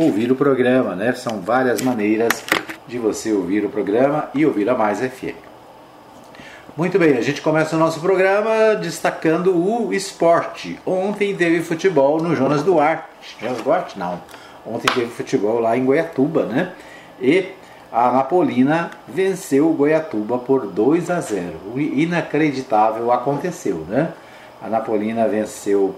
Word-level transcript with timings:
ouvir 0.00 0.32
o 0.32 0.36
programa, 0.36 0.94
né? 0.94 1.12
São 1.12 1.40
várias 1.40 1.82
maneiras 1.82 2.42
de 2.88 2.98
você 2.98 3.32
ouvir 3.32 3.64
o 3.64 3.68
programa 3.68 4.30
e 4.34 4.44
ouvir 4.46 4.68
a 4.68 4.74
Mais 4.74 5.00
FM. 5.00 5.36
Muito 6.76 6.98
bem, 6.98 7.16
a 7.16 7.20
gente 7.20 7.42
começa 7.42 7.76
o 7.76 7.78
nosso 7.78 8.00
programa 8.00 8.74
destacando 8.76 9.54
o 9.54 9.92
esporte. 9.92 10.78
Ontem 10.86 11.34
teve 11.36 11.62
futebol 11.62 12.22
no 12.22 12.34
Jonas 12.34 12.62
Duarte. 12.62 13.36
Jonas 13.40 13.60
Duarte? 13.60 13.98
Não. 13.98 14.20
Ontem 14.64 14.90
teve 14.94 15.08
futebol 15.08 15.60
lá 15.60 15.76
em 15.76 15.84
Goiatuba, 15.84 16.44
né? 16.44 16.72
E 17.20 17.48
a 17.92 18.10
Napolina 18.12 18.90
venceu 19.06 19.68
o 19.68 19.74
Goiatuba 19.74 20.38
por 20.38 20.66
2 20.66 21.10
a 21.10 21.20
0. 21.20 21.52
O 21.74 21.80
inacreditável 21.80 23.12
aconteceu, 23.12 23.84
né? 23.88 24.12
A 24.62 24.68
Napolina 24.68 25.26
venceu 25.26 25.94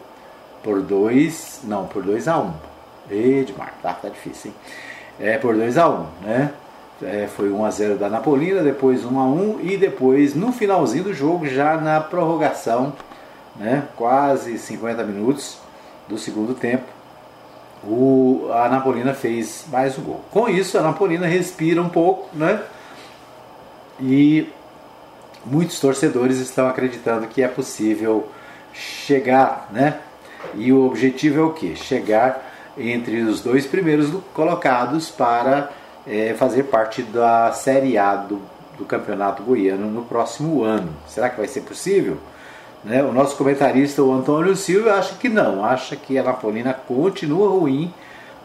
por 0.62 0.80
2, 0.80 1.60
não, 1.64 1.86
por 1.86 2.02
2 2.02 2.28
a 2.28 2.38
1. 2.38 2.71
Edmar, 3.10 3.74
tá, 3.82 3.92
tá 3.92 4.08
difícil, 4.08 4.50
hein? 4.50 4.56
É 5.20 5.38
por 5.38 5.54
2 5.54 5.76
a 5.79 5.88
1, 5.88 5.93
um, 5.93 6.06
né? 6.22 6.52
É, 7.02 7.26
foi 7.26 7.50
1 7.50 7.64
a 7.64 7.70
0 7.70 7.98
da 7.98 8.08
Napolina, 8.08 8.62
depois 8.62 9.04
1 9.04 9.18
a 9.18 9.24
1 9.24 9.60
e 9.62 9.76
depois 9.76 10.34
no 10.34 10.52
finalzinho 10.52 11.04
do 11.04 11.14
jogo, 11.14 11.46
já 11.46 11.76
na 11.76 12.00
prorrogação, 12.00 12.93
né, 13.57 13.84
quase 13.96 14.57
50 14.57 15.02
minutos 15.02 15.58
do 16.08 16.16
segundo 16.16 16.54
tempo, 16.54 16.84
o, 17.84 18.48
a 18.52 18.68
Napolina 18.68 19.14
fez 19.14 19.64
mais 19.68 19.98
um 19.98 20.02
gol. 20.02 20.21
Com 20.30 20.48
isso, 20.48 20.79
a 20.79 20.82
Napolina 20.82 21.26
respira 21.26 21.82
um 21.82 21.88
pouco, 21.88 22.29
né? 22.36 22.62
E 24.00 24.48
muitos 25.44 25.80
torcedores 25.80 26.38
estão 26.38 26.68
acreditando 26.68 27.26
que 27.26 27.43
é 27.43 27.48
possível 27.48 28.29
chegar, 28.72 29.68
né? 29.72 29.98
E 30.54 30.72
o 30.72 30.86
objetivo 30.86 31.40
é 31.40 31.43
o 31.43 31.50
que? 31.50 31.74
Chegar 31.74 32.52
entre 32.77 33.20
os 33.22 33.41
dois 33.41 33.67
primeiros 33.67 34.11
colocados 34.34 35.11
para 35.11 35.70
é, 36.06 36.34
fazer 36.34 36.64
parte 36.64 37.03
da 37.03 37.53
Série 37.53 37.98
A 37.98 38.16
do, 38.16 38.41
do 38.78 38.84
Campeonato 38.84 39.42
Goiano 39.42 39.91
no 39.91 40.02
próximo 40.02 40.62
ano. 40.62 40.91
Será 41.06 41.28
que 41.28 41.38
vai 41.38 41.48
ser 41.48 41.62
possível? 41.62 42.16
Né? 42.84 43.02
O 43.02 43.12
nosso 43.12 43.36
comentarista, 43.36 44.02
o 44.02 44.12
Antônio 44.12 44.56
Silva, 44.56 44.94
acha 44.94 45.14
que 45.14 45.28
não, 45.28 45.64
acha 45.64 45.94
que 45.94 46.19
a 46.19 46.22
Napolina 46.22 46.74
continua 46.74 47.48
ruim, 47.48 47.92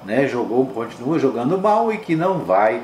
né? 0.05 0.27
Jogou, 0.27 0.65
continua 0.67 1.17
jogando 1.17 1.57
mal 1.57 1.91
e 1.91 1.97
que 1.97 2.15
não 2.15 2.39
vai 2.39 2.81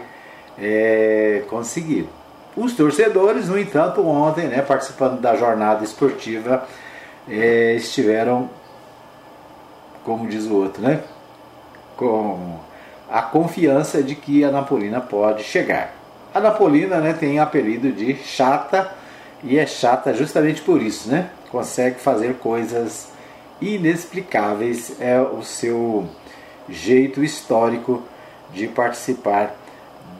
é, 0.58 1.44
conseguir. 1.50 2.10
Os 2.56 2.74
torcedores, 2.74 3.50
no 3.50 3.58
entanto, 3.58 4.06
ontem, 4.06 4.48
né, 4.48 4.62
participando 4.62 5.20
da 5.20 5.36
jornada 5.36 5.84
esportiva, 5.84 6.66
é, 7.28 7.74
estiveram, 7.76 8.50
como 10.04 10.28
diz 10.28 10.46
o 10.46 10.56
outro, 10.56 10.82
né, 10.82 11.04
com 11.96 12.60
a 13.10 13.22
confiança 13.22 14.02
de 14.02 14.16
que 14.16 14.44
a 14.44 14.52
Napolina 14.52 15.00
pode 15.00 15.44
chegar. 15.44 15.94
A 16.34 16.40
Napolina 16.40 17.00
né, 17.00 17.14
tem 17.14 17.40
apelido 17.40 17.92
de 17.92 18.16
chata 18.16 18.92
e 19.44 19.60
é 19.60 19.66
chata 19.68 20.14
justamente 20.14 20.62
por 20.62 20.82
isso, 20.82 21.10
né? 21.10 21.30
Consegue 21.52 22.00
fazer 22.00 22.36
coisas 22.36 23.10
inexplicáveis, 23.62 25.00
é 25.00 25.20
o 25.20 25.44
seu 25.44 26.08
jeito 26.68 27.24
histórico 27.24 28.02
de 28.52 28.68
participar 28.68 29.56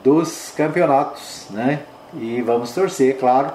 dos 0.02 0.52
campeonatos, 0.56 1.46
né? 1.50 1.80
E 2.14 2.40
vamos 2.42 2.72
torcer, 2.72 3.18
claro, 3.18 3.52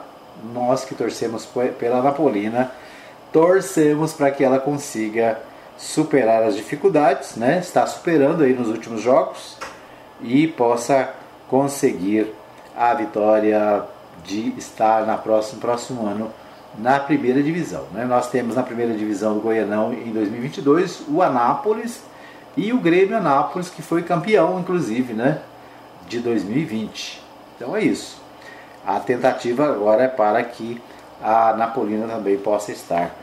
nós 0.53 0.83
que 0.83 0.95
torcemos 0.95 1.47
pela 1.77 2.01
Napolina, 2.01 2.71
torcemos 3.31 4.13
para 4.13 4.31
que 4.31 4.43
ela 4.43 4.59
consiga 4.59 5.39
superar 5.79 6.43
as 6.43 6.55
dificuldades, 6.55 7.37
né? 7.37 7.59
Está 7.59 7.87
superando 7.87 8.43
aí 8.43 8.53
nos 8.53 8.67
últimos 8.67 9.01
jogos 9.01 9.57
e 10.21 10.45
possa 10.45 11.09
conseguir 11.47 12.35
a 12.77 12.93
vitória 12.93 13.83
de 14.25 14.53
estar 14.57 15.05
na 15.05 15.17
próximo 15.17 15.61
próximo 15.61 16.05
ano 16.05 16.31
na 16.77 16.99
primeira 16.99 17.41
divisão. 17.41 17.85
Né? 17.93 18.03
Nós 18.05 18.29
temos 18.29 18.55
na 18.55 18.63
primeira 18.63 18.93
divisão 18.93 19.33
do 19.33 19.39
Goianão 19.39 19.93
em 19.93 20.11
2022 20.11 21.03
o 21.07 21.21
Anápolis 21.21 22.01
e 22.57 22.73
o 22.73 22.77
Grêmio 22.77 23.17
Anápolis 23.17 23.69
que 23.69 23.81
foi 23.81 24.03
campeão 24.03 24.59
inclusive, 24.59 25.13
né, 25.13 25.39
de 26.07 26.19
2020. 26.19 27.23
Então 27.55 27.75
é 27.75 27.81
isso. 27.81 28.21
A 28.85 28.99
tentativa 28.99 29.65
agora 29.65 30.03
é 30.03 30.07
para 30.07 30.43
que 30.43 30.81
a 31.21 31.53
Napolina 31.53 32.07
também 32.07 32.37
possa 32.37 32.71
estar 32.71 33.15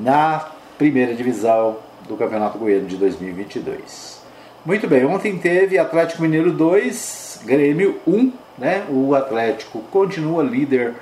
na 0.00 0.51
primeira 0.82 1.14
divisão 1.14 1.76
do 2.08 2.16
Campeonato 2.16 2.58
Goiano 2.58 2.88
de 2.88 2.96
2022. 2.96 4.20
Muito 4.66 4.88
bem, 4.88 5.06
ontem 5.06 5.38
teve 5.38 5.78
Atlético 5.78 6.22
Mineiro 6.22 6.50
2, 6.50 7.42
Grêmio 7.44 8.00
1, 8.04 8.32
né? 8.58 8.84
O 8.90 9.14
Atlético 9.14 9.78
continua 9.92 10.42
líder 10.42 10.94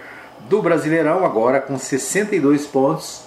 do 0.51 0.61
Brasileirão 0.61 1.25
agora 1.25 1.63
com 1.63 1.79
62 1.79 2.67
pontos, 2.67 3.23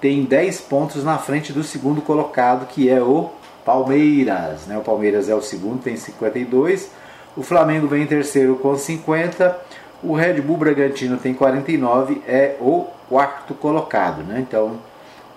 tem 0.00 0.24
10 0.24 0.62
pontos 0.62 1.04
na 1.04 1.18
frente 1.18 1.52
do 1.52 1.62
segundo 1.62 2.02
colocado 2.02 2.66
que 2.66 2.90
é 2.90 3.00
o 3.00 3.30
Palmeiras, 3.64 4.66
né? 4.66 4.76
O 4.76 4.82
Palmeiras 4.82 5.28
é 5.28 5.36
o 5.36 5.40
segundo, 5.40 5.84
tem 5.84 5.96
52. 5.96 6.90
O 7.36 7.44
Flamengo 7.44 7.86
vem 7.86 8.02
em 8.02 8.06
terceiro 8.06 8.56
com 8.56 8.76
50. 8.76 9.56
O 10.02 10.14
Red 10.16 10.40
Bull 10.40 10.56
Bragantino 10.56 11.16
tem 11.16 11.32
49, 11.32 12.22
é 12.26 12.56
o 12.60 12.86
quarto 13.08 13.54
colocado, 13.54 14.24
né? 14.24 14.40
Então, 14.40 14.80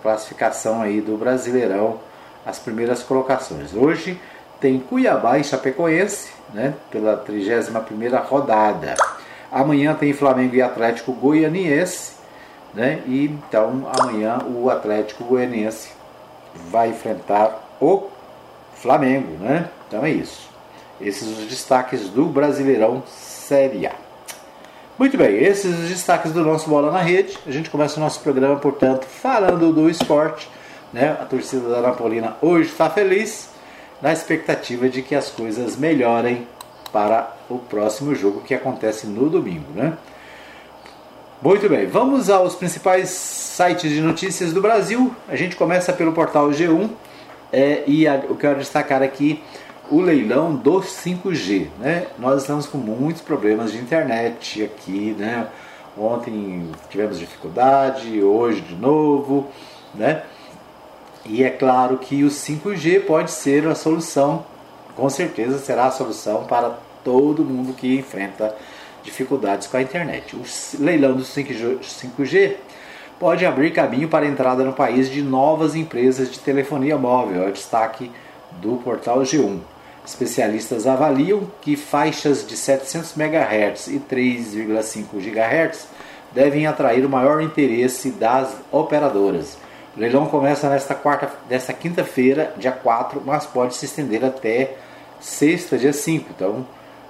classificação 0.02 0.82
aí 0.82 1.02
do 1.02 1.18
Brasileirão, 1.18 2.00
as 2.46 2.60
primeiras 2.60 3.04
colocações. 3.04 3.74
Hoje 3.74 4.20
tem 4.60 4.80
Cuiabá 4.80 5.38
e 5.38 5.44
Chapecoense, 5.44 6.32
né, 6.54 6.74
pela 6.90 7.18
31ª 7.18 8.22
rodada. 8.24 8.96
Amanhã 9.52 9.96
tem 9.96 10.14
Flamengo 10.14 10.56
e 10.56 10.62
Atlético 10.62 11.12
Goianiense, 11.12 12.14
né? 12.74 13.02
E 13.08 13.26
então 13.26 13.90
amanhã 14.00 14.40
o 14.46 14.70
Atlético 14.70 15.24
Goianiense 15.24 15.90
vai 16.70 16.90
enfrentar 16.90 17.60
o 17.82 18.10
Flamengo, 18.76 19.38
né? 19.40 19.70
Então 19.88 20.06
é 20.06 20.12
isso. 20.12 20.50
Esses 21.02 21.28
os 21.28 21.46
destaques 21.46 22.10
do 22.10 22.26
Brasileirão 22.26 23.04
Série 23.08 23.88
A. 23.88 24.09
Muito 25.00 25.18
bem, 25.18 25.38
esses 25.38 25.80
os 25.80 25.88
destaques 25.88 26.34
do 26.34 26.44
nosso 26.44 26.70
Bola 26.70 26.92
na 26.92 27.00
Rede. 27.00 27.40
A 27.48 27.52
gente 27.52 27.70
começa 27.70 27.96
o 27.96 28.04
nosso 28.04 28.20
programa, 28.20 28.58
portanto, 28.58 29.06
falando 29.06 29.72
do 29.72 29.90
esporte. 29.90 30.50
Né? 30.92 31.12
A 31.12 31.24
torcida 31.24 31.70
da 31.70 31.80
Napolina 31.80 32.36
hoje 32.42 32.70
está 32.70 32.90
feliz, 32.90 33.50
na 34.02 34.12
expectativa 34.12 34.90
de 34.90 35.02
que 35.02 35.16
as 35.16 35.30
coisas 35.30 35.78
melhorem 35.78 36.46
para 36.92 37.34
o 37.50 37.60
próximo 37.60 38.14
jogo 38.14 38.42
que 38.42 38.54
acontece 38.54 39.08
no 39.08 39.30
domingo. 39.30 39.72
Né? 39.74 39.94
Muito 41.42 41.70
bem, 41.70 41.88
vamos 41.88 42.30
aos 42.30 42.56
principais 42.56 43.08
sites 43.08 43.90
de 43.90 44.02
notícias 44.02 44.52
do 44.52 44.62
Brasil. 44.62 45.16
A 45.30 45.38
gente 45.38 45.56
começa 45.56 45.94
pelo 45.94 46.12
portal 46.12 46.50
G1 46.50 46.90
é, 47.54 47.84
e 47.88 48.06
a, 48.06 48.16
eu 48.16 48.36
quero 48.36 48.60
destacar 48.60 49.02
aqui 49.02 49.42
o 49.90 50.02
leilão 50.02 50.56
do 50.56 50.82
5G. 50.82 51.68
Né? 51.80 52.08
Nós 52.18 52.42
estamos 52.42 52.66
com 52.66 52.78
muitos 52.78 53.22
problemas 53.22 53.72
de 53.72 53.78
internet 53.78 54.64
aqui. 54.64 55.16
Né? 55.18 55.48
Ontem 55.98 56.70
tivemos 56.90 57.20
dificuldade, 57.20 58.22
hoje 58.22 58.62
de 58.62 58.76
novo. 58.76 59.48
Né? 59.94 60.24
E 61.26 61.44
é 61.44 61.50
claro 61.50 61.98
que 61.98 62.24
o 62.24 62.28
5G 62.28 63.06
pode 63.06 63.32
ser 63.32 63.68
a 63.68 63.76
solução, 63.76 64.46
com 64.96 65.10
certeza 65.10 65.60
será 65.60 65.86
a 65.86 65.92
solução 65.92 66.46
para 66.46 66.78
todo 67.04 67.44
mundo 67.44 67.74
que 67.74 67.98
enfrenta 67.98 68.56
dificuldades 69.04 69.68
com 69.68 69.78
a 69.78 69.82
internet. 69.82 70.36
O 70.36 70.44
leilão 70.80 71.14
do 71.14 71.24
5G 71.24 72.56
pode 73.20 73.46
abrir 73.46 73.72
caminho 73.72 74.08
para 74.08 74.26
a 74.26 74.30
entrada 74.30 74.64
no 74.64 74.74
país 74.74 75.10
de 75.10 75.22
novas 75.22 75.76
empresas 75.76 76.32
de 76.32 76.40
telefonia 76.40 76.98
móvel, 76.98 77.44
é 77.44 77.50
o 77.50 77.52
destaque 77.52 78.12
do 78.62 78.78
portal 78.78 79.20
G1. 79.20 79.60
Especialistas 80.06 80.88
avaliam 80.88 81.48
que 81.62 81.76
faixas 81.76 82.46
de 82.46 82.56
700 82.56 83.16
MHz 83.16 83.88
e 83.88 84.00
3,5 84.00 85.06
GHz 85.20 85.88
devem 86.32 86.68
atrair 86.68 87.06
o 87.06 87.10
maior 87.10 87.42
interesse 87.42 88.12
das 88.12 88.56
operadoras. 88.72 89.58
O 89.96 90.00
leilão 90.00 90.28
começa 90.28 90.70
nesta, 90.70 90.96
quarta, 90.96 91.32
nesta 91.50 91.74
quinta-feira, 91.74 92.54
dia 92.58 92.72
4, 92.72 93.22
mas 93.26 93.46
pode 93.46 93.76
se 93.76 93.86
estender 93.86 94.24
até 94.24 94.76
sexta, 95.20 95.78
dia 95.78 95.94
5. 95.94 96.30
Então, 96.36 96.66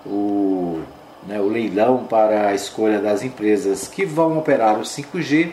o, 0.06 0.82
né, 1.28 1.40
o 1.40 1.48
leilão 1.48 2.06
para 2.06 2.48
a 2.48 2.54
escolha 2.54 3.00
das 3.00 3.24
empresas 3.24 3.88
que 3.88 4.06
vão 4.06 4.38
operar 4.38 4.80
o 4.80 4.84
5G 4.84 5.52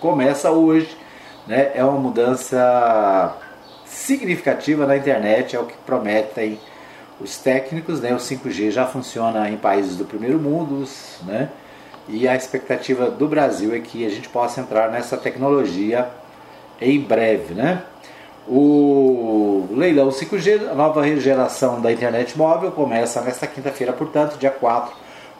começa 0.00 0.50
hoje. 0.50 0.96
Né, 1.46 1.72
é 1.74 1.84
uma 1.84 1.98
mudança 1.98 3.36
significativa 3.94 4.86
na 4.86 4.96
internet, 4.96 5.54
é 5.54 5.58
o 5.58 5.64
que 5.64 5.76
prometem 5.86 6.58
os 7.20 7.38
técnicos. 7.38 8.00
Né? 8.00 8.12
O 8.12 8.18
5G 8.18 8.70
já 8.70 8.86
funciona 8.86 9.48
em 9.48 9.56
países 9.56 9.96
do 9.96 10.04
primeiro 10.04 10.38
mundo, 10.38 10.86
né? 11.22 11.48
e 12.08 12.28
a 12.28 12.34
expectativa 12.34 13.10
do 13.10 13.26
Brasil 13.28 13.74
é 13.74 13.78
que 13.78 14.04
a 14.04 14.10
gente 14.10 14.28
possa 14.28 14.60
entrar 14.60 14.90
nessa 14.90 15.16
tecnologia 15.16 16.08
em 16.80 17.00
breve. 17.00 17.54
Né? 17.54 17.82
O 18.46 19.68
leilão 19.70 20.08
5G, 20.08 20.68
a 20.70 20.74
nova 20.74 21.04
geração 21.16 21.80
da 21.80 21.92
internet 21.92 22.36
móvel, 22.36 22.72
começa 22.72 23.22
nesta 23.22 23.46
quinta-feira, 23.46 23.92
portanto, 23.92 24.36
dia 24.36 24.50
4, 24.50 24.92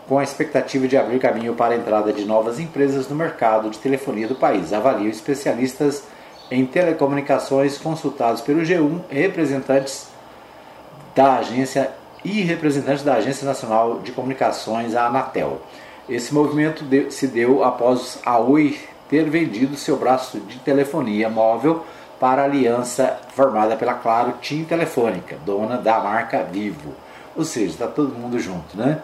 com 0.09 0.19
a 0.19 0.23
expectativa 0.23 0.87
de 0.87 0.97
abrir 0.97 1.19
caminho 1.19 1.55
para 1.55 1.75
a 1.75 1.77
entrada 1.77 2.13
de 2.13 2.25
novas 2.25 2.61
empresas 2.61 3.09
no 3.09 3.17
mercado 3.17 3.69
de 3.69 3.79
telefonia 3.79 4.29
do 4.29 4.35
país. 4.35 4.73
Avaliam 4.73 5.09
especialistas 5.09 6.05
em 6.51 6.67
telecomunicações 6.67 7.79
consultados 7.79 8.41
pelo 8.41 8.63
G1, 8.63 9.01
representantes 9.09 10.09
da 11.15 11.39
agência 11.39 11.91
e 12.25 12.41
representantes 12.41 13.05
da 13.05 13.15
Agência 13.15 13.47
Nacional 13.47 14.01
de 14.01 14.13
Comunicações, 14.13 14.95
a 14.95 15.07
Anatel. 15.07 15.61
Esse 16.09 16.33
movimento 16.33 16.85
se 17.11 17.27
deu 17.27 17.63
após 17.63 18.19
a 18.25 18.39
Oi 18.39 18.79
ter 19.09 19.29
vendido 19.29 19.77
seu 19.77 19.97
braço 19.97 20.41
de 20.41 20.59
telefonia 20.59 21.29
móvel 21.29 21.85
para 22.19 22.43
a 22.43 22.45
aliança 22.47 23.19
formada 23.35 23.77
pela 23.77 23.95
Claro 23.95 24.35
TIM 24.41 24.65
Telefônica, 24.65 25.37
dona 25.45 25.77
da 25.77 26.01
marca 26.01 26.43
Vivo. 26.43 26.95
Ou 27.37 27.45
seja, 27.45 27.73
está 27.73 27.87
todo 27.87 28.15
mundo 28.15 28.39
junto, 28.39 28.77
né? 28.77 29.03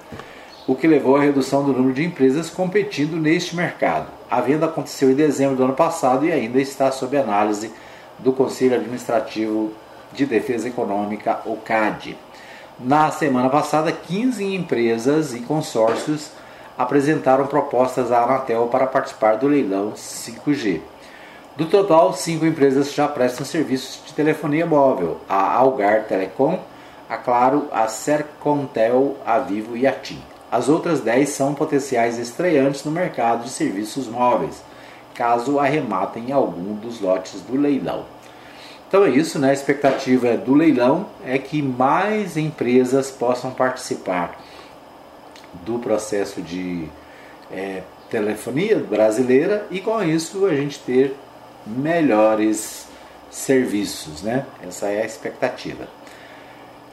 O 0.66 0.74
que 0.74 0.86
levou 0.86 1.16
à 1.16 1.20
redução 1.20 1.64
do 1.64 1.72
número 1.72 1.94
de 1.94 2.04
empresas 2.04 2.48
competindo 2.48 3.16
neste 3.16 3.56
mercado. 3.56 4.19
A 4.30 4.40
venda 4.40 4.66
aconteceu 4.66 5.10
em 5.10 5.14
dezembro 5.14 5.56
do 5.56 5.64
ano 5.64 5.74
passado 5.74 6.24
e 6.24 6.30
ainda 6.30 6.60
está 6.60 6.92
sob 6.92 7.16
análise 7.16 7.72
do 8.18 8.32
Conselho 8.32 8.76
Administrativo 8.76 9.72
de 10.12 10.24
Defesa 10.24 10.68
Econômica, 10.68 11.40
o 11.44 11.56
CAD. 11.56 12.16
Na 12.78 13.10
semana 13.10 13.50
passada, 13.50 13.90
15 13.90 14.54
empresas 14.54 15.34
e 15.34 15.40
consórcios 15.40 16.30
apresentaram 16.78 17.46
propostas 17.46 18.12
à 18.12 18.22
Anatel 18.22 18.68
para 18.68 18.86
participar 18.86 19.36
do 19.36 19.48
leilão 19.48 19.92
5G. 19.92 20.80
Do 21.56 21.66
total, 21.66 22.14
cinco 22.14 22.46
empresas 22.46 22.94
já 22.94 23.08
prestam 23.08 23.44
serviços 23.44 24.00
de 24.06 24.14
telefonia 24.14 24.64
móvel: 24.64 25.18
a 25.28 25.54
Algar 25.56 26.04
Telecom, 26.04 26.58
a 27.08 27.16
Claro, 27.16 27.66
a 27.72 27.88
Sercontel, 27.88 29.16
a 29.26 29.40
Vivo 29.40 29.76
e 29.76 29.86
a 29.86 29.92
TIM. 29.92 30.22
As 30.50 30.68
outras 30.68 31.00
10 31.00 31.28
são 31.28 31.54
potenciais 31.54 32.18
estreantes 32.18 32.84
no 32.84 32.90
mercado 32.90 33.44
de 33.44 33.50
serviços 33.50 34.08
móveis, 34.08 34.62
caso 35.14 35.58
arrematem 35.60 36.32
algum 36.32 36.74
dos 36.74 37.00
lotes 37.00 37.40
do 37.42 37.56
leilão. 37.56 38.04
Então 38.88 39.04
é 39.04 39.10
isso, 39.10 39.38
né? 39.38 39.50
A 39.50 39.52
expectativa 39.52 40.36
do 40.36 40.52
leilão 40.52 41.06
é 41.24 41.38
que 41.38 41.62
mais 41.62 42.36
empresas 42.36 43.10
possam 43.10 43.52
participar 43.52 44.40
do 45.64 45.78
processo 45.78 46.42
de 46.42 46.88
é, 47.52 47.82
telefonia 48.10 48.78
brasileira 48.78 49.66
e 49.70 49.80
com 49.80 50.02
isso 50.02 50.44
a 50.46 50.54
gente 50.54 50.80
ter 50.80 51.14
melhores 51.64 52.88
serviços, 53.30 54.22
né? 54.22 54.44
Essa 54.66 54.88
é 54.88 55.02
a 55.02 55.06
expectativa. 55.06 55.86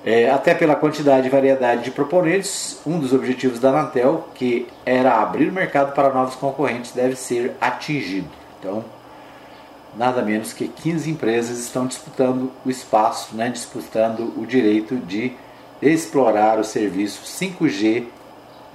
É, 0.10 0.32
até 0.32 0.56
pela 0.56 0.74
quantidade 0.74 1.28
e 1.28 1.30
variedade 1.30 1.84
de 1.84 1.92
proponentes, 1.92 2.80
um 2.88 2.98
dos 2.98 3.12
objetivos 3.12 3.60
da 3.60 3.72
Anatel, 3.72 4.30
que 4.34 4.66
era 4.86 5.22
abrir 5.22 5.50
o 5.50 5.52
mercado 5.52 5.92
para 5.94 6.14
novos 6.14 6.34
concorrentes, 6.36 6.94
deve 6.94 7.18
ser 7.18 7.58
atingido. 7.60 8.30
Então, 8.58 8.86
nada 9.98 10.22
menos 10.22 10.54
que 10.54 10.70
15 10.70 11.12
empresas 11.12 11.60
estão 11.60 11.86
disputando 11.86 12.50
o 12.66 12.70
espaço, 12.70 13.36
né, 13.36 13.50
disputando 13.50 14.32
o 14.38 14.46
direito 14.46 14.96
de 14.96 15.34
explorar 15.82 16.58
o 16.58 16.64
serviço 16.64 17.26
5G, 17.26 18.06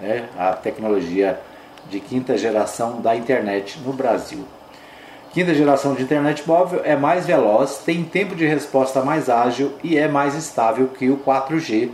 né, 0.02 0.28
a 0.36 0.52
tecnologia 0.52 1.40
de 1.88 1.98
quinta 1.98 2.36
geração 2.36 3.00
da 3.00 3.16
internet 3.16 3.80
no 3.80 3.94
Brasil. 3.94 4.44
Quinta 5.32 5.54
geração 5.54 5.94
de 5.94 6.02
internet 6.02 6.46
móvel 6.46 6.82
é 6.84 6.94
mais 6.94 7.24
veloz, 7.24 7.78
tem 7.78 8.04
tempo 8.04 8.34
de 8.34 8.46
resposta 8.46 9.02
mais 9.02 9.30
ágil 9.30 9.72
e 9.82 9.96
é 9.96 10.06
mais 10.06 10.34
estável 10.34 10.88
que 10.88 11.08
o 11.08 11.16
4G, 11.16 11.90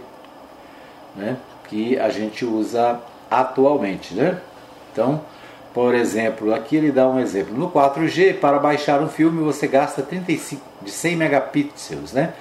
né, 1.14 1.36
que 1.68 1.96
a 1.98 2.08
gente 2.08 2.44
usa 2.44 3.00
atualmente. 3.30 4.12
Né? 4.12 4.40
Então, 4.92 5.20
por 5.72 5.94
exemplo, 5.94 6.52
aqui 6.52 6.74
ele 6.74 6.90
dá 6.90 7.08
um 7.08 7.20
exemplo. 7.20 7.56
No 7.56 7.70
4G, 7.70 8.40
para 8.40 8.58
baixar 8.58 9.00
um 9.00 9.08
filme, 9.08 9.40
você 9.40 9.68
gasta 9.68 10.02
35 10.02 10.60
de 10.82 10.90
100 10.90 11.16
megapixels, 11.16 12.12
né? 12.12 12.32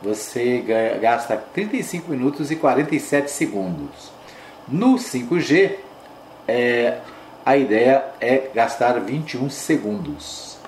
Você 0.00 0.62
gasta 1.00 1.36
35 1.36 2.10
minutos 2.10 2.52
e 2.52 2.56
47 2.56 3.30
segundos. 3.30 4.12
No 4.68 4.94
5G, 4.94 5.72
é, 6.46 6.98
a 7.44 7.56
ideia 7.56 8.04
é 8.20 8.50
gastar 8.54 8.98
21 9.00 9.50
segundos. 9.50 10.58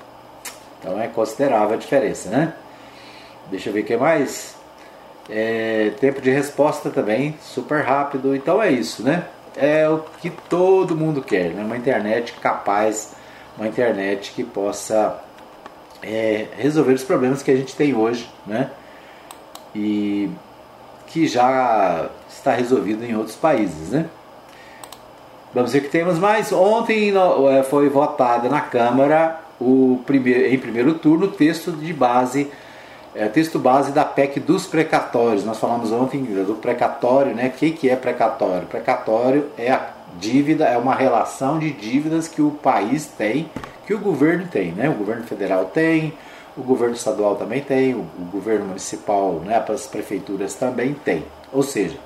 Então 0.79 1.01
é 1.01 1.09
considerável 1.09 1.75
a 1.75 1.79
diferença, 1.79 2.31
né? 2.31 2.53
Deixa 3.51 3.69
eu 3.69 3.73
ver 3.73 3.81
o 3.81 3.85
que 3.85 3.97
mais. 3.97 4.55
É, 5.29 5.91
tempo 5.99 6.21
de 6.21 6.31
resposta 6.31 6.89
também 6.91 7.37
super 7.43 7.83
rápido. 7.83 8.35
Então 8.35 8.63
é 8.63 8.71
isso, 8.71 9.03
né? 9.03 9.27
é 9.57 9.89
o 9.89 10.01
que 10.21 10.31
todo 10.31 10.95
mundo 10.95 11.23
quer, 11.23 11.51
né? 11.51 11.65
uma 11.65 11.77
internet 11.77 12.35
capaz, 12.35 13.15
uma 13.57 13.67
internet 13.67 14.33
que 14.33 14.45
possa 14.45 15.19
é, 16.03 16.47
resolver 16.59 16.93
os 16.93 17.03
problemas 17.03 17.43
que 17.43 17.51
a 17.51 17.57
gente 17.57 17.75
tem 17.75 17.95
hoje, 17.95 18.31
né? 18.47 18.71
E 19.75 20.31
que 21.07 21.27
já 21.27 22.11
está 22.29 22.53
resolvido 22.53 23.03
em 23.03 23.17
outros 23.17 23.37
países, 23.37 23.91
né? 23.91 24.07
Vamos 25.57 25.73
ver 25.73 25.79
o 25.79 25.83
que 25.85 25.89
temos 25.89 26.19
mais. 26.19 26.53
Ontem 26.53 27.15
é, 27.49 27.63
foi 27.63 27.89
votada 27.89 28.47
na 28.47 28.61
Câmara 28.61 29.41
o 29.59 30.03
primeiro, 30.05 30.55
em 30.55 30.59
primeiro 30.59 30.93
turno 30.99 31.25
o 31.25 31.31
texto 31.31 31.73
de 31.73 31.95
base 31.95 32.51
é, 33.15 33.27
texto 33.27 33.59
base 33.59 33.91
da 33.91 34.05
PEC 34.05 34.39
dos 34.39 34.67
precatórios. 34.67 35.47
Nós 35.47 35.59
falamos 35.59 35.91
ontem 35.93 36.23
do 36.23 36.57
precatório, 36.57 37.35
né? 37.35 37.47
O 37.47 37.59
que, 37.59 37.71
que 37.71 37.89
é 37.89 37.97
precatório? 37.97 38.67
Precatório 38.67 39.47
é 39.57 39.73
a 39.73 39.93
dívida, 40.19 40.67
é 40.67 40.77
uma 40.77 40.95
relação 40.95 41.59
de 41.59 41.71
dívidas 41.71 42.29
que 42.29 42.43
o 42.43 42.51
país 42.51 43.07
tem, 43.07 43.49
que 43.87 43.95
o 43.95 43.99
governo 43.99 44.47
tem, 44.49 44.73
né? 44.73 44.91
O 44.91 44.93
governo 44.93 45.25
federal 45.25 45.65
tem, 45.73 46.13
o 46.55 46.63
governo 46.63 46.95
estadual 46.95 47.35
também 47.35 47.63
tem, 47.63 47.95
o, 47.95 48.01
o 48.01 48.29
governo 48.31 48.67
municipal, 48.67 49.41
né? 49.43 49.65
As 49.67 49.87
prefeituras 49.87 50.53
também 50.53 50.93
tem. 50.93 51.25
Ou 51.51 51.63
seja, 51.63 51.97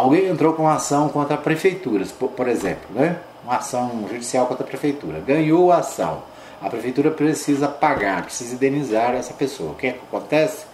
alguém 0.00 0.28
entrou 0.28 0.54
com 0.54 0.62
uma 0.62 0.74
ação 0.74 1.08
contra 1.08 1.36
prefeituras, 1.36 2.12
por, 2.12 2.30
por 2.30 2.48
exemplo, 2.48 2.88
né? 2.94 3.18
Uma 3.44 3.56
ação 3.56 4.06
judicial 4.10 4.46
contra 4.46 4.64
a 4.64 4.66
prefeitura, 4.66 5.20
ganhou 5.20 5.72
a 5.72 5.78
ação 5.78 6.22
a 6.60 6.68
prefeitura 6.68 7.10
precisa 7.10 7.68
pagar, 7.68 8.24
precisa 8.24 8.54
indenizar 8.54 9.14
essa 9.14 9.32
pessoa. 9.32 9.72
O 9.72 9.74
que, 9.74 9.86
é 9.86 9.92
que 9.92 10.00
acontece? 10.08 10.66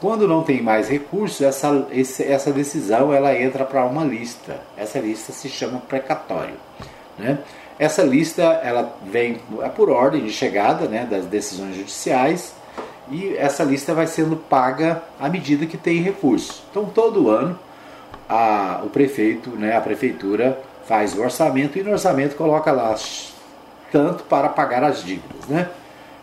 Quando 0.00 0.28
não 0.28 0.42
tem 0.42 0.62
mais 0.62 0.88
recursos, 0.88 1.40
essa, 1.40 1.86
essa 2.20 2.52
decisão 2.52 3.12
ela 3.12 3.34
entra 3.34 3.64
para 3.64 3.84
uma 3.84 4.04
lista. 4.04 4.60
Essa 4.76 4.98
lista 4.98 5.32
se 5.32 5.48
chama 5.48 5.80
precatório. 5.80 6.54
Né? 7.18 7.38
Essa 7.78 8.02
lista 8.02 8.42
ela 8.42 8.96
vem 9.04 9.40
é 9.62 9.68
por 9.68 9.90
ordem 9.90 10.24
de 10.24 10.32
chegada 10.32 10.86
né, 10.86 11.06
das 11.10 11.24
decisões 11.24 11.74
judiciais 11.74 12.54
e 13.10 13.34
essa 13.36 13.64
lista 13.64 13.94
vai 13.94 14.06
sendo 14.06 14.36
paga 14.36 15.02
à 15.18 15.28
medida 15.28 15.66
que 15.66 15.76
tem 15.76 16.00
recursos. 16.02 16.62
Então 16.70 16.84
todo 16.84 17.30
ano 17.30 17.58
a, 18.28 18.80
o 18.84 18.90
prefeito, 18.90 19.50
né, 19.50 19.76
a 19.76 19.80
prefeitura 19.80 20.58
faz 20.86 21.16
o 21.16 21.22
orçamento 21.22 21.78
e 21.78 21.82
no 21.82 21.92
orçamento 21.92 22.36
coloca 22.36 22.70
lá 22.72 22.94
tanto 23.90 24.24
para 24.24 24.48
pagar 24.48 24.84
as 24.84 25.02
dívidas, 25.02 25.46
né? 25.48 25.68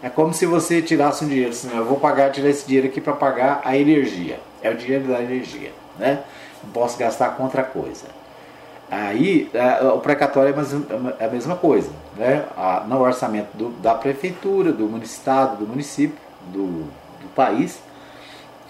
É 0.02 0.10
como 0.10 0.34
se 0.34 0.46
você 0.46 0.82
tirasse 0.82 1.24
um 1.24 1.28
dinheiro, 1.30 1.52
assim, 1.52 1.74
eu 1.74 1.86
vou 1.86 1.98
pagar, 1.98 2.30
tirar 2.30 2.50
esse 2.50 2.66
dinheiro 2.66 2.88
aqui 2.88 3.00
para 3.00 3.14
pagar 3.14 3.62
a 3.64 3.78
energia. 3.78 4.38
É 4.62 4.70
o 4.70 4.76
dinheiro 4.76 5.06
da 5.06 5.22
energia, 5.22 5.72
né? 5.98 6.20
Não 6.62 6.72
posso 6.72 6.98
gastar 6.98 7.38
com 7.38 7.44
outra 7.44 7.64
coisa. 7.64 8.08
Aí 8.92 9.50
é, 9.54 9.82
o 9.88 10.00
precatório 10.00 10.54
é, 10.54 11.24
é 11.24 11.26
a 11.26 11.30
mesma 11.30 11.56
coisa, 11.56 11.90
né? 12.18 12.46
No 12.86 13.02
orçamento 13.02 13.56
do, 13.56 13.70
da 13.82 13.96
prefeitura, 13.96 14.74
do 14.74 15.02
estado, 15.02 15.58
do 15.58 15.68
município, 15.68 16.18
do, 16.48 16.84
do 17.22 17.30
país, 17.34 17.80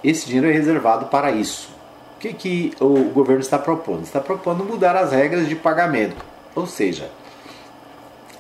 esse 0.04 0.28
dinheiro 0.28 0.48
é 0.48 0.52
reservado 0.52 1.08
para 1.08 1.32
isso. 1.32 1.73
Que, 2.24 2.32
que 2.32 2.74
o 2.80 3.10
governo 3.10 3.42
está 3.42 3.60
propondo? 3.60 4.04
Está 4.04 4.22
propondo 4.22 4.64
mudar 4.64 4.96
as 4.96 5.12
regras 5.12 5.46
de 5.46 5.58
pagamento, 5.58 6.16
ou 6.56 6.66
seja, 6.66 7.10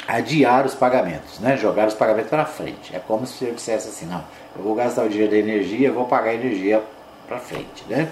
adiar 0.07 0.65
os 0.65 0.73
pagamentos, 0.73 1.37
né? 1.41 1.57
jogar 1.57 1.89
os 1.89 1.93
pagamentos 1.93 2.29
para 2.29 2.45
frente. 2.45 2.95
É 2.95 2.99
como 2.99 3.27
se 3.27 3.43
eu 3.43 3.53
dissesse 3.53 3.89
assim, 3.89 4.05
não, 4.05 4.23
eu 4.55 4.63
vou 4.63 4.73
gastar 4.73 5.03
o 5.03 5.09
dinheiro 5.09 5.31
da 5.31 5.37
energia, 5.37 5.89
eu 5.89 5.93
vou 5.93 6.05
pagar 6.05 6.29
a 6.29 6.33
energia 6.33 6.81
para 7.27 7.39
frente. 7.39 7.83
Né? 7.89 8.07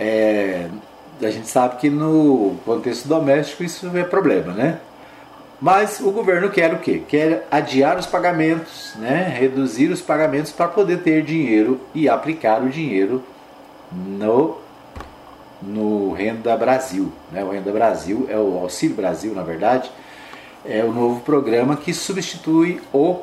É, 0.00 0.70
a 1.20 1.28
gente 1.28 1.46
sabe 1.46 1.76
que 1.76 1.90
no 1.90 2.56
contexto 2.64 3.06
doméstico 3.06 3.64
isso 3.64 3.94
é 3.94 4.02
problema, 4.02 4.54
né? 4.54 4.78
Mas 5.60 6.00
o 6.00 6.10
governo 6.10 6.48
quer 6.48 6.72
o 6.72 6.78
quê? 6.78 7.02
Quer 7.06 7.46
adiar 7.50 7.98
os 7.98 8.06
pagamentos, 8.06 8.94
né? 8.96 9.30
reduzir 9.38 9.90
os 9.90 10.00
pagamentos 10.00 10.52
para 10.52 10.68
poder 10.68 11.02
ter 11.02 11.22
dinheiro 11.22 11.78
e 11.94 12.08
aplicar 12.08 12.62
o 12.62 12.70
dinheiro 12.70 13.22
no, 13.94 14.58
no 15.62 16.12
Renda 16.12 16.56
Brasil. 16.56 17.12
Né? 17.30 17.44
O 17.44 17.50
Renda 17.50 17.70
Brasil 17.70 18.26
é 18.28 18.36
o 18.36 18.58
Auxílio 18.58 18.96
Brasil, 18.96 19.34
na 19.34 19.42
verdade, 19.42 19.90
é 20.64 20.82
o 20.82 20.92
novo 20.92 21.20
programa 21.20 21.76
que 21.76 21.92
substitui 21.92 22.80
o 22.92 23.20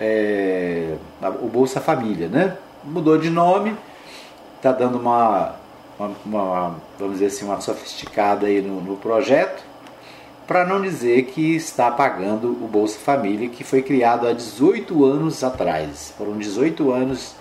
é, 0.00 0.96
o 1.40 1.46
Bolsa 1.46 1.80
Família, 1.80 2.26
né? 2.26 2.56
Mudou 2.82 3.16
de 3.16 3.30
nome, 3.30 3.76
está 4.56 4.72
dando 4.72 4.98
uma, 4.98 5.54
uma, 5.96 6.10
uma, 6.26 6.76
vamos 6.98 7.14
dizer 7.14 7.26
assim, 7.26 7.44
uma 7.44 7.60
sofisticada 7.60 8.46
aí 8.46 8.60
no, 8.60 8.80
no 8.80 8.96
projeto, 8.96 9.62
para 10.46 10.66
não 10.66 10.82
dizer 10.82 11.26
que 11.26 11.54
está 11.54 11.88
pagando 11.88 12.48
o 12.48 12.66
Bolsa 12.66 12.98
Família, 12.98 13.48
que 13.48 13.62
foi 13.62 13.80
criado 13.80 14.26
há 14.26 14.32
18 14.32 15.04
anos 15.04 15.44
atrás. 15.44 16.12
Foram 16.18 16.36
18 16.36 16.90
anos 16.90 17.36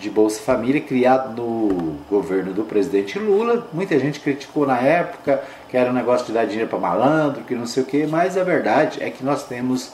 de 0.00 0.08
Bolsa 0.08 0.40
Família 0.40 0.80
criado 0.80 1.36
no 1.36 1.98
governo 2.08 2.54
do 2.54 2.64
presidente 2.64 3.18
Lula. 3.18 3.68
Muita 3.72 3.98
gente 3.98 4.18
criticou 4.18 4.66
na 4.66 4.78
época 4.78 5.42
que 5.68 5.76
era 5.76 5.90
um 5.90 5.92
negócio 5.92 6.26
de 6.26 6.32
dar 6.32 6.46
dinheiro 6.46 6.68
para 6.68 6.78
malandro, 6.78 7.44
que 7.44 7.54
não 7.54 7.66
sei 7.66 7.82
o 7.82 7.86
que, 7.86 8.06
mas 8.06 8.38
a 8.38 8.42
verdade 8.42 9.02
é 9.02 9.10
que 9.10 9.22
nós 9.22 9.46
temos 9.46 9.92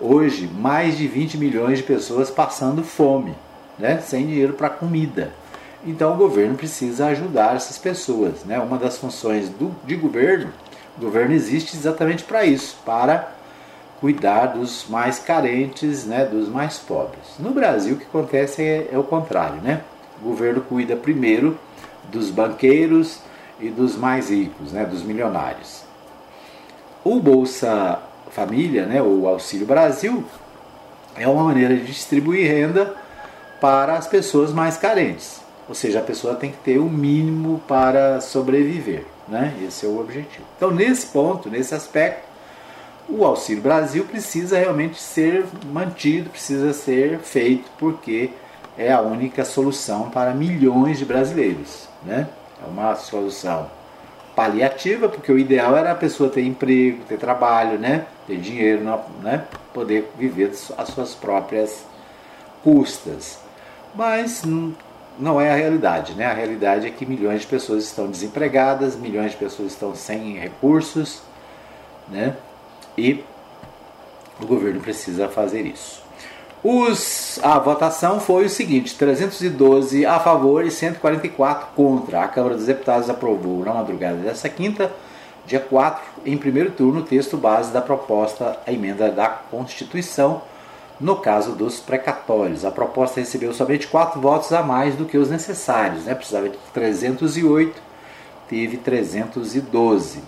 hoje 0.00 0.46
mais 0.46 0.96
de 0.96 1.06
20 1.06 1.36
milhões 1.36 1.78
de 1.78 1.84
pessoas 1.84 2.30
passando 2.30 2.82
fome, 2.82 3.34
né? 3.78 4.00
sem 4.00 4.26
dinheiro 4.26 4.54
para 4.54 4.70
comida. 4.70 5.30
Então 5.86 6.14
o 6.14 6.16
governo 6.16 6.56
precisa 6.56 7.06
ajudar 7.08 7.54
essas 7.54 7.76
pessoas. 7.76 8.44
Né? 8.44 8.58
Uma 8.58 8.78
das 8.78 8.96
funções 8.96 9.50
do, 9.50 9.70
de 9.84 9.96
governo, 9.96 10.50
o 10.96 11.00
governo 11.02 11.34
existe 11.34 11.76
exatamente 11.76 12.24
para 12.24 12.44
isso, 12.44 12.78
para 12.86 13.32
cuidar 14.02 14.46
dos 14.46 14.86
mais 14.88 15.20
carentes, 15.20 16.04
né, 16.04 16.24
dos 16.24 16.48
mais 16.48 16.76
pobres. 16.76 17.38
No 17.38 17.52
Brasil 17.52 17.94
o 17.94 17.98
que 17.98 18.04
acontece 18.04 18.60
é, 18.60 18.88
é 18.90 18.98
o 18.98 19.04
contrário, 19.04 19.62
né? 19.62 19.82
O 20.20 20.24
governo 20.24 20.60
cuida 20.60 20.96
primeiro 20.96 21.56
dos 22.10 22.28
banqueiros 22.28 23.20
e 23.60 23.68
dos 23.68 23.96
mais 23.96 24.28
ricos, 24.28 24.72
né, 24.72 24.84
dos 24.84 25.04
milionários. 25.04 25.84
O 27.04 27.20
Bolsa 27.20 28.00
Família, 28.32 28.86
né, 28.86 29.00
o 29.00 29.28
Auxílio 29.28 29.68
Brasil, 29.68 30.24
é 31.16 31.28
uma 31.28 31.44
maneira 31.44 31.76
de 31.76 31.84
distribuir 31.84 32.50
renda 32.50 32.96
para 33.60 33.96
as 33.96 34.08
pessoas 34.08 34.52
mais 34.52 34.76
carentes. 34.76 35.40
Ou 35.68 35.76
seja, 35.76 36.00
a 36.00 36.02
pessoa 36.02 36.34
tem 36.34 36.50
que 36.50 36.58
ter 36.58 36.78
o 36.78 36.90
mínimo 36.90 37.62
para 37.68 38.20
sobreviver. 38.20 39.04
Né? 39.28 39.54
Esse 39.64 39.86
é 39.86 39.88
o 39.88 40.00
objetivo. 40.00 40.44
Então, 40.56 40.72
nesse 40.72 41.06
ponto, 41.06 41.48
nesse 41.48 41.72
aspecto, 41.72 42.31
o 43.12 43.26
Auxílio 43.26 43.62
Brasil 43.62 44.04
precisa 44.04 44.58
realmente 44.58 44.98
ser 44.98 45.44
mantido, 45.70 46.30
precisa 46.30 46.72
ser 46.72 47.18
feito, 47.18 47.70
porque 47.78 48.30
é 48.76 48.90
a 48.90 49.02
única 49.02 49.44
solução 49.44 50.08
para 50.08 50.32
milhões 50.32 50.98
de 50.98 51.04
brasileiros. 51.04 51.88
Né? 52.02 52.26
É 52.62 52.66
uma 52.66 52.94
solução 52.94 53.70
paliativa, 54.34 55.10
porque 55.10 55.30
o 55.30 55.38
ideal 55.38 55.76
era 55.76 55.92
a 55.92 55.94
pessoa 55.94 56.30
ter 56.30 56.42
emprego, 56.42 57.04
ter 57.06 57.18
trabalho, 57.18 57.78
né? 57.78 58.06
ter 58.26 58.38
dinheiro, 58.38 58.82
né? 59.22 59.44
poder 59.74 60.10
viver 60.18 60.50
as 60.78 60.88
suas 60.88 61.14
próprias 61.14 61.84
custas. 62.64 63.38
Mas 63.94 64.42
não 65.18 65.38
é 65.38 65.52
a 65.52 65.54
realidade. 65.54 66.14
Né? 66.14 66.24
A 66.24 66.32
realidade 66.32 66.86
é 66.86 66.90
que 66.90 67.04
milhões 67.04 67.42
de 67.42 67.46
pessoas 67.46 67.84
estão 67.84 68.06
desempregadas, 68.10 68.96
milhões 68.96 69.32
de 69.32 69.36
pessoas 69.36 69.72
estão 69.72 69.94
sem 69.94 70.38
recursos, 70.38 71.20
né? 72.08 72.34
E 72.96 73.24
o 74.40 74.46
governo 74.46 74.80
precisa 74.80 75.28
fazer 75.28 75.62
isso. 75.62 76.02
Os, 76.64 77.40
a 77.42 77.58
votação 77.58 78.20
foi 78.20 78.44
o 78.44 78.50
seguinte: 78.50 78.94
312 78.94 80.06
a 80.06 80.20
favor 80.20 80.64
e 80.64 80.70
144 80.70 81.68
contra. 81.74 82.22
A 82.22 82.28
Câmara 82.28 82.54
dos 82.54 82.66
Deputados 82.66 83.10
aprovou 83.10 83.64
na 83.64 83.74
madrugada 83.74 84.16
dessa 84.18 84.48
quinta, 84.48 84.92
dia 85.44 85.58
4, 85.58 86.02
em 86.24 86.36
primeiro 86.36 86.70
turno, 86.70 87.00
o 87.00 87.04
texto 87.04 87.36
base 87.36 87.72
da 87.72 87.80
proposta, 87.80 88.60
a 88.64 88.72
emenda 88.72 89.10
da 89.10 89.28
Constituição, 89.28 90.42
no 91.00 91.16
caso 91.16 91.52
dos 91.52 91.80
precatórios. 91.80 92.64
A 92.64 92.70
proposta 92.70 93.18
recebeu 93.18 93.52
somente 93.52 93.88
quatro 93.88 94.20
votos 94.20 94.52
a 94.52 94.62
mais 94.62 94.94
do 94.94 95.04
que 95.04 95.18
os 95.18 95.28
necessários, 95.28 96.04
né? 96.04 96.14
precisava 96.14 96.48
de 96.48 96.56
308, 96.72 97.74
teve 98.48 98.76
312. 98.76 100.20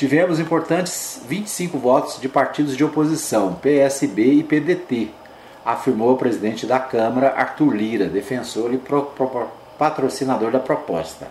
Tivemos 0.00 0.40
importantes 0.40 1.20
25 1.28 1.76
votos 1.76 2.18
de 2.18 2.26
partidos 2.26 2.74
de 2.74 2.82
oposição, 2.82 3.56
PSB 3.56 4.32
e 4.32 4.42
PDT, 4.42 5.10
afirmou 5.62 6.14
o 6.14 6.16
presidente 6.16 6.64
da 6.64 6.78
Câmara, 6.78 7.34
Arthur 7.36 7.76
Lira, 7.76 8.06
defensor 8.06 8.72
e 8.72 8.78
pro, 8.78 9.02
pro, 9.02 9.48
patrocinador 9.78 10.50
da 10.50 10.58
proposta. 10.58 11.28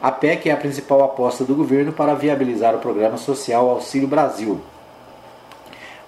A 0.00 0.12
PEC 0.12 0.48
é 0.48 0.52
a 0.52 0.56
principal 0.56 1.02
aposta 1.02 1.42
do 1.42 1.56
governo 1.56 1.92
para 1.92 2.14
viabilizar 2.14 2.76
o 2.76 2.78
programa 2.78 3.16
social 3.16 3.68
Auxílio 3.68 4.06
Brasil, 4.06 4.60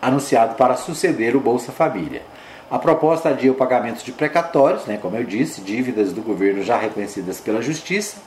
anunciado 0.00 0.54
para 0.54 0.76
suceder 0.76 1.34
o 1.34 1.40
Bolsa 1.40 1.72
Família. 1.72 2.22
A 2.70 2.78
proposta 2.78 3.30
adia 3.30 3.50
o 3.50 3.56
pagamento 3.56 4.04
de 4.04 4.12
precatórios, 4.12 4.84
né, 4.86 5.00
como 5.02 5.16
eu 5.16 5.24
disse, 5.24 5.60
dívidas 5.60 6.12
do 6.12 6.22
governo 6.22 6.62
já 6.62 6.78
reconhecidas 6.78 7.40
pela 7.40 7.60
Justiça, 7.60 8.18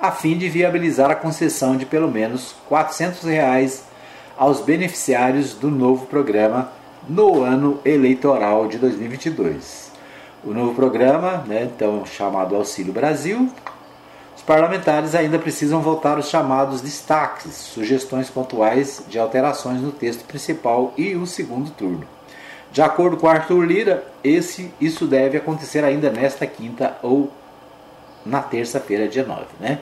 a 0.00 0.10
fim 0.10 0.36
de 0.36 0.48
viabilizar 0.48 1.10
a 1.10 1.14
concessão 1.14 1.76
de 1.76 1.86
pelo 1.86 2.10
menos 2.10 2.54
400 2.68 3.22
reais 3.22 3.84
aos 4.36 4.60
beneficiários 4.60 5.54
do 5.54 5.70
novo 5.70 6.06
programa 6.06 6.70
no 7.08 7.42
ano 7.42 7.80
eleitoral 7.84 8.68
de 8.68 8.78
2022. 8.78 9.90
O 10.44 10.52
novo 10.52 10.74
programa, 10.74 11.44
né, 11.46 11.70
então 11.74 12.04
chamado 12.04 12.54
Auxílio 12.54 12.92
Brasil, 12.92 13.50
os 14.36 14.42
parlamentares 14.42 15.14
ainda 15.14 15.38
precisam 15.38 15.80
votar 15.80 16.18
os 16.18 16.28
chamados 16.28 16.82
destaques, 16.82 17.52
sugestões 17.54 18.28
pontuais 18.28 19.02
de 19.08 19.18
alterações 19.18 19.80
no 19.80 19.90
texto 19.90 20.24
principal 20.24 20.92
e 20.96 21.14
o 21.14 21.26
segundo 21.26 21.70
turno. 21.70 22.06
De 22.70 22.82
acordo 22.82 23.16
com 23.16 23.26
Arthur 23.26 23.64
Lira, 23.64 24.06
esse, 24.22 24.70
isso 24.78 25.06
deve 25.06 25.38
acontecer 25.38 25.82
ainda 25.82 26.10
nesta 26.10 26.46
quinta 26.46 26.96
ou 27.02 27.30
na 28.26 28.42
terça-feira, 28.42 29.08
dia 29.08 29.24
9, 29.24 29.44
né? 29.60 29.80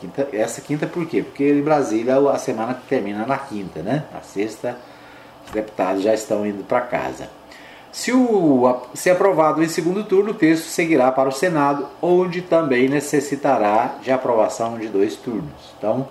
Quinta, 0.00 0.28
essa 0.32 0.60
quinta 0.60 0.86
por 0.86 1.06
quê? 1.06 1.22
Porque 1.22 1.52
em 1.52 1.62
Brasília 1.62 2.16
a 2.16 2.38
semana 2.38 2.80
termina 2.88 3.26
na 3.26 3.36
quinta, 3.36 3.82
né? 3.82 4.04
Na 4.12 4.22
sexta, 4.22 4.76
os 5.46 5.52
deputados 5.52 6.02
já 6.02 6.14
estão 6.14 6.46
indo 6.46 6.64
para 6.64 6.80
casa. 6.80 7.28
Se, 7.92 8.12
o, 8.12 8.82
se 8.94 9.10
aprovado 9.10 9.62
em 9.62 9.68
segundo 9.68 10.04
turno, 10.04 10.30
o 10.30 10.34
texto 10.34 10.64
seguirá 10.64 11.10
para 11.10 11.28
o 11.28 11.32
Senado, 11.32 11.88
onde 12.00 12.40
também 12.40 12.88
necessitará 12.88 13.96
de 14.00 14.12
aprovação 14.12 14.78
de 14.78 14.86
dois 14.88 15.16
turnos. 15.16 15.74
Então, 15.76 16.08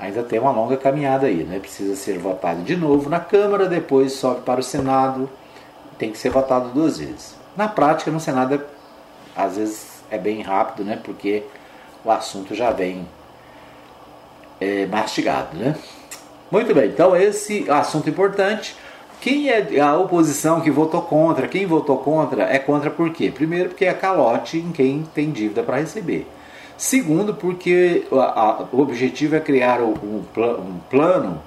ainda 0.00 0.22
tem 0.22 0.38
uma 0.38 0.50
longa 0.50 0.76
caminhada 0.76 1.26
aí, 1.26 1.44
né? 1.44 1.58
Precisa 1.60 1.94
ser 1.94 2.18
votado 2.18 2.62
de 2.62 2.74
novo 2.76 3.10
na 3.10 3.20
Câmara, 3.20 3.66
depois 3.66 4.14
sobe 4.14 4.40
para 4.40 4.60
o 4.60 4.64
Senado, 4.64 5.28
tem 5.98 6.10
que 6.10 6.18
ser 6.18 6.30
votado 6.30 6.70
duas 6.70 6.98
vezes. 6.98 7.36
Na 7.56 7.68
prática, 7.68 8.10
no 8.10 8.18
Senado, 8.18 8.54
é, 8.54 8.60
às 9.36 9.56
vezes 9.56 9.91
é 10.12 10.18
bem 10.18 10.42
rápido, 10.42 10.84
né? 10.84 11.00
Porque 11.02 11.42
o 12.04 12.10
assunto 12.10 12.54
já 12.54 12.70
vem 12.70 13.08
é, 14.60 14.86
mastigado, 14.86 15.56
né? 15.56 15.74
Muito 16.50 16.74
bem, 16.74 16.88
então 16.88 17.16
esse 17.16 17.68
assunto 17.70 18.10
importante. 18.10 18.76
Quem 19.22 19.48
é 19.48 19.80
a 19.80 19.96
oposição 19.96 20.60
que 20.60 20.70
votou 20.70 21.00
contra? 21.02 21.46
Quem 21.46 21.64
votou 21.64 21.98
contra 21.98 22.42
é 22.42 22.58
contra 22.58 22.90
por 22.90 23.10
quê? 23.10 23.30
Primeiro, 23.30 23.68
porque 23.68 23.84
é 23.84 23.94
calote 23.94 24.58
em 24.58 24.72
quem 24.72 25.04
tem 25.14 25.30
dívida 25.30 25.62
para 25.62 25.76
receber. 25.76 26.26
Segundo, 26.76 27.32
porque 27.32 28.04
a, 28.10 28.16
a, 28.16 28.66
o 28.72 28.80
objetivo 28.80 29.36
é 29.36 29.40
criar 29.40 29.80
um, 29.80 29.94
um 29.94 30.80
plano 30.90 31.40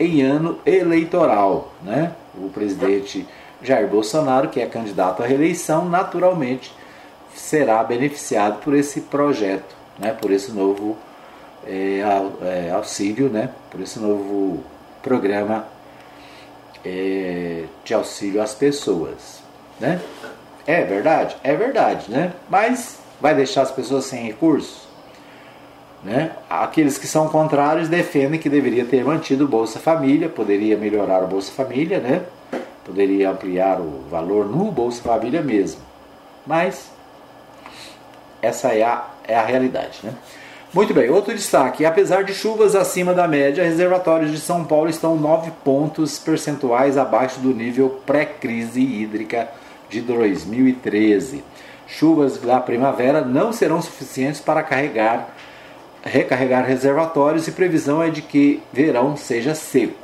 em 0.00 0.20
ano 0.22 0.58
eleitoral. 0.66 1.72
Né? 1.80 2.12
O 2.34 2.48
presidente 2.48 3.24
Jair 3.62 3.86
Bolsonaro, 3.86 4.48
que 4.48 4.60
é 4.60 4.66
candidato 4.66 5.22
à 5.22 5.26
reeleição, 5.26 5.88
naturalmente 5.88 6.72
será 7.34 7.82
beneficiado 7.82 8.60
por 8.60 8.74
esse 8.74 9.02
projeto, 9.02 9.74
né? 9.98 10.12
por 10.12 10.30
esse 10.30 10.52
novo 10.52 10.96
é, 11.66 12.02
é, 12.42 12.70
auxílio, 12.70 13.28
né? 13.28 13.50
por 13.70 13.80
esse 13.80 13.98
novo 13.98 14.62
programa 15.02 15.66
é, 16.84 17.64
de 17.84 17.94
auxílio 17.94 18.42
às 18.42 18.54
pessoas. 18.54 19.42
Né? 19.80 20.00
É 20.66 20.82
verdade? 20.84 21.36
É 21.42 21.54
verdade, 21.54 22.10
né? 22.10 22.32
Mas 22.48 22.98
vai 23.20 23.34
deixar 23.34 23.62
as 23.62 23.70
pessoas 23.70 24.04
sem 24.04 24.24
recursos? 24.24 24.86
Né? 26.04 26.32
Aqueles 26.48 26.98
que 26.98 27.06
são 27.06 27.28
contrários 27.28 27.88
defendem 27.88 28.38
que 28.38 28.48
deveria 28.48 28.84
ter 28.84 29.04
mantido 29.04 29.44
o 29.44 29.48
Bolsa 29.48 29.78
Família, 29.78 30.28
poderia 30.28 30.76
melhorar 30.76 31.22
o 31.22 31.26
Bolsa 31.26 31.52
Família, 31.52 31.98
né? 31.98 32.22
poderia 32.84 33.30
ampliar 33.30 33.80
o 33.80 34.02
valor 34.10 34.46
no 34.46 34.70
Bolsa 34.70 35.02
Família 35.02 35.42
mesmo. 35.42 35.80
Mas 36.46 36.90
essa 38.42 38.74
é 38.74 38.82
a, 38.82 39.06
é 39.26 39.36
a 39.36 39.42
realidade. 39.42 40.00
Né? 40.02 40.12
Muito 40.74 40.92
bem, 40.92 41.08
outro 41.10 41.34
destaque: 41.34 41.84
apesar 41.84 42.24
de 42.24 42.34
chuvas 42.34 42.74
acima 42.74 43.14
da 43.14 43.28
média, 43.28 43.62
reservatórios 43.62 44.30
de 44.30 44.38
São 44.38 44.64
Paulo 44.64 44.90
estão 44.90 45.16
9 45.16 45.52
pontos 45.64 46.18
percentuais 46.18 46.98
abaixo 46.98 47.40
do 47.40 47.54
nível 47.54 48.00
pré-crise 48.04 48.80
hídrica 48.80 49.48
de 49.88 50.00
2013. 50.00 51.44
Chuvas 51.86 52.38
da 52.38 52.58
primavera 52.58 53.22
não 53.22 53.52
serão 53.52 53.82
suficientes 53.82 54.40
para 54.40 54.62
carregar, 54.62 55.36
recarregar 56.02 56.64
reservatórios 56.64 57.46
e 57.46 57.52
previsão 57.52 58.02
é 58.02 58.08
de 58.08 58.22
que 58.22 58.62
verão 58.72 59.14
seja 59.14 59.54
seco. 59.54 60.00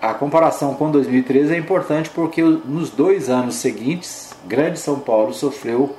a 0.00 0.12
comparação 0.12 0.74
com 0.74 0.90
2013 0.90 1.54
é 1.54 1.56
importante 1.56 2.10
porque 2.10 2.42
nos 2.42 2.90
dois 2.90 3.30
anos 3.30 3.54
seguintes, 3.54 4.34
Grande 4.44 4.80
São 4.80 4.98
Paulo 4.98 5.32
sofreu 5.32 5.94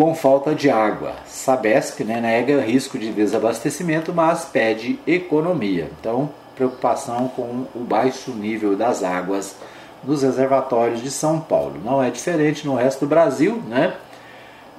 com 0.00 0.14
falta 0.14 0.54
de 0.54 0.70
água. 0.70 1.12
Sabesp 1.26 2.04
né, 2.04 2.22
nega 2.22 2.62
risco 2.62 2.98
de 2.98 3.12
desabastecimento, 3.12 4.14
mas 4.14 4.46
pede 4.46 4.98
economia. 5.06 5.90
Então, 6.00 6.30
preocupação 6.56 7.28
com 7.28 7.66
o 7.74 7.80
baixo 7.80 8.30
nível 8.30 8.74
das 8.74 9.02
águas 9.02 9.56
nos 10.02 10.22
reservatórios 10.22 11.02
de 11.02 11.10
São 11.10 11.38
Paulo. 11.38 11.78
Não 11.84 12.02
é 12.02 12.08
diferente 12.08 12.66
no 12.66 12.76
resto 12.76 13.00
do 13.00 13.08
Brasil, 13.10 13.62
né? 13.68 13.94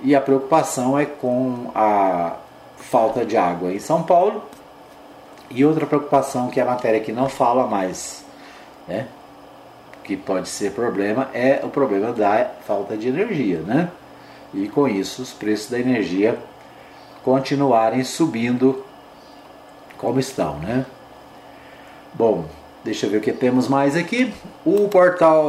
E 0.02 0.16
a 0.16 0.22
preocupação 0.22 0.98
é 0.98 1.06
com 1.06 1.70
a 1.76 2.38
falta 2.78 3.24
de 3.24 3.38
água 3.38 3.72
em 3.72 3.78
São 3.78 4.02
Paulo. 4.02 4.42
E 5.52 5.64
outra 5.64 5.86
preocupação 5.86 6.50
que 6.50 6.60
a 6.60 6.66
matéria 6.66 7.00
aqui 7.00 7.12
não 7.12 7.30
fala 7.30 7.68
mais, 7.68 8.26
né? 8.88 9.06
Que 10.04 10.18
pode 10.18 10.50
ser 10.50 10.72
problema 10.72 11.30
é 11.32 11.62
o 11.64 11.70
problema 11.70 12.12
da 12.12 12.50
falta 12.66 12.98
de 12.98 13.08
energia, 13.08 13.60
né? 13.60 13.92
E 14.54 14.68
com 14.68 14.88
isso 14.88 15.22
os 15.22 15.32
preços 15.32 15.70
da 15.70 15.80
energia 15.80 16.38
continuarem 17.24 18.04
subindo 18.04 18.84
como 19.98 20.20
estão, 20.20 20.58
né? 20.60 20.86
Bom, 22.14 22.46
deixa 22.84 23.06
eu 23.06 23.12
ver 23.12 23.18
o 23.18 23.22
que 23.22 23.32
temos 23.32 23.68
mais 23.68 23.96
aqui. 23.96 24.34
O 24.66 24.90
portal 24.90 25.46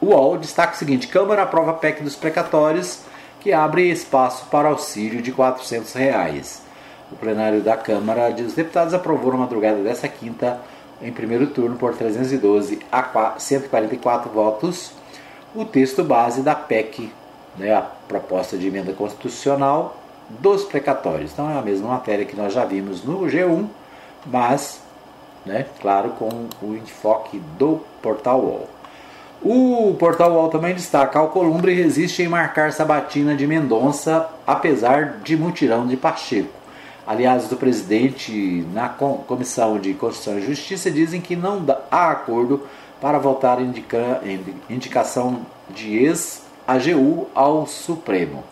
UOL 0.00 0.38
destaca 0.38 0.74
o 0.74 0.76
seguinte: 0.76 1.08
Câmara 1.08 1.42
aprova 1.42 1.74
PEC 1.74 2.02
dos 2.02 2.16
precatórios 2.16 3.00
que 3.40 3.52
abre 3.52 3.90
espaço 3.90 4.46
para 4.46 4.68
auxílio 4.68 5.20
de 5.22 5.32
400 5.32 5.92
reais. 5.94 6.62
O 7.12 7.16
plenário 7.16 7.60
da 7.60 7.76
Câmara 7.76 8.30
dos 8.30 8.54
Deputados 8.54 8.92
aprovou 8.92 9.32
na 9.32 9.38
madrugada 9.38 9.82
dessa 9.82 10.08
quinta, 10.08 10.60
em 11.00 11.12
primeiro 11.12 11.46
turno, 11.48 11.76
por 11.76 11.94
312 11.94 12.80
a 12.90 13.34
144 13.38 14.30
votos, 14.30 14.92
o 15.56 15.64
texto 15.64 16.04
base 16.04 16.42
da 16.42 16.54
PEC, 16.54 17.10
né, 17.56 17.74
a 17.74 17.80
proposta 17.80 18.56
de 18.56 18.66
emenda 18.66 18.92
constitucional 18.92 19.96
dos 20.28 20.64
precatórios. 20.64 21.32
Então 21.32 21.50
é 21.50 21.58
a 21.58 21.62
mesma 21.62 21.88
matéria 21.88 22.24
que 22.24 22.36
nós 22.36 22.52
já 22.52 22.64
vimos 22.64 23.02
no 23.04 23.20
G1, 23.22 23.66
mas, 24.26 24.80
né, 25.44 25.66
claro, 25.80 26.10
com 26.10 26.28
o 26.62 26.74
enfoque 26.74 27.38
do 27.58 27.80
Portal 28.02 28.40
UOL. 28.40 28.68
O 29.42 29.94
Portal 29.98 30.32
UOL 30.32 30.48
também 30.48 30.74
destaca: 30.74 31.18
Alcolumbre 31.18 31.74
resiste 31.74 32.22
em 32.22 32.28
marcar 32.28 32.72
sabatina 32.72 33.34
de 33.34 33.46
Mendonça, 33.46 34.28
apesar 34.46 35.18
de 35.22 35.36
mutirão 35.36 35.86
de 35.86 35.96
Pacheco. 35.96 36.50
Aliás, 37.06 37.46
do 37.46 37.56
presidente 37.56 38.66
na 38.72 38.88
Comissão 38.88 39.78
de 39.78 39.94
Constituição 39.94 40.38
e 40.38 40.46
Justiça 40.46 40.90
dizem 40.90 41.20
que 41.20 41.36
não 41.36 41.64
há 41.88 42.10
acordo 42.10 42.66
para 43.00 43.18
votar 43.18 43.60
indica, 43.60 44.20
indicação 44.68 45.40
de 45.70 45.96
ex-AGU 45.96 47.28
ao 47.34 47.66
Supremo. 47.66 48.42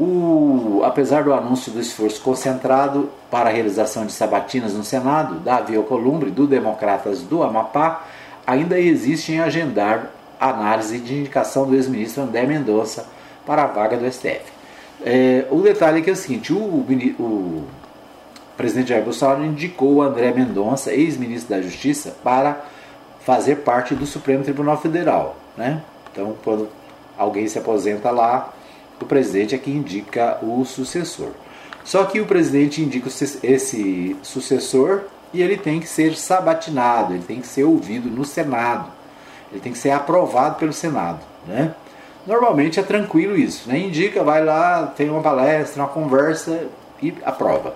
O, 0.00 0.82
apesar 0.84 1.22
do 1.24 1.32
anúncio 1.32 1.70
do 1.70 1.80
esforço 1.80 2.20
concentrado 2.22 3.10
para 3.30 3.50
a 3.50 3.52
realização 3.52 4.06
de 4.06 4.12
sabatinas 4.12 4.74
no 4.74 4.82
Senado, 4.82 5.36
Davi 5.36 5.76
Alcolumbre, 5.76 6.30
do 6.30 6.46
Democratas 6.46 7.22
do 7.22 7.42
Amapá, 7.42 8.04
ainda 8.46 8.80
existe 8.80 9.32
em 9.32 9.40
agendar 9.40 10.10
análise 10.40 10.98
de 10.98 11.20
indicação 11.20 11.66
do 11.66 11.74
ex-ministro 11.74 12.22
André 12.22 12.46
Mendonça 12.46 13.06
para 13.46 13.64
a 13.64 13.66
vaga 13.66 13.96
do 13.96 14.10
STF. 14.10 14.42
É, 15.04 15.46
o 15.50 15.60
detalhe 15.60 16.00
é 16.00 16.02
que 16.02 16.10
é 16.10 16.12
o 16.12 16.16
seguinte: 16.16 16.52
o, 16.52 16.56
o 16.56 17.64
presidente 18.56 18.88
Jair 18.88 19.04
Bolsonaro 19.04 19.44
indicou 19.44 19.94
o 19.94 20.02
André 20.02 20.32
Mendonça, 20.32 20.92
ex-ministro 20.92 21.54
da 21.54 21.62
Justiça, 21.62 22.16
para 22.22 22.64
fazer 23.24 23.56
parte 23.56 23.94
do 23.94 24.06
Supremo 24.06 24.44
Tribunal 24.44 24.76
Federal. 24.78 25.36
Né? 25.56 25.82
Então, 26.10 26.36
quando 26.42 26.68
alguém 27.16 27.46
se 27.48 27.58
aposenta 27.58 28.10
lá, 28.10 28.52
o 29.00 29.04
presidente 29.04 29.54
é 29.54 29.58
que 29.58 29.70
indica 29.70 30.38
o 30.42 30.64
sucessor. 30.64 31.30
Só 31.84 32.04
que 32.04 32.20
o 32.20 32.26
presidente 32.26 32.80
indica 32.80 33.08
esse 33.08 34.16
sucessor 34.22 35.02
e 35.32 35.42
ele 35.42 35.56
tem 35.56 35.80
que 35.80 35.88
ser 35.88 36.16
sabatinado, 36.16 37.14
ele 37.14 37.24
tem 37.24 37.40
que 37.40 37.46
ser 37.46 37.64
ouvido 37.64 38.08
no 38.08 38.24
Senado, 38.24 38.86
ele 39.50 39.60
tem 39.60 39.72
que 39.72 39.78
ser 39.78 39.90
aprovado 39.90 40.56
pelo 40.56 40.72
Senado. 40.72 41.20
Né? 41.46 41.74
Normalmente 42.26 42.78
é 42.78 42.82
tranquilo 42.82 43.36
isso, 43.36 43.68
né? 43.68 43.78
indica, 43.78 44.22
vai 44.22 44.44
lá, 44.44 44.86
tem 44.96 45.10
uma 45.10 45.22
palestra, 45.22 45.82
uma 45.82 45.88
conversa 45.88 46.68
e 47.02 47.12
aprova. 47.24 47.74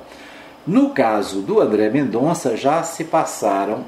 No 0.65 0.91
caso 0.91 1.41
do 1.41 1.61
André 1.61 1.91
Mendonça, 1.91 2.57
já 2.57 2.83
se 2.83 3.05
passaram 3.05 3.85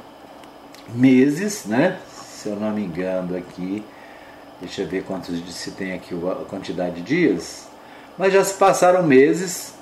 meses, 0.94 1.64
né? 1.64 1.98
se 2.38 2.48
eu 2.48 2.56
não 2.56 2.70
me 2.70 2.84
engano 2.84 3.36
aqui, 3.36 3.84
deixa 4.60 4.82
eu 4.82 4.86
ver 4.88 5.02
quantos 5.02 5.36
se 5.52 5.72
tem 5.72 5.92
aqui 5.92 6.14
a 6.14 6.44
quantidade 6.44 6.96
de 6.96 7.02
dias, 7.02 7.68
mas 8.16 8.32
já 8.32 8.44
se 8.44 8.54
passaram 8.54 9.02
meses 9.02 9.74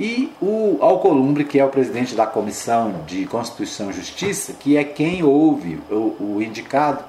e 0.00 0.32
o 0.40 0.78
Alcolumbre, 0.80 1.44
que 1.44 1.58
é 1.58 1.64
o 1.64 1.68
presidente 1.68 2.14
da 2.14 2.26
Comissão 2.26 3.02
de 3.06 3.26
Constituição 3.26 3.90
e 3.90 3.92
Justiça, 3.92 4.54
que 4.54 4.76
é 4.76 4.84
quem 4.84 5.22
ouve 5.22 5.80
o, 5.90 6.16
o 6.36 6.42
indicado, 6.42 7.04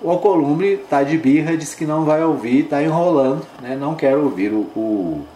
o 0.00 0.10
Alcolumbre 0.10 0.72
está 0.72 1.04
de 1.04 1.16
birra, 1.16 1.56
diz 1.56 1.74
que 1.74 1.86
não 1.86 2.04
vai 2.04 2.24
ouvir, 2.24 2.64
está 2.64 2.82
enrolando, 2.82 3.46
né? 3.60 3.76
não 3.76 3.94
quer 3.94 4.16
ouvir 4.16 4.52
o, 4.52 4.62
o, 4.74 5.26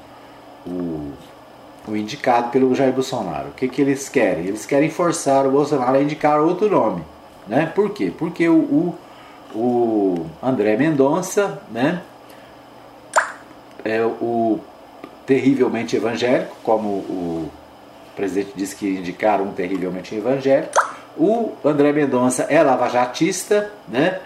o, 0.67 1.13
o, 1.87 1.97
indicado 1.97 2.51
pelo 2.51 2.75
Jair 2.75 2.93
Bolsonaro. 2.93 3.51
O 3.51 3.53
que, 3.53 3.69
que 3.69 3.81
eles 3.81 4.09
querem? 4.09 4.47
Eles 4.47 4.67
querem 4.67 4.91
forçar 4.91 5.47
o 5.47 5.53
Bolsonaro 5.53 5.97
a 5.97 6.03
indicar 6.03 6.41
outro 6.41 6.69
nome. 6.69 7.05
Né? 7.47 7.71
Por 7.75 7.91
quê? 7.91 8.13
Porque 8.17 8.49
o, 8.49 8.57
o, 8.57 8.99
o 9.55 10.27
André 10.43 10.77
Mendonça 10.77 11.61
né? 11.71 12.03
é 13.85 14.03
o 14.05 14.59
terrivelmente 15.25 15.97
evangélico, 15.97 16.57
como 16.63 16.89
o 16.89 17.51
presidente 18.15 18.53
disse 18.55 18.75
que 18.77 18.89
indicaram 18.89 19.45
um 19.45 19.53
terrivelmente 19.53 20.15
evangélico. 20.15 20.73
O 21.17 21.53
André 21.65 21.93
Mendonça 21.93 22.45
é 22.45 22.63
lavajatista, 22.63 23.71
né? 23.89 24.21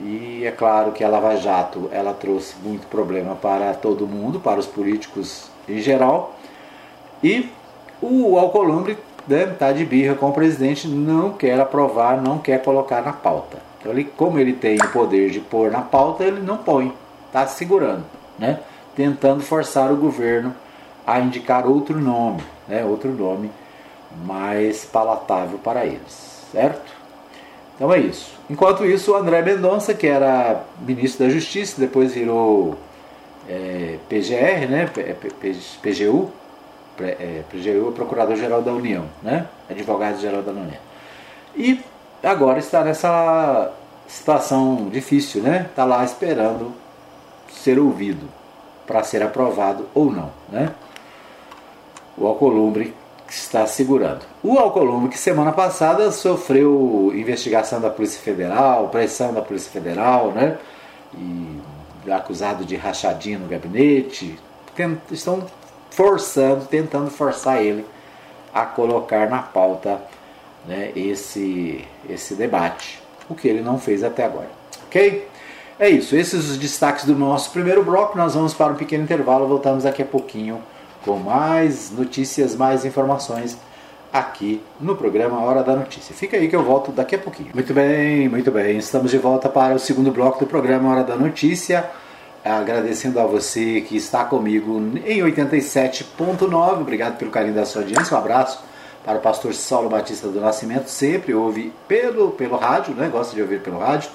E 0.00 0.44
é 0.46 0.50
claro 0.50 0.92
que 0.92 1.04
a 1.04 1.08
Lava 1.08 1.36
Jato 1.36 1.90
ela 1.92 2.14
trouxe 2.14 2.54
muito 2.62 2.86
problema 2.86 3.34
para 3.34 3.74
todo 3.74 4.06
mundo, 4.06 4.40
para 4.40 4.58
os 4.58 4.66
políticos 4.66 5.50
em 5.68 5.78
geral. 5.80 6.38
E 7.22 7.50
o 8.00 8.38
Alcolumbre 8.38 8.96
né, 9.30 9.54
tá 9.58 9.72
de 9.72 9.84
birra 9.84 10.14
com 10.14 10.28
o 10.28 10.32
presidente, 10.32 10.88
não 10.88 11.32
quer 11.32 11.58
aprovar, 11.58 12.20
não 12.20 12.38
quer 12.38 12.62
colocar 12.62 13.00
na 13.00 13.12
pauta. 13.12 13.58
Então, 13.78 13.92
ele, 13.92 14.04
como 14.04 14.38
ele 14.38 14.52
tem 14.52 14.76
o 14.76 14.88
poder 14.90 15.30
de 15.30 15.40
pôr 15.40 15.70
na 15.70 15.80
pauta, 15.80 16.24
ele 16.24 16.40
não 16.40 16.58
põe, 16.58 16.92
está 17.26 17.46
segurando, 17.46 18.04
né? 18.38 18.58
tentando 18.94 19.42
forçar 19.42 19.90
o 19.90 19.96
governo 19.96 20.54
a 21.06 21.20
indicar 21.20 21.66
outro 21.66 21.98
nome, 21.98 22.42
né? 22.68 22.84
outro 22.84 23.10
nome 23.10 23.50
mais 24.24 24.84
palatável 24.84 25.58
para 25.58 25.86
eles, 25.86 26.44
certo? 26.52 26.92
Então 27.76 27.92
é 27.94 27.98
isso. 27.98 28.34
Enquanto 28.50 28.84
isso, 28.84 29.12
o 29.12 29.16
André 29.16 29.40
Mendonça, 29.40 29.94
que 29.94 30.06
era 30.06 30.64
ministro 30.80 31.24
da 31.24 31.32
Justiça, 31.32 31.80
depois 31.80 32.12
virou 32.12 32.76
é, 33.48 33.96
PGR, 34.08 34.68
né? 34.68 34.90
PGU, 35.80 36.30
PGU 37.50 37.88
é 37.88 37.92
Procurador-Geral 37.94 38.62
da 38.62 38.72
União, 38.72 39.04
né? 39.22 39.46
Advogado-Geral 39.68 40.42
da 40.42 40.52
União. 40.52 40.78
E 41.56 41.80
agora 42.22 42.58
está 42.58 42.84
nessa 42.84 43.72
situação 44.06 44.88
difícil, 44.90 45.42
né? 45.42 45.66
Está 45.70 45.84
lá 45.84 46.04
esperando 46.04 46.72
ser 47.50 47.78
ouvido 47.78 48.28
para 48.86 49.02
ser 49.02 49.22
aprovado 49.22 49.86
ou 49.94 50.10
não, 50.10 50.30
né? 50.48 50.72
O 52.16 52.26
Alcolumbre 52.26 52.94
está 53.28 53.66
segurando. 53.66 54.24
O 54.42 54.58
Alcolumbre, 54.58 55.10
que 55.10 55.18
semana 55.18 55.52
passada 55.52 56.10
sofreu 56.10 57.12
investigação 57.14 57.80
da 57.80 57.88
Polícia 57.88 58.20
Federal, 58.20 58.88
pressão 58.88 59.32
da 59.32 59.40
Polícia 59.40 59.70
Federal, 59.70 60.32
né? 60.32 60.58
E 61.14 62.10
acusado 62.10 62.64
de 62.64 62.76
rachadinha 62.76 63.38
no 63.38 63.46
gabinete, 63.46 64.38
estão 65.10 65.46
forçando, 65.90 66.64
tentando 66.66 67.10
forçar 67.10 67.62
ele 67.62 67.84
a 68.52 68.64
colocar 68.64 69.28
na 69.28 69.38
pauta 69.38 70.00
né, 70.66 70.92
esse, 70.94 71.84
esse 72.08 72.34
debate, 72.34 73.02
o 73.28 73.34
que 73.34 73.48
ele 73.48 73.60
não 73.60 73.78
fez 73.78 74.02
até 74.02 74.24
agora. 74.24 74.50
Ok? 74.86 75.28
É 75.78 75.88
isso, 75.88 76.14
esses 76.14 76.50
os 76.50 76.58
destaques 76.58 77.04
do 77.04 77.14
nosso 77.14 77.50
primeiro 77.52 77.82
bloco. 77.82 78.18
Nós 78.18 78.34
vamos 78.34 78.52
para 78.52 78.72
um 78.72 78.76
pequeno 78.76 79.04
intervalo, 79.04 79.46
voltamos 79.46 79.84
daqui 79.84 80.02
a 80.02 80.06
pouquinho 80.06 80.60
com 81.04 81.16
mais 81.16 81.90
notícias, 81.90 82.54
mais 82.54 82.84
informações 82.84 83.56
aqui 84.12 84.62
no 84.80 84.96
programa 84.96 85.40
Hora 85.42 85.62
da 85.62 85.74
Notícia. 85.74 86.14
Fica 86.14 86.36
aí 86.36 86.48
que 86.48 86.56
eu 86.56 86.62
volto 86.62 86.92
daqui 86.92 87.14
a 87.14 87.18
pouquinho. 87.18 87.50
Muito 87.54 87.72
bem, 87.72 88.28
muito 88.28 88.50
bem. 88.50 88.76
Estamos 88.76 89.10
de 89.10 89.18
volta 89.18 89.48
para 89.48 89.74
o 89.74 89.78
segundo 89.78 90.10
bloco 90.10 90.38
do 90.40 90.46
programa 90.46 90.90
Hora 90.90 91.04
da 91.04 91.16
Notícia. 91.16 91.88
Agradecendo 92.44 93.20
a 93.20 93.26
você 93.26 93.82
que 93.82 93.96
está 93.96 94.24
comigo 94.24 94.78
em 95.04 95.20
87.9. 95.20 96.80
Obrigado 96.80 97.18
pelo 97.18 97.30
carinho 97.30 97.54
da 97.54 97.66
sua 97.66 97.82
audiência. 97.82 98.16
Um 98.16 98.18
abraço 98.18 98.62
para 99.04 99.18
o 99.18 99.20
pastor 99.20 99.54
Saulo 99.54 99.88
Batista 99.88 100.28
do 100.28 100.40
Nascimento, 100.40 100.88
sempre 100.88 101.34
ouve 101.34 101.72
pelo, 101.88 102.30
pelo 102.32 102.56
rádio, 102.56 102.94
né? 102.94 103.08
gosta 103.08 103.34
de 103.34 103.42
ouvir 103.42 103.60
pelo 103.60 103.78
rádio, 103.78 104.10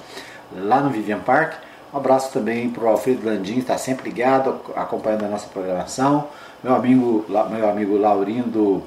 lá 0.56 0.80
no 0.80 0.90
Vivian 0.90 1.20
Park. 1.20 1.54
Um 1.92 1.98
abraço 1.98 2.32
também 2.32 2.68
para 2.68 2.84
o 2.84 2.88
Alfredo 2.88 3.26
Landim, 3.26 3.58
está 3.58 3.78
sempre 3.78 4.08
ligado, 4.08 4.60
acompanhando 4.74 5.24
a 5.24 5.28
nossa 5.28 5.48
programação. 5.48 6.28
Meu 6.62 6.74
amigo, 6.74 7.24
meu 7.28 7.68
amigo 7.68 7.96
Laurindo 7.96 8.82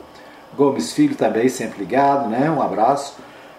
Gomes 0.56 0.92
Filho 0.94 1.16
também, 1.16 1.48
sempre 1.48 1.80
ligado, 1.80 2.30
né? 2.30 2.50
Um 2.50 2.62
abraço. 2.62 3.16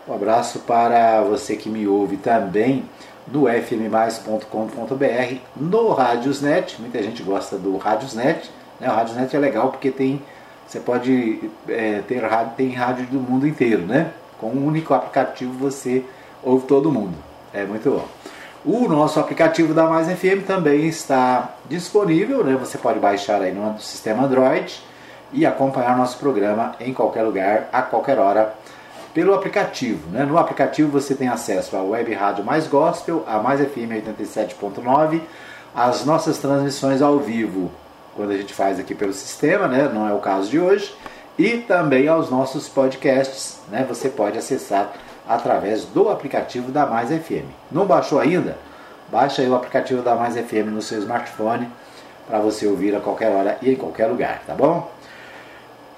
Um 0.07 0.15
abraço 0.15 0.61
para 0.61 1.23
você 1.23 1.57
que 1.57 1.69
me 1.69 1.87
ouve 1.87 2.17
também 2.17 2.85
no 3.31 3.47
fmmais.com.br, 3.49 5.35
no 5.57 5.93
Radiosnet. 5.93 6.81
Muita 6.81 7.03
gente 7.03 7.23
gosta 7.23 7.57
do 7.57 7.77
Radiosnet. 7.77 8.51
Né? 8.79 8.89
O 8.89 8.93
Radiosnet 8.95 9.35
é 9.35 9.39
legal 9.39 9.71
porque 9.71 9.91
tem 9.91 10.23
você 10.71 10.79
pode 10.79 11.51
é, 11.69 12.01
ter 12.07 12.25
rádio, 12.25 12.53
tem 12.57 12.71
rádio 12.71 13.05
do 13.07 13.19
mundo 13.19 13.45
inteiro, 13.45 13.83
né? 13.83 14.13
Com 14.39 14.51
um 14.51 14.65
único 14.65 14.95
aplicativo 14.95 15.53
você 15.55 16.05
ouve 16.45 16.65
todo 16.65 16.93
mundo. 16.93 17.17
É 17.53 17.65
muito 17.65 17.91
bom. 17.91 18.07
O 18.65 18.87
nosso 18.87 19.19
aplicativo 19.19 19.75
da 19.75 19.89
Mais 19.89 20.07
FM 20.07 20.47
também 20.47 20.87
está 20.87 21.57
disponível, 21.69 22.45
né? 22.45 22.55
Você 22.55 22.79
pode 22.79 23.01
baixar 23.01 23.43
aí 23.43 23.53
no 23.53 23.81
sistema 23.81 24.23
Android 24.23 24.81
e 25.33 25.45
acompanhar 25.45 25.97
nosso 25.97 26.19
programa 26.19 26.77
em 26.79 26.95
qualquer 26.95 27.25
lugar, 27.25 27.69
a 27.73 27.83
qualquer 27.83 28.21
hora, 28.21 28.55
pelo 29.15 29.35
aplicativo. 29.35 30.09
Né? 30.11 30.25
No 30.25 30.39
aplicativo 30.39 30.91
você 30.91 31.15
tem 31.15 31.29
acesso 31.29 31.77
à 31.77 31.83
Web 31.83 32.13
Rádio 32.15 32.45
Mais 32.45 32.67
Gospel, 32.67 33.25
a 33.27 33.39
Mais 33.39 33.61
FM 33.61 33.93
87.9, 34.07 35.21
as 35.75 36.05
nossas 36.05 36.39
transmissões 36.39 37.01
ao 37.03 37.19
vivo 37.19 37.71
quando 38.15 38.33
a 38.33 38.37
gente 38.37 38.53
faz 38.53 38.79
aqui 38.79 38.95
pelo 38.95 39.13
sistema, 39.13 39.69
né? 39.69 39.91
não 39.93 40.09
é 40.09 40.13
o 40.13 40.19
caso 40.19 40.51
de 40.51 40.59
hoje, 40.59 40.95
e 41.39 41.59
também 41.59 42.09
aos 42.09 42.29
nossos 42.29 42.69
podcasts, 42.69 43.61
né? 43.71 43.85
você 43.89 44.09
pode 44.09 44.37
acessar 44.37 44.93
através 45.29 45.85
do 45.85 46.09
aplicativo 46.09 46.71
da 46.71 46.87
Mais 46.87 47.09
FM. 47.09 47.47
Não 47.71 47.87
baixou 47.87 48.19
ainda? 48.19 48.59
Baixa 49.11 49.43
aí 49.43 49.49
o 49.49 49.55
aplicativo 49.55 50.03
da 50.03 50.15
Mais 50.15 50.35
FM 50.37 50.69
no 50.71 50.83
seu 50.83 50.99
smartphone 50.99 51.69
para 52.27 52.39
você 52.41 52.67
ouvir 52.67 52.95
a 52.95 53.01
qualquer 53.01 53.31
hora 53.31 53.59
e 53.63 53.71
em 53.71 53.77
qualquer 53.77 54.07
lugar, 54.07 54.43
tá 54.47 54.55
bom? 54.55 54.91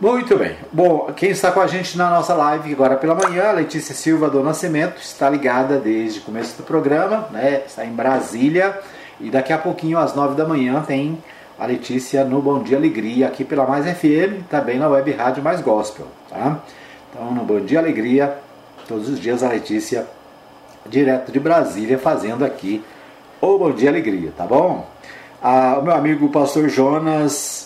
Muito 0.03 0.37
bem. 0.37 0.57
Bom, 0.73 1.13
quem 1.15 1.31
está 1.31 1.53
com 1.53 1.61
a 1.61 1.67
gente 1.69 1.97
na 1.97 2.11
nossa 2.11 2.35
live 2.35 2.73
agora 2.73 2.97
pela 2.97 3.15
manhã, 3.15 3.53
Letícia 3.53 3.95
Silva 3.95 4.29
do 4.29 4.43
Nascimento, 4.43 5.01
está 5.01 5.31
ligada 5.31 5.79
desde 5.79 6.19
o 6.19 6.23
começo 6.23 6.57
do 6.57 6.65
programa, 6.65 7.29
né? 7.31 7.63
Está 7.65 7.87
em 7.87 7.93
Brasília 7.93 8.77
e 9.21 9.31
daqui 9.31 9.53
a 9.53 9.59
pouquinho 9.59 9.97
às 9.97 10.13
nove 10.13 10.35
da 10.35 10.45
manhã 10.45 10.83
tem 10.83 11.23
a 11.57 11.65
Letícia 11.67 12.25
no 12.25 12.43
Bom 12.43 12.65
Dia 12.65 12.79
Alegria, 12.79 13.29
aqui 13.29 13.45
pela 13.45 13.65
Mais 13.65 13.87
FM, 13.97 14.43
também 14.51 14.77
na 14.77 14.89
Web 14.89 15.13
Rádio 15.13 15.41
Mais 15.41 15.61
Gospel. 15.61 16.09
Tá? 16.29 16.59
Então, 17.09 17.31
no 17.31 17.45
Bom 17.45 17.61
Dia 17.61 17.79
Alegria, 17.79 18.39
todos 18.89 19.09
os 19.09 19.21
dias 19.21 19.45
a 19.45 19.51
Letícia, 19.51 20.05
direto 20.85 21.31
de 21.31 21.39
Brasília, 21.39 21.97
fazendo 21.97 22.45
aqui 22.45 22.85
o 23.41 23.57
Bom 23.57 23.71
Dia 23.71 23.91
Alegria, 23.91 24.33
tá 24.37 24.47
bom? 24.47 24.85
Ah, 25.41 25.77
o 25.79 25.83
meu 25.85 25.95
amigo 25.95 26.29
pastor 26.29 26.69
Jonas 26.69 27.62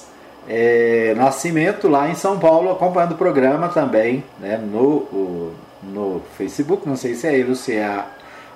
é, 0.49 1.15
Nascimento, 1.17 1.89
lá 1.89 2.09
em 2.09 2.15
São 2.15 2.39
Paulo, 2.39 2.71
acompanhando 2.71 3.13
o 3.13 3.17
programa 3.17 3.69
também 3.69 4.25
né, 4.39 4.57
no, 4.57 5.53
no 5.83 6.23
Facebook, 6.37 6.89
não 6.89 6.97
sei 6.97 7.15
se 7.15 7.27
é 7.27 7.35
ele 7.35 7.51
ou 7.51 7.57
se 7.57 7.75
é 7.75 7.85
a, 7.85 8.07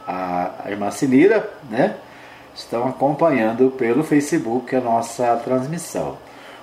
a, 0.07 0.50
a 0.64 0.70
irmã 0.70 0.90
Sinira, 0.90 1.48
né? 1.70 1.96
estão 2.55 2.88
acompanhando 2.88 3.70
pelo 3.70 4.03
Facebook 4.03 4.74
a 4.74 4.81
nossa 4.81 5.37
transmissão. 5.37 6.18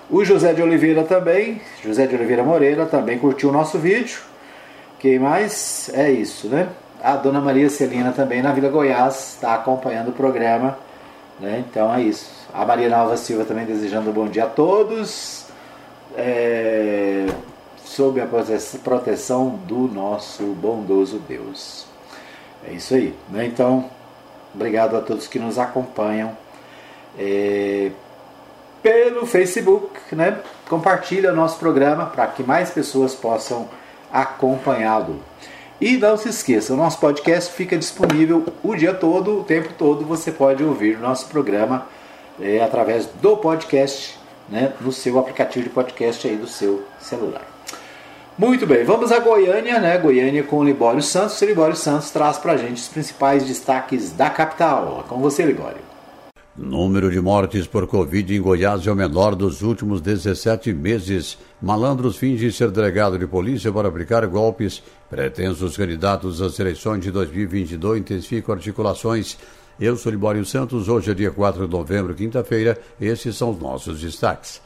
O 0.10 0.24
José 0.24 0.54
de 0.54 0.62
Oliveira 0.62 1.04
também, 1.04 1.62
José 1.84 2.08
de 2.08 2.16
Oliveira 2.16 2.44
Moreira 2.44 2.86
também 2.86 3.20
curtiu 3.20 3.50
o 3.50 3.52
nosso 3.52 3.78
vídeo. 3.78 4.20
Quem 5.00 5.20
mais? 5.20 5.92
É 5.94 6.10
isso, 6.10 6.48
né? 6.48 6.70
A 7.04 7.16
dona 7.16 7.42
Maria 7.42 7.70
Celina 7.70 8.12
também 8.12 8.42
na 8.42 8.52
Vila 8.52 8.70
Goiás 8.70 9.34
está 9.36 9.56
acompanhando 9.56 10.10
o 10.10 10.14
programa. 10.14 10.78
Né? 11.40 11.64
Então 11.70 11.94
é 11.94 12.02
isso. 12.02 12.37
A 12.54 12.66
Maria 12.66 12.90
Nova 12.90 13.18
Silva 13.18 13.46
também 13.46 13.66
desejando 13.66 14.10
um 14.10 14.14
bom 14.14 14.28
dia 14.28 14.46
a 14.46 14.50
todos. 14.50 15.46
É, 16.16 17.28
sob 17.84 18.20
a 18.20 18.28
proteção 18.84 19.50
do 19.66 19.88
nosso 19.88 20.44
bondoso 20.44 21.20
Deus. 21.28 21.86
É 22.68 22.74
isso 22.74 22.96
aí. 22.96 23.14
Né? 23.30 23.46
Então, 23.46 23.90
Obrigado 24.58 24.98
a 24.98 25.02
todos 25.02 25.28
que 25.28 25.38
nos 25.38 25.60
acompanham 25.60 26.36
é, 27.16 27.92
pelo 28.82 29.24
Facebook, 29.28 30.00
né? 30.16 30.40
Compartilha 30.68 31.32
o 31.32 31.36
nosso 31.36 31.60
programa 31.60 32.08
para 32.08 32.26
que 32.26 32.42
mais 32.42 32.72
pessoas 32.72 33.14
possam 33.14 33.70
acompanhá-lo. 34.12 35.22
E 35.80 35.96
não 35.98 36.18
se 36.18 36.30
esqueça, 36.30 36.74
o 36.74 36.76
nosso 36.76 37.00
podcast 37.00 37.54
fica 37.54 37.78
disponível 37.78 38.44
o 38.64 38.76
dia 38.76 38.96
todo, 38.96 39.42
o 39.42 39.44
tempo 39.44 39.70
todo. 39.78 40.04
Você 40.06 40.32
pode 40.32 40.64
ouvir 40.64 40.98
o 40.98 41.02
nosso 41.02 41.28
programa 41.28 41.86
é, 42.40 42.62
através 42.62 43.08
do 43.22 43.38
podcast, 43.38 44.18
né, 44.50 44.74
no 44.82 44.92
seu 44.92 45.18
aplicativo 45.20 45.64
de 45.64 45.70
podcast 45.70 46.28
aí 46.28 46.36
do 46.36 46.48
seu 46.48 46.84
celular. 47.00 47.58
Muito 48.38 48.68
bem, 48.68 48.84
vamos 48.84 49.12
a 49.12 49.20
Goiânia, 49.20 49.80
né? 49.80 49.98
Goiânia 49.98 50.44
com 50.44 50.60
o 50.60 50.64
Libório 50.64 51.02
Santos. 51.02 51.42
O 51.42 51.46
Libório 51.46 51.76
Santos 51.76 52.12
traz 52.12 52.38
para 52.38 52.54
a 52.54 52.58
gente 52.58 52.78
os 52.78 52.88
principais 52.88 53.44
destaques 53.44 54.12
da 54.12 54.30
capital. 54.30 55.04
Com 55.10 55.18
você, 55.18 55.44
Libório. 55.44 55.80
Número 56.56 57.12
de 57.12 57.20
mortes 57.22 57.68
por 57.68 57.86
Covid 57.86 58.36
em 58.36 58.42
Goiás 58.42 58.86
é 58.88 58.92
o 58.92 58.96
menor 58.96 59.36
dos 59.36 59.62
últimos 59.62 60.02
17 60.02 60.74
meses. 60.74 61.38
Malandros 61.62 62.18
fingem 62.18 62.50
ser 62.52 62.72
delegado 62.72 63.18
de 63.18 63.26
polícia 63.28 63.72
para 63.72 63.88
aplicar 63.88 64.26
golpes. 64.28 64.82
Pretensos 65.08 65.78
candidatos 65.78 66.42
às 66.42 66.60
eleições 66.60 67.02
de 67.02 67.12
2022 67.12 68.00
intensificam 68.00 68.54
articulações. 68.54 69.38
Eu 69.80 69.96
sou 69.96 70.12
Libório 70.12 70.44
Santos, 70.44 70.90
hoje 70.90 71.12
é 71.12 71.14
dia 71.14 71.30
4 71.30 71.68
de 71.68 71.72
novembro, 71.72 72.16
quinta-feira. 72.16 72.80
Esses 73.00 73.38
são 73.38 73.52
os 73.52 73.60
nossos 73.60 74.02
destaques. 74.02 74.60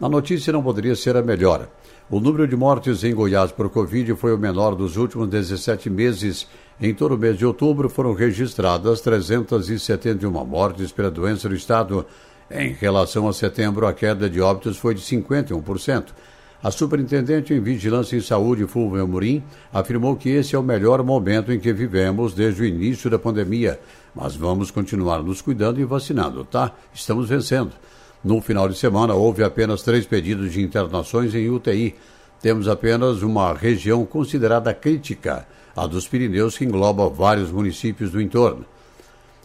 A 0.00 0.08
notícia 0.08 0.52
não 0.52 0.62
poderia 0.62 0.94
ser 0.94 1.16
a 1.16 1.22
melhor. 1.22 1.68
O 2.08 2.20
número 2.20 2.46
de 2.46 2.54
mortes 2.54 3.02
em 3.02 3.12
Goiás 3.12 3.50
por 3.50 3.68
Covid 3.70 4.14
foi 4.14 4.32
o 4.32 4.38
menor 4.38 4.76
dos 4.76 4.96
últimos 4.96 5.28
17 5.28 5.90
meses. 5.90 6.46
Em 6.80 6.94
todo 6.94 7.16
o 7.16 7.18
mês 7.18 7.36
de 7.36 7.44
outubro 7.44 7.88
foram 7.88 8.14
registradas 8.14 9.00
371 9.00 10.30
mortes 10.44 10.92
pela 10.92 11.10
doença 11.10 11.48
no 11.48 11.56
estado. 11.56 12.06
Em 12.48 12.72
relação 12.72 13.26
a 13.26 13.32
setembro, 13.32 13.84
a 13.84 13.92
queda 13.92 14.30
de 14.30 14.40
óbitos 14.40 14.76
foi 14.78 14.94
de 14.94 15.00
51%. 15.00 16.04
A 16.62 16.70
superintendente 16.70 17.52
em 17.52 17.58
Vigilância 17.58 18.16
em 18.16 18.20
Saúde, 18.20 18.68
Fulvio 18.68 19.02
Amorim, 19.02 19.42
afirmou 19.72 20.14
que 20.14 20.28
esse 20.28 20.54
é 20.54 20.58
o 20.58 20.62
melhor 20.62 21.02
momento 21.02 21.52
em 21.52 21.58
que 21.58 21.72
vivemos 21.72 22.34
desde 22.34 22.62
o 22.62 22.64
início 22.64 23.10
da 23.10 23.18
pandemia. 23.18 23.80
Mas 24.14 24.36
vamos 24.36 24.70
continuar 24.70 25.22
nos 25.22 25.40
cuidando 25.40 25.80
e 25.80 25.84
vacinando, 25.84 26.44
tá? 26.44 26.72
Estamos 26.92 27.28
vencendo. 27.28 27.72
No 28.22 28.40
final 28.40 28.68
de 28.68 28.76
semana, 28.76 29.14
houve 29.14 29.42
apenas 29.42 29.82
três 29.82 30.06
pedidos 30.06 30.52
de 30.52 30.62
internações 30.62 31.34
em 31.34 31.48
UTI. 31.50 31.94
Temos 32.40 32.68
apenas 32.68 33.22
uma 33.22 33.52
região 33.52 34.04
considerada 34.04 34.72
crítica, 34.74 35.46
a 35.74 35.86
dos 35.86 36.06
Pirineus, 36.06 36.56
que 36.56 36.64
engloba 36.64 37.08
vários 37.08 37.50
municípios 37.50 38.10
do 38.10 38.20
entorno. 38.20 38.64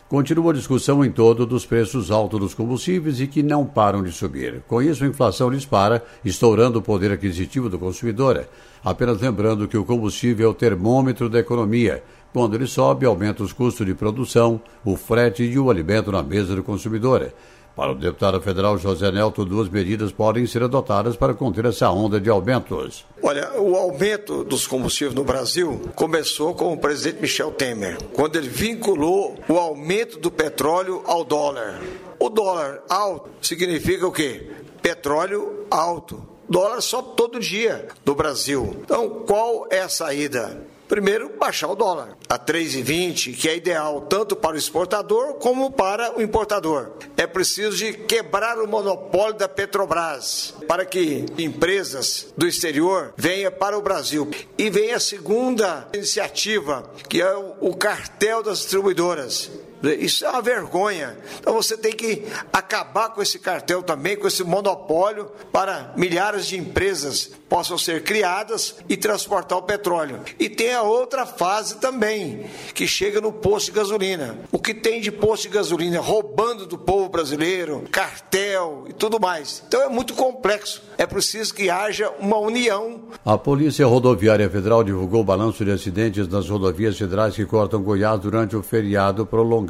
Continua 0.09 0.51
a 0.51 0.55
discussão 0.55 1.03
em 1.03 1.11
torno 1.11 1.45
dos 1.45 1.65
preços 1.65 2.11
altos 2.11 2.39
dos 2.39 2.53
combustíveis 2.53 3.19
e 3.19 3.27
que 3.27 3.43
não 3.43 3.65
param 3.65 4.01
de 4.01 4.11
subir. 4.13 4.61
Com 4.65 4.81
isso, 4.81 5.03
a 5.03 5.07
inflação 5.07 5.51
dispara, 5.51 6.01
estourando 6.23 6.79
o 6.79 6.81
poder 6.81 7.11
aquisitivo 7.11 7.67
do 7.69 7.77
consumidor. 7.77 8.47
Apenas 8.81 9.19
lembrando 9.19 9.67
que 9.67 9.77
o 9.77 9.83
combustível 9.83 10.47
é 10.47 10.49
o 10.49 10.53
termômetro 10.53 11.29
da 11.29 11.39
economia. 11.39 12.01
Quando 12.37 12.53
ele 12.53 12.67
sobe, 12.67 13.03
aumenta 13.03 13.41
os 13.41 13.51
custos 13.51 13.83
de 13.83 13.95
produção, 13.95 14.61
o 14.85 14.95
frete 14.95 15.41
e 15.41 15.57
o 15.57 15.71
alimento 15.71 16.11
na 16.11 16.21
mesa 16.21 16.55
do 16.55 16.61
consumidor. 16.61 17.33
Para 17.75 17.93
o 17.93 17.95
deputado 17.95 18.39
federal 18.39 18.77
José 18.77 19.11
Nelto, 19.11 19.43
duas 19.43 19.67
medidas 19.67 20.11
podem 20.11 20.45
ser 20.45 20.61
adotadas 20.61 21.15
para 21.15 21.33
conter 21.33 21.65
essa 21.65 21.89
onda 21.89 22.21
de 22.21 22.29
aumentos. 22.29 23.03
Olha, 23.23 23.59
o 23.59 23.75
aumento 23.75 24.43
dos 24.43 24.67
combustíveis 24.67 25.15
no 25.15 25.23
Brasil 25.23 25.81
começou 25.95 26.53
com 26.53 26.71
o 26.71 26.77
presidente 26.77 27.21
Michel 27.21 27.51
Temer, 27.53 27.97
quando 28.13 28.35
ele 28.35 28.49
vinculou 28.49 29.35
o 29.49 29.57
aumento 29.57 30.19
do 30.19 30.29
petróleo 30.29 31.01
ao 31.07 31.25
dólar. 31.25 31.81
O 32.19 32.29
dólar 32.29 32.83
alto 32.87 33.31
significa 33.41 34.05
o 34.05 34.11
quê? 34.11 34.47
Petróleo 34.79 35.65
alto. 35.71 36.21
Dólar 36.47 36.81
sobe 36.81 37.15
todo 37.17 37.39
dia 37.39 37.87
no 38.05 38.13
Brasil. 38.13 38.77
Então, 38.83 39.23
qual 39.25 39.65
é 39.71 39.81
a 39.81 39.89
saída? 39.89 40.76
Primeiro, 40.87 41.33
baixar 41.37 41.67
o 41.69 41.75
dólar 41.75 42.17
a 42.29 42.39
3,20, 42.39 43.35
que 43.35 43.49
é 43.49 43.55
ideal 43.55 44.01
tanto 44.01 44.35
para 44.35 44.55
o 44.55 44.57
exportador 44.57 45.35
como 45.35 45.71
para 45.71 46.17
o 46.17 46.21
importador. 46.21 46.91
É 47.17 47.27
preciso 47.27 47.75
de 47.75 47.93
quebrar 47.93 48.57
o 48.57 48.67
monopólio 48.67 49.37
da 49.37 49.49
Petrobras 49.49 50.53
para 50.67 50.85
que 50.85 51.25
empresas 51.37 52.33
do 52.37 52.47
exterior 52.47 53.13
venham 53.17 53.51
para 53.51 53.77
o 53.77 53.81
Brasil. 53.81 54.29
E 54.57 54.69
vem 54.69 54.93
a 54.93 54.99
segunda 54.99 55.87
iniciativa, 55.93 56.89
que 57.09 57.21
é 57.21 57.35
o 57.59 57.75
cartel 57.75 58.41
das 58.41 58.59
distribuidoras 58.59 59.51
Isso 59.99 60.25
é 60.25 60.29
uma 60.29 60.41
vergonha. 60.41 61.17
Então 61.39 61.53
você 61.53 61.77
tem 61.77 61.93
que 61.93 62.25
acabar 62.51 63.09
com 63.09 63.21
esse 63.21 63.39
cartel 63.39 63.83
também, 63.83 64.17
com 64.17 64.27
esse 64.27 64.43
monopólio, 64.43 65.31
para 65.51 65.93
milhares 65.95 66.47
de 66.47 66.57
empresas 66.57 67.31
possam 67.49 67.77
ser 67.77 68.03
criadas 68.03 68.75
e 68.87 68.97
transportar 68.97 69.57
o 69.57 69.63
petróleo. 69.63 70.19
E 70.39 70.49
tem 70.49 70.73
a 70.73 70.81
outra 70.81 71.25
fase 71.25 71.77
também, 71.77 72.45
que 72.73 72.87
chega 72.87 73.21
no 73.21 73.31
posto 73.31 73.67
de 73.67 73.71
gasolina. 73.71 74.37
O 74.51 74.59
que 74.59 74.73
tem 74.73 75.01
de 75.01 75.11
posto 75.11 75.43
de 75.43 75.49
gasolina 75.49 75.99
roubando 75.99 76.65
do 76.65 76.77
povo 76.77 77.09
brasileiro, 77.09 77.83
cartel 77.91 78.85
e 78.89 78.93
tudo 78.93 79.19
mais. 79.19 79.63
Então 79.67 79.81
é 79.81 79.89
muito 79.89 80.13
complexo. 80.13 80.83
É 80.97 81.05
preciso 81.05 81.53
que 81.53 81.69
haja 81.69 82.11
uma 82.19 82.37
união. 82.37 83.01
A 83.23 83.37
Polícia 83.37 83.85
Rodoviária 83.85 84.49
Federal 84.49 84.83
divulgou 84.83 85.21
o 85.21 85.23
balanço 85.23 85.63
de 85.63 85.71
acidentes 85.71 86.27
nas 86.27 86.49
rodovias 86.49 86.97
federais 86.97 87.35
que 87.35 87.45
cortam 87.45 87.81
Goiás 87.81 88.19
durante 88.19 88.55
o 88.55 88.63
feriado 88.63 89.25
prolongado. 89.25 89.66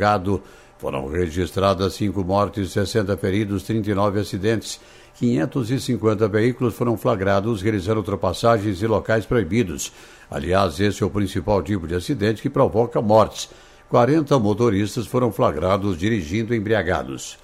Foram 0.78 1.08
registradas 1.08 1.96
cinco 1.96 2.24
mortes, 2.24 2.72
60 2.72 3.18
feridos, 3.18 3.64
39 3.64 4.20
acidentes. 4.20 4.80
550 5.16 6.28
veículos 6.28 6.76
foram 6.76 6.96
flagrados 6.96 7.64
realizando 7.64 7.98
ultrapassagens 7.98 8.84
em 8.84 8.86
locais 8.86 9.26
proibidos. 9.26 9.92
Aliás, 10.30 10.80
esse 10.80 11.02
é 11.02 11.06
o 11.06 11.10
principal 11.10 11.64
tipo 11.64 11.88
de 11.88 11.96
acidente 11.96 12.42
que 12.44 12.50
provoca 12.50 13.02
mortes. 13.02 13.50
40 13.90 14.38
motoristas 14.38 15.08
foram 15.08 15.32
flagrados 15.32 15.98
dirigindo 15.98 16.54
embriagados. 16.54 17.40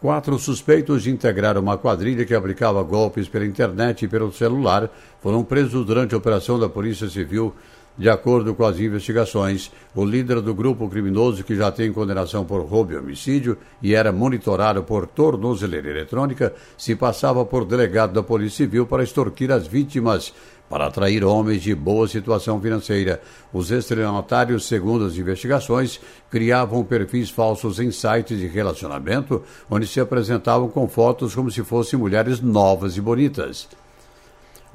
Quatro 0.00 0.36
suspeitos 0.36 1.04
de 1.04 1.12
integrar 1.12 1.56
uma 1.56 1.78
quadrilha 1.78 2.24
que 2.24 2.34
aplicava 2.34 2.82
golpes 2.82 3.28
pela 3.28 3.46
internet 3.46 4.04
e 4.04 4.08
pelo 4.08 4.32
celular 4.32 4.90
foram 5.20 5.44
presos 5.44 5.86
durante 5.86 6.12
a 6.12 6.18
operação 6.18 6.58
da 6.58 6.68
Polícia 6.68 7.08
Civil 7.08 7.54
de 7.96 8.08
acordo 8.08 8.54
com 8.54 8.64
as 8.64 8.80
investigações, 8.80 9.70
o 9.94 10.04
líder 10.04 10.40
do 10.40 10.54
grupo 10.54 10.88
criminoso 10.88 11.44
que 11.44 11.54
já 11.54 11.70
tem 11.70 11.92
condenação 11.92 12.44
por 12.44 12.62
roubo 12.62 12.92
e 12.92 12.96
homicídio 12.96 13.58
e 13.82 13.94
era 13.94 14.10
monitorado 14.10 14.82
por 14.82 15.06
tornozeleira 15.06 15.90
eletrônica 15.90 16.54
se 16.76 16.96
passava 16.96 17.44
por 17.44 17.64
delegado 17.64 18.12
da 18.14 18.22
Polícia 18.22 18.64
Civil 18.64 18.86
para 18.86 19.02
extorquir 19.02 19.50
as 19.50 19.66
vítimas, 19.66 20.32
para 20.70 20.86
atrair 20.86 21.22
homens 21.22 21.62
de 21.62 21.74
boa 21.74 22.08
situação 22.08 22.58
financeira. 22.58 23.20
Os 23.52 23.70
estelionatários, 23.70 24.66
segundo 24.66 25.04
as 25.04 25.18
investigações, 25.18 26.00
criavam 26.30 26.82
perfis 26.82 27.28
falsos 27.28 27.78
em 27.78 27.90
sites 27.90 28.38
de 28.38 28.46
relacionamento, 28.46 29.42
onde 29.70 29.86
se 29.86 30.00
apresentavam 30.00 30.68
com 30.68 30.88
fotos 30.88 31.34
como 31.34 31.50
se 31.50 31.62
fossem 31.62 31.98
mulheres 31.98 32.40
novas 32.40 32.96
e 32.96 33.02
bonitas. 33.02 33.68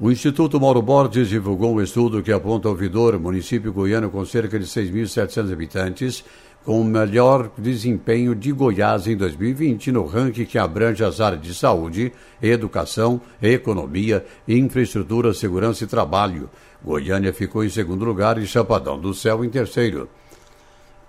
O 0.00 0.12
Instituto 0.12 0.60
Mauro 0.60 0.80
Borges 0.80 1.28
divulgou 1.28 1.74
um 1.74 1.82
estudo 1.82 2.22
que 2.22 2.30
aponta 2.30 2.68
o 2.68 2.74
Vidor, 2.74 3.18
município 3.18 3.72
goiano 3.72 4.08
com 4.08 4.24
cerca 4.24 4.56
de 4.56 4.64
6.700 4.64 5.52
habitantes, 5.52 6.24
com 6.64 6.80
o 6.80 6.84
melhor 6.84 7.50
desempenho 7.58 8.32
de 8.32 8.52
Goiás 8.52 9.08
em 9.08 9.16
2020 9.16 9.90
no 9.90 10.06
ranking 10.06 10.44
que 10.44 10.56
abrange 10.56 11.02
as 11.02 11.20
áreas 11.20 11.42
de 11.42 11.52
saúde, 11.52 12.12
educação, 12.40 13.20
economia, 13.42 14.24
infraestrutura, 14.46 15.34
segurança 15.34 15.82
e 15.82 15.88
trabalho. 15.88 16.48
Goiânia 16.80 17.32
ficou 17.32 17.64
em 17.64 17.68
segundo 17.68 18.04
lugar 18.04 18.38
e 18.38 18.46
Chapadão 18.46 19.00
do 19.00 19.12
Céu 19.12 19.44
em 19.44 19.50
terceiro. 19.50 20.08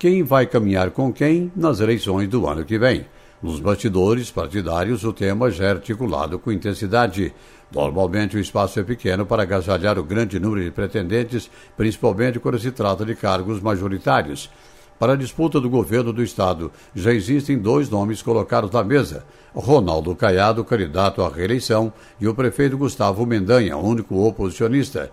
Quem 0.00 0.24
vai 0.24 0.46
caminhar 0.46 0.90
com 0.90 1.12
quem 1.12 1.52
nas 1.54 1.78
eleições 1.78 2.26
do 2.26 2.44
ano 2.44 2.64
que 2.64 2.76
vem? 2.76 3.06
Nos 3.42 3.58
bastidores 3.58 4.30
partidários, 4.30 5.02
o 5.02 5.14
tema 5.14 5.50
já 5.50 5.64
é 5.64 5.70
articulado 5.70 6.38
com 6.38 6.52
intensidade. 6.52 7.32
Normalmente 7.72 8.36
o 8.36 8.40
espaço 8.40 8.80
é 8.80 8.82
pequeno 8.82 9.24
para 9.24 9.42
agasalhar 9.42 9.98
o 9.98 10.02
grande 10.02 10.40
número 10.40 10.64
de 10.64 10.70
pretendentes, 10.70 11.50
principalmente 11.76 12.40
quando 12.40 12.58
se 12.58 12.72
trata 12.72 13.04
de 13.04 13.14
cargos 13.14 13.60
majoritários. 13.60 14.50
Para 14.98 15.14
a 15.14 15.16
disputa 15.16 15.58
do 15.58 15.70
governo 15.70 16.12
do 16.12 16.22
Estado, 16.22 16.70
já 16.94 17.12
existem 17.12 17.56
dois 17.56 17.88
nomes 17.88 18.20
colocados 18.20 18.70
na 18.70 18.84
mesa: 18.84 19.24
Ronaldo 19.54 20.14
Caiado, 20.14 20.62
candidato 20.62 21.22
à 21.22 21.28
reeleição, 21.30 21.92
e 22.20 22.28
o 22.28 22.34
prefeito 22.34 22.76
Gustavo 22.76 23.24
Mendanha, 23.24 23.78
único 23.78 24.16
oposicionista. 24.26 25.10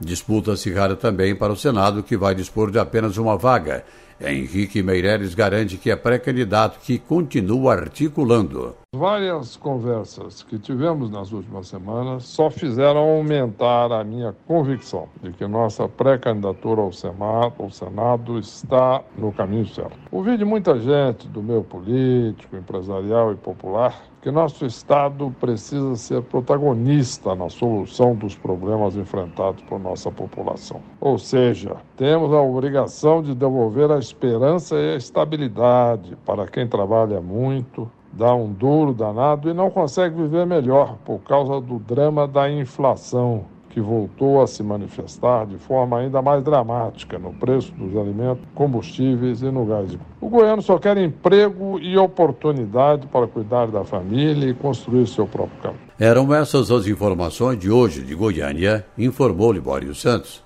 Disputa 0.00 0.54
acirrada 0.54 0.96
também 0.96 1.36
para 1.36 1.52
o 1.52 1.56
Senado, 1.56 2.02
que 2.02 2.16
vai 2.16 2.34
dispor 2.34 2.70
de 2.70 2.78
apenas 2.78 3.18
uma 3.18 3.36
vaga. 3.36 3.84
Henrique 4.20 4.82
Meireles 4.82 5.34
garante 5.34 5.76
que 5.76 5.90
é 5.90 5.96
pré-candidato 5.96 6.80
que 6.80 6.98
continua 6.98 7.74
articulando. 7.74 8.74
Várias 8.96 9.56
conversas 9.56 10.42
que 10.42 10.58
tivemos 10.58 11.08
nas 11.10 11.30
últimas 11.30 11.68
semanas 11.68 12.24
só 12.24 12.50
fizeram 12.50 12.98
aumentar 12.98 13.92
a 13.92 14.02
minha 14.02 14.34
convicção 14.48 15.08
de 15.22 15.30
que 15.30 15.46
nossa 15.46 15.88
pré-candidatura 15.88 16.80
ao 16.80 16.92
Senado, 16.92 17.54
ao 17.60 17.70
Senado 17.70 18.36
está 18.36 19.00
no 19.16 19.30
caminho 19.30 19.64
certo. 19.68 19.96
Ouvi 20.10 20.36
de 20.36 20.44
muita 20.44 20.76
gente 20.80 21.28
do 21.28 21.40
meio 21.40 21.62
político, 21.62 22.56
empresarial 22.56 23.30
e 23.30 23.36
popular 23.36 24.02
que 24.20 24.30
nosso 24.30 24.66
Estado 24.66 25.34
precisa 25.38 25.94
ser 25.94 26.20
protagonista 26.22 27.36
na 27.36 27.48
solução 27.48 28.14
dos 28.16 28.34
problemas 28.34 28.96
enfrentados 28.96 29.62
por 29.62 29.78
nossa 29.78 30.10
população. 30.10 30.82
Ou 31.00 31.16
seja, 31.16 31.76
temos 31.96 32.32
a 32.32 32.40
obrigação 32.42 33.22
de 33.22 33.36
devolver 33.36 33.90
a 33.90 34.00
esperança 34.00 34.74
e 34.74 34.94
a 34.94 34.96
estabilidade 34.96 36.18
para 36.26 36.46
quem 36.48 36.66
trabalha 36.66 37.20
muito, 37.20 37.90
dá 38.12 38.34
um 38.34 38.52
duro 38.52 38.92
danado 38.92 39.48
e 39.48 39.54
não 39.54 39.70
consegue 39.70 40.16
viver 40.16 40.46
melhor 40.46 40.96
por 41.04 41.20
causa 41.20 41.60
do 41.60 41.78
drama 41.78 42.26
da 42.26 42.50
inflação 42.50 43.44
que 43.70 43.80
voltou 43.80 44.42
a 44.42 44.46
se 44.46 44.62
manifestar 44.62 45.46
de 45.46 45.56
forma 45.56 45.98
ainda 45.98 46.20
mais 46.20 46.42
dramática 46.42 47.18
no 47.18 47.32
preço 47.32 47.72
dos 47.72 47.96
alimentos, 47.96 48.44
combustíveis 48.54 49.42
e 49.42 49.50
no 49.50 49.64
gás. 49.64 49.96
O 50.20 50.28
goiano 50.28 50.60
só 50.60 50.78
quer 50.78 50.98
emprego 50.98 51.78
e 51.78 51.96
oportunidade 51.96 53.06
para 53.06 53.26
cuidar 53.28 53.68
da 53.68 53.84
família 53.84 54.50
e 54.50 54.54
construir 54.54 55.06
seu 55.06 55.26
próprio 55.26 55.62
campo. 55.62 55.78
Eram 55.98 56.34
essas 56.34 56.70
as 56.70 56.86
informações 56.86 57.58
de 57.58 57.70
hoje 57.70 58.02
de 58.02 58.14
Goiânia, 58.14 58.84
informou 58.98 59.52
Libório 59.52 59.94
Santos. 59.94 60.42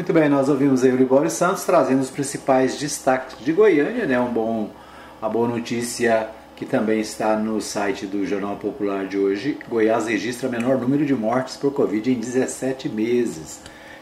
Muito 0.00 0.14
bem, 0.14 0.30
nós 0.30 0.48
ouvimos 0.48 0.82
o 0.82 0.88
Libório 0.88 1.28
Santos 1.28 1.62
trazendo 1.64 2.00
os 2.00 2.08
principais 2.08 2.78
destaques 2.78 3.36
de 3.44 3.52
Goiânia, 3.52 4.06
né? 4.06 4.18
Um 4.18 4.32
bom 4.32 4.70
a 5.20 5.28
boa 5.28 5.46
notícia 5.46 6.26
que 6.56 6.64
também 6.64 7.00
está 7.00 7.36
no 7.36 7.60
site 7.60 8.06
do 8.06 8.24
Jornal 8.24 8.56
Popular 8.56 9.06
de 9.06 9.18
hoje, 9.18 9.58
Goiás 9.68 10.06
registra 10.06 10.48
menor 10.48 10.78
número 10.78 11.04
de 11.04 11.14
mortes 11.14 11.54
por 11.58 11.74
Covid 11.74 12.12
em 12.12 12.18
17 12.18 12.88
meses. 12.88 13.60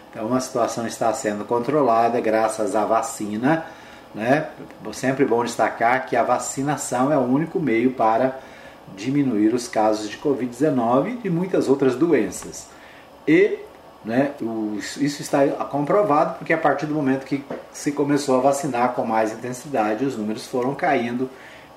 Então 0.09 0.33
a 0.33 0.39
situação 0.39 0.87
está 0.87 1.13
sendo 1.13 1.45
controlada 1.45 2.21
graças 2.21 2.77
à 2.77 2.85
vacina. 2.85 3.67
Né? 4.15 4.47
Sempre 4.93 5.25
bom 5.25 5.43
destacar 5.43 6.07
que 6.07 6.15
a 6.15 6.23
vacinação 6.23 7.13
é 7.13 7.19
o 7.19 7.23
único 7.23 7.59
meio 7.59 7.91
para 7.95 8.39
diminuir 8.97 9.53
os 9.53 9.67
casos 9.67 10.09
de 10.09 10.17
Covid-19 10.19 11.19
e 11.25 11.29
muitas 11.29 11.69
outras 11.69 11.97
doenças. 11.97 12.69
E 13.27 13.67
né, 14.09 14.33
isso 14.73 15.21
está 15.21 15.47
comprovado 15.67 16.39
porque 16.39 16.55
a 16.55 16.59
partir 16.59 16.87
do 16.87 16.95
momento 16.95 17.27
que 17.27 17.45
se 17.71 17.93
começou 17.93 18.39
a 18.39 18.41
vacinar 18.41 18.95
com 18.95 19.05
mais 19.05 19.33
intensidade, 19.33 20.03
os 20.03 20.17
números 20.17 20.47
foram 20.47 20.75
caindo 20.75 21.29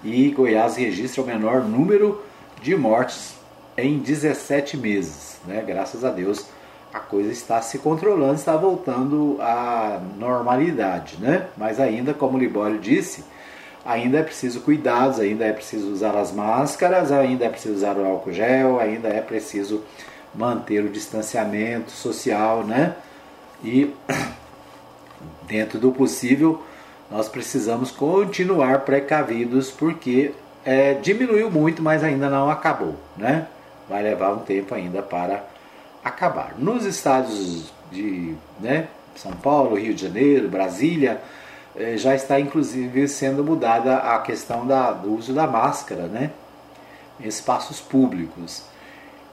e 0.01 0.31
Goiás 0.31 0.77
registra 0.77 1.21
o 1.21 1.25
menor 1.25 1.61
número 1.61 2.23
de 2.61 2.73
mortes 2.73 3.35
em 3.77 3.99
17 3.99 4.77
meses. 4.77 5.39
Né? 5.45 5.61
Graças 5.67 6.05
a 6.05 6.09
Deus 6.09 6.45
a 6.93 6.99
coisa 6.99 7.31
está 7.31 7.61
se 7.61 7.79
controlando, 7.79 8.35
está 8.35 8.55
voltando 8.55 9.37
à 9.41 9.99
normalidade. 10.17 11.17
Né? 11.19 11.47
Mas 11.57 11.79
ainda, 11.79 12.13
como 12.13 12.37
o 12.37 12.39
Libório 12.39 12.79
disse, 12.79 13.23
ainda 13.85 14.19
é 14.19 14.23
preciso 14.23 14.61
cuidados, 14.61 15.19
ainda 15.19 15.45
é 15.45 15.51
preciso 15.51 15.91
usar 15.91 16.15
as 16.15 16.31
máscaras, 16.31 17.11
ainda 17.11 17.45
é 17.45 17.49
preciso 17.49 17.75
usar 17.75 17.97
o 17.97 18.05
álcool 18.05 18.31
gel, 18.31 18.79
ainda 18.79 19.09
é 19.09 19.21
preciso 19.21 19.83
manter 20.33 20.83
o 20.83 20.89
distanciamento 20.89 21.91
social, 21.91 22.63
né? 22.63 22.95
E 23.63 23.93
dentro 25.43 25.79
do 25.79 25.91
possível, 25.91 26.63
nós 27.09 27.27
precisamos 27.27 27.91
continuar 27.91 28.81
precavidos 28.81 29.69
porque 29.69 30.33
é, 30.63 30.93
diminuiu 30.93 31.51
muito, 31.51 31.81
mas 31.81 32.03
ainda 32.03 32.29
não 32.29 32.49
acabou, 32.49 32.95
né? 33.17 33.47
Vai 33.89 34.01
levar 34.01 34.31
um 34.31 34.39
tempo 34.39 34.73
ainda 34.73 35.01
para 35.01 35.43
acabar. 36.03 36.55
Nos 36.57 36.85
estados 36.85 37.71
de 37.91 38.35
né, 38.59 38.87
São 39.15 39.33
Paulo, 39.33 39.75
Rio 39.75 39.93
de 39.93 40.03
Janeiro, 40.03 40.47
Brasília, 40.47 41.21
é, 41.75 41.97
já 41.97 42.15
está 42.15 42.39
inclusive 42.39 43.07
sendo 43.07 43.43
mudada 43.43 43.97
a 43.97 44.19
questão 44.19 44.65
da, 44.65 44.91
do 44.91 45.13
uso 45.13 45.33
da 45.33 45.47
máscara, 45.47 46.03
né? 46.03 46.31
Em 47.19 47.27
espaços 47.27 47.79
públicos. 47.79 48.70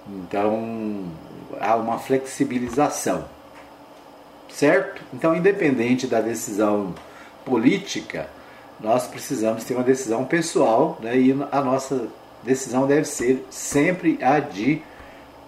Então 0.09 1.05
há 1.61 1.77
uma 1.77 1.99
flexibilização, 1.99 3.25
certo? 4.49 5.03
Então, 5.13 5.37
independente 5.37 6.07
da 6.07 6.21
decisão 6.21 6.95
política, 7.45 8.29
nós 8.81 9.07
precisamos 9.07 9.65
ter 9.65 9.75
uma 9.75 9.83
decisão 9.83 10.25
pessoal 10.25 10.99
né? 11.01 11.17
e 11.17 11.33
a 11.51 11.61
nossa 11.61 12.09
decisão 12.43 12.87
deve 12.87 13.05
ser 13.05 13.47
sempre 13.51 14.19
a 14.23 14.39
de 14.39 14.81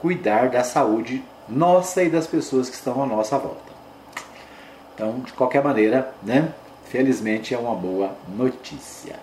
cuidar 0.00 0.50
da 0.50 0.64
saúde 0.64 1.22
nossa 1.48 2.02
e 2.02 2.10
das 2.10 2.26
pessoas 2.26 2.68
que 2.68 2.76
estão 2.76 3.02
à 3.02 3.06
nossa 3.06 3.38
volta. 3.38 3.70
Então, 4.94 5.20
de 5.20 5.32
qualquer 5.32 5.62
maneira, 5.62 6.12
né? 6.22 6.52
Felizmente 6.84 7.54
é 7.54 7.58
uma 7.58 7.74
boa 7.74 8.16
notícia. 8.28 9.16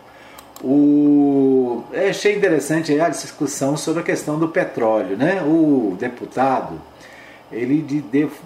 O... 0.64 1.84
Eu 1.92 2.10
achei 2.10 2.36
interessante 2.36 3.00
a 3.00 3.10
discussão 3.10 3.78
sobre 3.78 4.02
a 4.02 4.04
questão 4.04 4.40
do 4.40 4.48
petróleo. 4.48 5.16
Né? 5.16 5.42
O 5.44 5.96
deputado 6.00 6.80
ele 7.52 7.82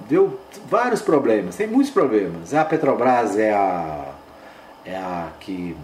deu, 0.08 0.40
vários 0.70 1.02
problemas, 1.02 1.56
tem 1.56 1.68
muitos 1.68 1.92
problemas. 1.92 2.54
A 2.54 2.64
Petrobras 2.64 3.38
é 3.38 3.52
a, 3.52 4.06
é 4.86 4.96
a 4.96 5.30
que 5.40 5.76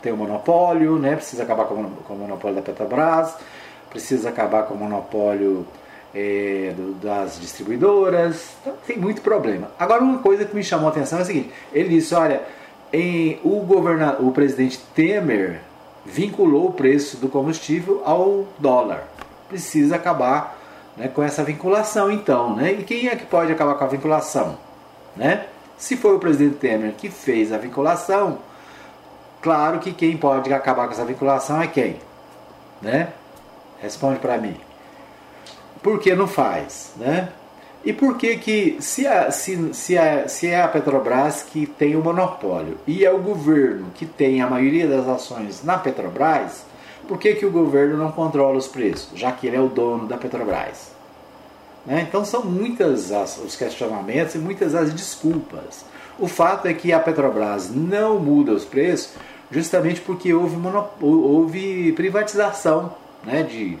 tem 0.00 0.12
o 0.12 0.16
monopólio, 0.16 0.96
né? 0.98 1.16
precisa 1.16 1.42
acabar 1.42 1.64
com 1.64 1.74
o 1.74 2.16
monopólio 2.16 2.56
da 2.56 2.62
Petrobras, 2.62 3.34
precisa 3.90 4.28
acabar 4.28 4.64
com 4.64 4.74
o 4.74 4.78
monopólio 4.78 5.66
é, 6.14 6.72
do, 6.76 6.94
das 6.94 7.40
distribuidoras, 7.40 8.50
então, 8.60 8.74
tem 8.86 8.96
muito 8.96 9.20
problema. 9.20 9.68
Agora, 9.78 10.02
uma 10.02 10.18
coisa 10.18 10.44
que 10.44 10.54
me 10.54 10.62
chamou 10.62 10.86
a 10.86 10.90
atenção 10.90 11.18
é 11.18 11.22
a 11.22 11.24
seguinte: 11.24 11.50
ele 11.72 11.88
disse, 11.88 12.14
olha, 12.14 12.42
em, 12.96 13.40
o, 13.44 13.60
governador, 13.60 14.26
o 14.26 14.32
presidente 14.32 14.78
Temer 14.94 15.60
vinculou 16.04 16.68
o 16.68 16.72
preço 16.72 17.16
do 17.16 17.28
combustível 17.28 18.02
ao 18.04 18.46
dólar. 18.58 19.04
Precisa 19.48 19.96
acabar 19.96 20.56
né, 20.96 21.08
com 21.08 21.22
essa 21.22 21.44
vinculação, 21.44 22.10
então. 22.10 22.54
Né? 22.54 22.72
E 22.72 22.84
quem 22.84 23.08
é 23.08 23.16
que 23.16 23.26
pode 23.26 23.52
acabar 23.52 23.74
com 23.74 23.84
a 23.84 23.88
vinculação? 23.88 24.56
Né? 25.16 25.46
Se 25.76 25.96
foi 25.96 26.14
o 26.14 26.18
presidente 26.18 26.56
Temer 26.56 26.92
que 26.92 27.10
fez 27.10 27.52
a 27.52 27.58
vinculação, 27.58 28.38
claro 29.42 29.78
que 29.78 29.92
quem 29.92 30.16
pode 30.16 30.52
acabar 30.52 30.86
com 30.86 30.92
essa 30.92 31.04
vinculação 31.04 31.60
é 31.60 31.66
quem? 31.66 31.96
Né? 32.80 33.08
Responde 33.80 34.18
para 34.18 34.38
mim. 34.38 34.56
Por 35.82 36.00
que 36.00 36.14
não 36.14 36.26
faz? 36.26 36.92
Né? 36.96 37.28
E 37.86 37.92
por 37.92 38.18
que 38.18 38.36
que, 38.36 38.78
se, 38.80 39.06
a, 39.06 39.30
se, 39.30 39.72
se, 39.72 39.96
a, 39.96 40.26
se 40.26 40.48
é 40.48 40.60
a 40.60 40.66
Petrobras 40.66 41.44
que 41.44 41.66
tem 41.66 41.94
o 41.94 42.02
monopólio 42.02 42.78
e 42.84 43.04
é 43.04 43.12
o 43.12 43.18
governo 43.18 43.92
que 43.94 44.04
tem 44.04 44.42
a 44.42 44.50
maioria 44.50 44.88
das 44.88 45.06
ações 45.06 45.62
na 45.62 45.78
Petrobras, 45.78 46.64
por 47.06 47.16
que, 47.16 47.36
que 47.36 47.46
o 47.46 47.50
governo 47.52 47.96
não 47.96 48.10
controla 48.10 48.58
os 48.58 48.66
preços, 48.66 49.16
já 49.16 49.30
que 49.30 49.46
ele 49.46 49.54
é 49.54 49.60
o 49.60 49.68
dono 49.68 50.08
da 50.08 50.16
Petrobras? 50.16 50.90
Né? 51.86 52.04
Então 52.08 52.24
são 52.24 52.44
muitas 52.44 53.12
as, 53.12 53.38
os 53.38 53.54
questionamentos 53.54 54.34
e 54.34 54.38
muitas 54.38 54.74
as 54.74 54.92
desculpas. 54.92 55.84
O 56.18 56.26
fato 56.26 56.66
é 56.66 56.74
que 56.74 56.92
a 56.92 56.98
Petrobras 56.98 57.70
não 57.72 58.18
muda 58.18 58.50
os 58.50 58.64
preços 58.64 59.12
justamente 59.48 60.00
porque 60.00 60.34
houve, 60.34 60.56
houve 61.00 61.92
privatização 61.92 62.92
né, 63.22 63.44
de, 63.44 63.78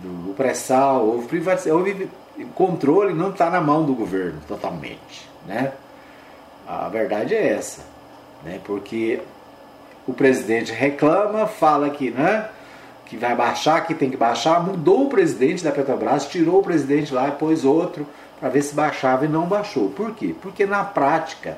do 0.00 0.32
pré-sal, 0.32 1.06
houve, 1.06 1.42
houve 1.70 2.08
o 2.38 2.46
controle 2.48 3.14
não 3.14 3.30
está 3.30 3.50
na 3.50 3.60
mão 3.60 3.84
do 3.84 3.94
governo 3.94 4.40
totalmente. 4.48 5.28
Né? 5.46 5.72
A 6.66 6.88
verdade 6.88 7.34
é 7.34 7.48
essa. 7.52 7.82
Né? 8.44 8.60
Porque 8.64 9.20
o 10.06 10.12
presidente 10.12 10.72
reclama, 10.72 11.46
fala 11.46 11.90
que, 11.90 12.10
né, 12.10 12.48
que 13.06 13.16
vai 13.16 13.34
baixar, 13.34 13.86
que 13.86 13.94
tem 13.94 14.10
que 14.10 14.16
baixar, 14.16 14.62
mudou 14.62 15.06
o 15.06 15.08
presidente 15.08 15.62
da 15.62 15.70
Petrobras, 15.70 16.26
tirou 16.26 16.60
o 16.60 16.62
presidente 16.62 17.12
lá 17.12 17.28
e 17.28 17.32
pôs 17.32 17.64
outro 17.64 18.06
para 18.40 18.48
ver 18.48 18.62
se 18.62 18.74
baixava 18.74 19.24
e 19.24 19.28
não 19.28 19.46
baixou. 19.46 19.90
Por 19.90 20.12
quê? 20.14 20.34
Porque 20.40 20.66
na 20.66 20.82
prática 20.82 21.56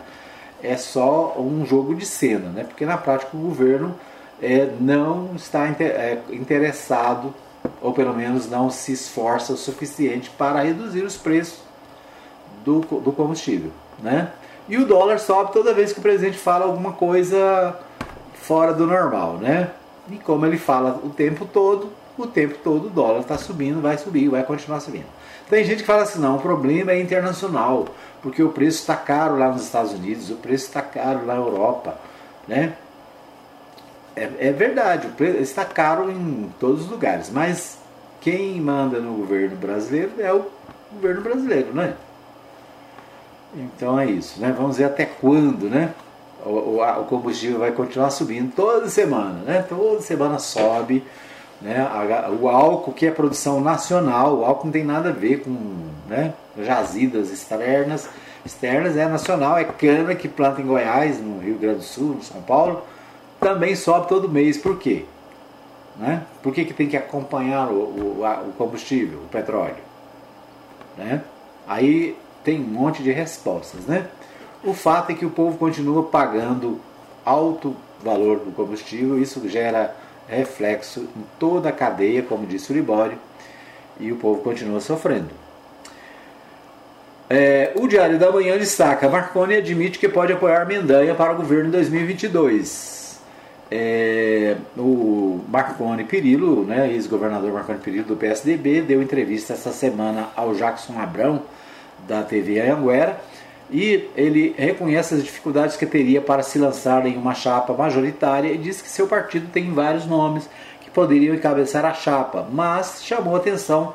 é 0.63 0.77
só 0.77 1.35
um 1.39 1.65
jogo 1.65 1.95
de 1.95 2.05
cena, 2.05 2.51
né? 2.51 2.65
porque 2.65 2.85
na 2.85 2.99
prática 2.99 3.37
o 3.37 3.41
governo 3.41 3.95
é, 4.43 4.69
não 4.81 5.31
está 5.37 5.67
é, 5.67 6.19
interessado 6.31 7.35
ou 7.85 7.93
pelo 7.93 8.15
menos 8.15 8.49
não 8.49 8.71
se 8.71 8.93
esforça 8.93 9.53
o 9.53 9.59
suficiente 9.59 10.31
para 10.31 10.63
reduzir 10.63 11.03
os 11.03 11.19
preços 11.19 11.59
do, 12.65 12.81
do 12.81 13.13
combustível. 13.13 13.71
Né? 14.03 14.31
E 14.67 14.79
o 14.79 14.87
dólar 14.87 15.19
sobe 15.19 15.53
toda 15.53 15.75
vez 15.75 15.93
que 15.93 15.99
o 15.99 16.03
presidente 16.03 16.39
fala 16.39 16.65
alguma 16.65 16.93
coisa 16.93 17.79
fora 18.41 18.73
do 18.73 18.87
normal. 18.87 19.35
Né? 19.35 19.69
E 20.11 20.17
como 20.17 20.47
ele 20.47 20.57
fala 20.57 20.99
o 21.05 21.11
tempo 21.11 21.45
todo, 21.45 21.93
o 22.17 22.27
tempo 22.27 22.55
todo 22.65 22.87
o 22.87 22.91
dólar 22.91 23.21
está 23.21 23.37
subindo, 23.37 23.83
vai 23.83 23.99
subir, 23.99 24.31
vai 24.31 24.43
continuar 24.45 24.81
subindo. 24.81 25.07
Tem 25.51 25.63
gente 25.63 25.81
que 25.81 25.87
fala 25.87 26.05
assim, 26.05 26.19
não, 26.19 26.37
o 26.37 26.41
problema 26.41 26.93
é 26.93 26.99
internacional, 26.99 27.89
porque 28.23 28.43
o 28.43 28.49
preço 28.49 28.79
está 28.79 28.97
caro 28.97 29.39
lá 29.39 29.49
nos 29.49 29.63
Estados 29.63 29.93
Unidos, 29.93 30.31
o 30.31 30.37
preço 30.37 30.69
está 30.69 30.81
caro 30.81 31.27
lá 31.27 31.35
na 31.35 31.41
Europa, 31.41 31.99
né? 32.49 32.73
É, 34.17 34.49
é 34.49 34.53
verdade, 34.53 35.09
o 35.09 35.11
preço 35.11 35.39
está 35.39 35.65
caro 35.65 36.11
em 36.11 36.53
todos 36.61 36.83
os 36.83 36.91
lugares, 36.91 37.31
mas 37.31 37.79
quem 38.21 38.61
manda 38.61 39.01
no 39.01 39.15
governo 39.15 39.57
brasileiro 39.57 40.13
é 40.19 40.33
o 40.33 40.47
governo 40.93 41.21
brasileiro, 41.21 41.75
né? 41.75 41.95
Então 43.57 43.99
é 43.99 44.07
isso, 44.07 44.41
né? 44.41 44.55
Vamos 44.57 44.77
ver 44.77 44.85
até 44.85 45.05
quando, 45.05 45.69
né? 45.69 45.93
O, 46.45 46.81
o, 46.81 47.05
combustível 47.07 47.59
vai 47.59 47.73
continuar 47.73 48.11
subindo 48.11 48.53
toda 48.55 48.89
semana, 48.89 49.41
né? 49.45 49.65
Toda 49.69 50.01
semana 50.01 50.39
sobe, 50.39 51.05
né? 51.61 51.87
O 52.41 52.49
álcool 52.49 52.93
que 52.93 53.07
é 53.07 53.11
produção 53.11 53.61
nacional, 53.61 54.39
o 54.39 54.45
álcool 54.45 54.67
não 54.67 54.73
tem 54.73 54.85
nada 54.85 55.09
a 55.09 55.13
ver 55.13 55.43
com, 55.43 55.51
né? 56.09 56.35
Jazidas 56.63 57.31
externas, 57.31 58.09
externas 58.45 58.97
é 58.97 59.07
nacional, 59.07 59.59
é 59.59 59.65
cana 59.65 60.15
que 60.15 60.29
planta 60.29 60.61
em 60.61 60.67
Goiás, 60.67 61.21
no 61.21 61.41
Rio 61.41 61.59
Grande 61.59 61.79
do 61.79 61.85
Sul, 61.85 62.15
no 62.15 62.23
São 62.23 62.41
Paulo 62.43 62.83
também 63.45 63.77
sobe 63.77 64.09
todo 64.09 64.27
mês. 64.27 64.57
Por 64.57 64.79
quê? 64.79 65.05
Né? 65.97 66.23
Por 66.43 66.53
que, 66.55 66.65
que 66.65 66.73
tem 66.73 66.89
que 66.89 66.97
acompanhar 66.97 67.69
o, 67.69 67.75
o, 67.75 68.25
o 68.25 68.53
combustível, 68.57 69.19
o 69.19 69.29
petróleo? 69.29 69.77
Né? 70.97 71.23
Aí 71.69 72.17
tem 72.43 72.59
um 72.59 72.65
monte 72.65 73.03
de 73.03 73.13
respostas. 73.13 73.85
Né? 73.85 74.07
O 74.65 74.73
fato 74.73 75.13
é 75.13 75.15
que 75.15 75.27
o 75.27 75.31
povo 75.31 75.59
continua 75.59 76.05
pagando 76.05 76.81
alto 77.23 77.77
valor 78.03 78.39
do 78.39 78.51
combustível, 78.51 79.21
isso 79.21 79.47
gera 79.47 79.95
reflexo 80.27 81.01
em 81.01 81.25
toda 81.39 81.69
a 81.69 81.73
cadeia, 81.73 82.23
como 82.23 82.47
disse 82.47 82.73
o 82.73 82.75
Libório, 82.75 83.19
e 84.01 84.11
o 84.11 84.17
povo 84.17 84.43
continua 84.43 84.81
sofrendo. 84.81 85.31
É, 87.29 87.73
o 87.75 87.87
Diário 87.87 88.19
da 88.19 88.33
Manhã 88.33 88.57
destaca: 88.57 89.09
Marconi 89.09 89.57
admite 89.57 89.99
que 89.99 90.09
pode 90.09 90.33
apoiar 90.33 90.67
Mendanha 90.67 91.15
para 91.15 91.33
o 91.33 91.37
governo 91.37 91.69
em 91.69 91.73
2022. 91.73 92.94
É, 93.71 94.57
o 94.77 95.41
Marconi 95.49 96.05
Perillo, 96.05 96.65
né, 96.65 96.91
ex-governador 96.93 97.53
Marconi 97.53 97.79
Perillo 97.79 98.05
do 98.05 98.17
PSDB, 98.17 98.83
deu 98.83 99.03
entrevista 99.03 99.55
essa 99.55 99.73
semana 99.73 100.29
ao 100.37 100.55
Jackson 100.55 100.99
Abrão, 100.99 101.43
da 102.07 102.23
TV 102.23 102.61
Anhanguera, 102.61 103.19
e 103.71 104.09
ele 104.15 104.55
reconhece 104.59 105.15
as 105.15 105.25
dificuldades 105.25 105.77
que 105.77 105.87
teria 105.87 106.21
para 106.21 106.43
se 106.43 106.59
lançar 106.59 107.07
em 107.07 107.17
uma 107.17 107.35
chapa 107.35 107.73
majoritária 107.73 108.53
e 108.53 108.59
diz 108.59 108.83
que 108.83 108.89
seu 108.89 109.07
partido 109.07 109.49
tem 109.51 109.73
vários 109.73 110.07
nomes 110.07 110.49
que 110.83 110.91
poderiam 110.91 111.35
encabeçar 111.35 111.85
a 111.85 111.95
chapa, 111.95 112.47
mas 112.53 113.03
chamou 113.03 113.35
atenção 113.35 113.95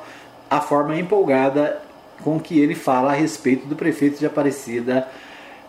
a 0.50 0.60
forma 0.60 0.98
empolgada 0.98 1.80
com 2.24 2.40
que 2.40 2.60
ele 2.60 2.76
fala 2.76 3.12
a 3.12 3.16
respeito 3.16 3.68
do 3.68 3.76
prefeito 3.76 4.20
de 4.20 4.26
Aparecida, 4.26 5.08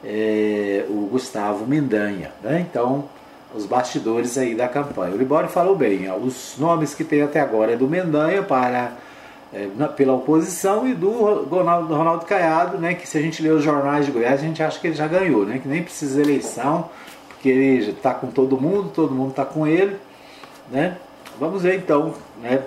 é, 0.02 0.84
o 0.88 1.08
Gustavo 1.10 1.66
Mendanha. 1.66 2.32
Né? 2.42 2.66
Então, 2.68 3.04
os 3.54 3.66
bastidores 3.66 4.38
aí 4.38 4.54
da 4.54 4.68
campanha. 4.68 5.14
O 5.14 5.18
Libório 5.18 5.48
falou 5.48 5.74
bem, 5.74 6.10
os 6.22 6.54
nomes 6.58 6.94
que 6.94 7.04
tem 7.04 7.22
até 7.22 7.40
agora 7.40 7.72
é 7.72 7.76
do 7.76 7.88
Mendanha 7.88 8.42
para 8.42 8.92
é, 9.52 9.68
na, 9.76 9.88
pela 9.88 10.12
oposição 10.12 10.86
e 10.86 10.94
do 10.94 11.10
Ronaldo, 11.10 11.94
Ronaldo 11.94 12.24
Caiado, 12.24 12.78
né, 12.78 12.94
que 12.94 13.08
se 13.08 13.18
a 13.18 13.20
gente 13.20 13.42
ler 13.42 13.52
os 13.52 13.64
jornais 13.64 14.06
de 14.06 14.12
Goiás, 14.12 14.40
a 14.40 14.44
gente 14.44 14.62
acha 14.62 14.78
que 14.78 14.86
ele 14.86 14.94
já 14.94 15.08
ganhou, 15.08 15.44
né, 15.44 15.58
que 15.58 15.68
nem 15.68 15.82
precisa 15.82 16.14
de 16.14 16.28
eleição, 16.28 16.88
porque 17.28 17.48
ele 17.48 17.90
está 17.90 18.14
com 18.14 18.28
todo 18.28 18.60
mundo, 18.60 18.90
todo 18.94 19.12
mundo 19.12 19.30
está 19.30 19.44
com 19.44 19.66
ele. 19.66 19.96
Né? 20.70 20.96
Vamos 21.38 21.62
ver 21.62 21.76
então, 21.76 22.14
né, 22.40 22.62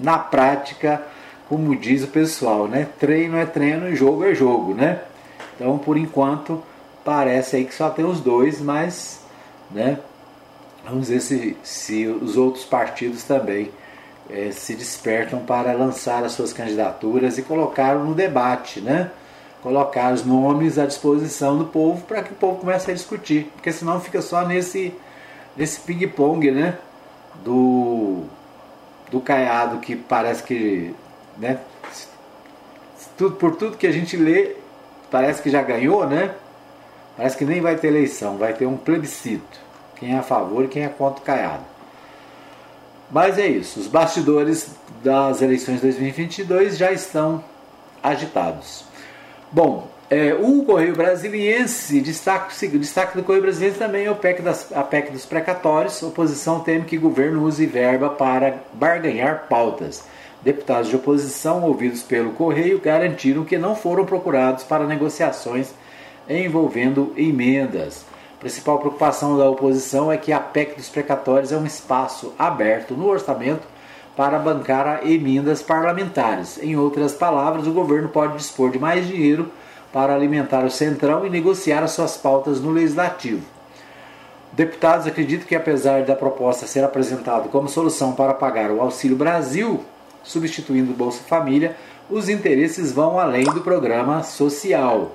na 0.00 0.18
prática, 0.18 1.02
como 1.48 1.74
diz 1.74 2.04
o 2.04 2.08
pessoal, 2.08 2.68
né, 2.68 2.86
treino 3.00 3.36
é 3.36 3.44
treino, 3.44 3.94
jogo 3.96 4.24
é 4.24 4.34
jogo. 4.34 4.74
Né? 4.74 5.00
Então, 5.56 5.76
por 5.76 5.96
enquanto, 5.96 6.62
parece 7.04 7.56
aí 7.56 7.64
que 7.64 7.74
só 7.74 7.90
tem 7.90 8.04
os 8.04 8.20
dois, 8.20 8.60
mas 8.60 9.24
né, 9.72 9.98
Vamos 10.88 11.10
ver 11.10 11.20
se, 11.20 11.54
se 11.62 12.06
os 12.06 12.38
outros 12.38 12.64
partidos 12.64 13.22
também 13.22 13.70
é, 14.30 14.50
se 14.50 14.74
despertam 14.74 15.40
para 15.40 15.72
lançar 15.72 16.24
as 16.24 16.32
suas 16.32 16.50
candidaturas 16.50 17.36
e 17.36 17.42
colocar 17.42 17.94
no 17.96 18.14
debate, 18.14 18.80
né? 18.80 19.10
Colocar 19.62 20.14
os 20.14 20.24
nomes 20.24 20.78
à 20.78 20.86
disposição 20.86 21.58
do 21.58 21.66
povo 21.66 22.02
para 22.06 22.22
que 22.22 22.32
o 22.32 22.36
povo 22.36 22.60
comece 22.60 22.90
a 22.90 22.94
discutir, 22.94 23.50
porque 23.54 23.70
senão 23.70 24.00
fica 24.00 24.22
só 24.22 24.46
nesse, 24.46 24.94
nesse 25.54 25.80
ping-pong, 25.80 26.50
né? 26.50 26.78
Do, 27.44 28.22
do 29.10 29.20
caiado 29.20 29.80
que 29.80 29.94
parece 29.94 30.42
que, 30.42 30.94
né? 31.36 31.58
Tudo, 33.18 33.36
por 33.36 33.56
tudo 33.56 33.76
que 33.76 33.86
a 33.86 33.92
gente 33.92 34.16
lê, 34.16 34.56
parece 35.10 35.42
que 35.42 35.50
já 35.50 35.60
ganhou, 35.60 36.06
né? 36.06 36.34
Parece 37.14 37.36
que 37.36 37.44
nem 37.44 37.60
vai 37.60 37.76
ter 37.76 37.88
eleição, 37.88 38.38
vai 38.38 38.54
ter 38.54 38.64
um 38.64 38.76
plebiscito 38.76 39.67
quem 39.98 40.14
é 40.14 40.18
a 40.18 40.22
favor 40.22 40.64
e 40.64 40.68
quem 40.68 40.84
é 40.84 40.88
contra 40.88 41.20
o 41.20 41.24
Caiado. 41.24 41.64
Mas 43.10 43.38
é 43.38 43.46
isso, 43.46 43.80
os 43.80 43.86
bastidores 43.86 44.70
das 45.02 45.40
eleições 45.40 45.76
de 45.76 45.82
2022 45.82 46.76
já 46.76 46.92
estão 46.92 47.42
agitados. 48.02 48.84
Bom, 49.50 49.88
é, 50.10 50.34
o 50.34 50.62
Correio 50.62 50.94
Brasiliense, 50.94 52.00
destaque, 52.00 52.66
destaque 52.78 53.16
do 53.16 53.22
Correio 53.22 53.42
Brasiliense 53.42 53.78
também 53.78 54.06
é 54.06 54.10
o 54.10 54.16
PEC 54.16 54.42
das, 54.42 54.72
a 54.72 54.82
PEC 54.82 55.10
dos 55.10 55.26
precatórios. 55.26 56.02
Oposição 56.02 56.60
teme 56.60 56.84
que 56.84 56.96
governo 56.96 57.44
use 57.44 57.66
verba 57.66 58.10
para 58.10 58.58
barganhar 58.72 59.46
pautas. 59.48 60.04
Deputados 60.42 60.88
de 60.88 60.96
oposição, 60.96 61.62
ouvidos 61.62 62.02
pelo 62.02 62.32
Correio, 62.32 62.80
garantiram 62.80 63.44
que 63.44 63.58
não 63.58 63.74
foram 63.74 64.06
procurados 64.06 64.64
para 64.64 64.86
negociações 64.86 65.74
envolvendo 66.28 67.12
emendas. 67.16 68.04
A 68.38 68.40
principal 68.40 68.78
preocupação 68.78 69.36
da 69.36 69.50
oposição 69.50 70.12
é 70.12 70.16
que 70.16 70.32
a 70.32 70.38
PEC 70.38 70.76
dos 70.76 70.88
precatórios 70.88 71.50
é 71.50 71.56
um 71.56 71.66
espaço 71.66 72.32
aberto 72.38 72.94
no 72.94 73.08
orçamento 73.08 73.66
para 74.16 74.38
bancar 74.38 75.04
emendas 75.04 75.60
parlamentares. 75.60 76.56
Em 76.62 76.76
outras 76.76 77.12
palavras, 77.12 77.66
o 77.66 77.72
governo 77.72 78.08
pode 78.08 78.36
dispor 78.36 78.70
de 78.70 78.78
mais 78.78 79.08
dinheiro 79.08 79.50
para 79.92 80.14
alimentar 80.14 80.64
o 80.64 80.70
Centrão 80.70 81.26
e 81.26 81.30
negociar 81.30 81.82
as 81.82 81.90
suas 81.90 82.16
pautas 82.16 82.60
no 82.60 82.70
Legislativo. 82.70 83.42
Deputados 84.52 85.08
acreditam 85.08 85.48
que, 85.48 85.56
apesar 85.56 86.04
da 86.04 86.14
proposta 86.14 86.64
ser 86.64 86.84
apresentada 86.84 87.48
como 87.48 87.68
solução 87.68 88.12
para 88.12 88.34
pagar 88.34 88.70
o 88.70 88.80
Auxílio 88.80 89.16
Brasil, 89.16 89.84
substituindo 90.22 90.92
o 90.92 90.96
Bolsa 90.96 91.24
Família, 91.24 91.76
os 92.08 92.28
interesses 92.28 92.92
vão 92.92 93.18
além 93.18 93.46
do 93.46 93.62
programa 93.62 94.22
social. 94.22 95.10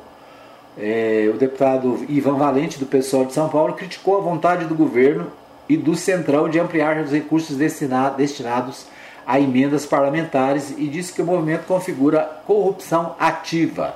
É, 0.78 1.30
o 1.34 1.38
deputado 1.38 2.04
Ivan 2.10 2.36
Valente, 2.36 2.80
do 2.80 2.86
PSOL 2.86 3.26
de 3.26 3.34
São 3.34 3.50
Paulo, 3.50 3.74
criticou 3.74 4.18
a 4.18 4.22
vontade 4.22 4.66
do 4.66 4.76
governo 4.76 5.28
e 5.70 5.78
do 5.78 5.96
Centrão 5.96 6.50
de 6.50 6.60
ampliar 6.60 6.98
os 6.98 7.12
recursos 7.12 7.58
destinados 7.58 8.88
a 9.26 9.40
emendas 9.40 9.86
parlamentares 9.86 10.74
e 10.78 10.88
disse 10.88 11.14
que 11.14 11.22
o 11.22 11.26
movimento 11.26 11.66
configura 11.66 12.42
corrupção 12.46 13.16
ativa. 13.20 13.96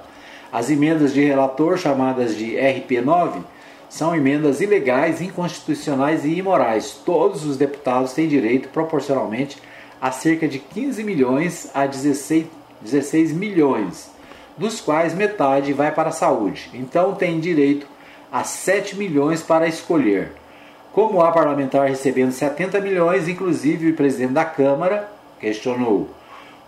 As 0.52 0.70
emendas 0.70 1.14
de 1.14 1.24
relator, 1.24 1.78
chamadas 1.78 2.36
de 2.36 2.54
RP9, 2.54 3.42
são 3.90 4.16
emendas 4.16 4.62
ilegais, 4.62 5.22
inconstitucionais 5.22 6.24
e 6.26 6.36
imorais. 6.36 7.00
Todos 7.06 7.46
os 7.46 7.58
deputados 7.58 8.14
têm 8.14 8.28
direito, 8.28 8.70
proporcionalmente, 8.70 9.62
a 10.02 10.12
cerca 10.12 10.48
de 10.48 10.60
15 10.60 11.04
milhões 11.04 11.70
a 11.74 11.86
16, 11.86 12.46
16 12.82 13.32
milhões, 13.34 14.10
dos 14.58 14.82
quais 14.82 15.14
metade 15.14 15.74
vai 15.74 15.91
para 15.91 16.10
a 16.10 16.14
saúde. 16.14 16.70
Então 16.74 17.14
tem 17.16 17.39
direito 17.39 17.88
a 18.32 18.43
7 18.43 18.95
milhões 18.97 19.41
para 19.41 19.68
escolher. 19.68 20.32
Como 20.91 21.22
há 21.22 21.32
parlamentar 21.32 21.88
recebendo 21.88 22.32
70 22.32 22.82
milhões, 22.82 23.28
inclusive 23.28 23.91
o 23.91 23.95
presidente 23.95 24.34
da 24.34 24.45
Câmara 24.45 25.12
questionou 25.39 26.10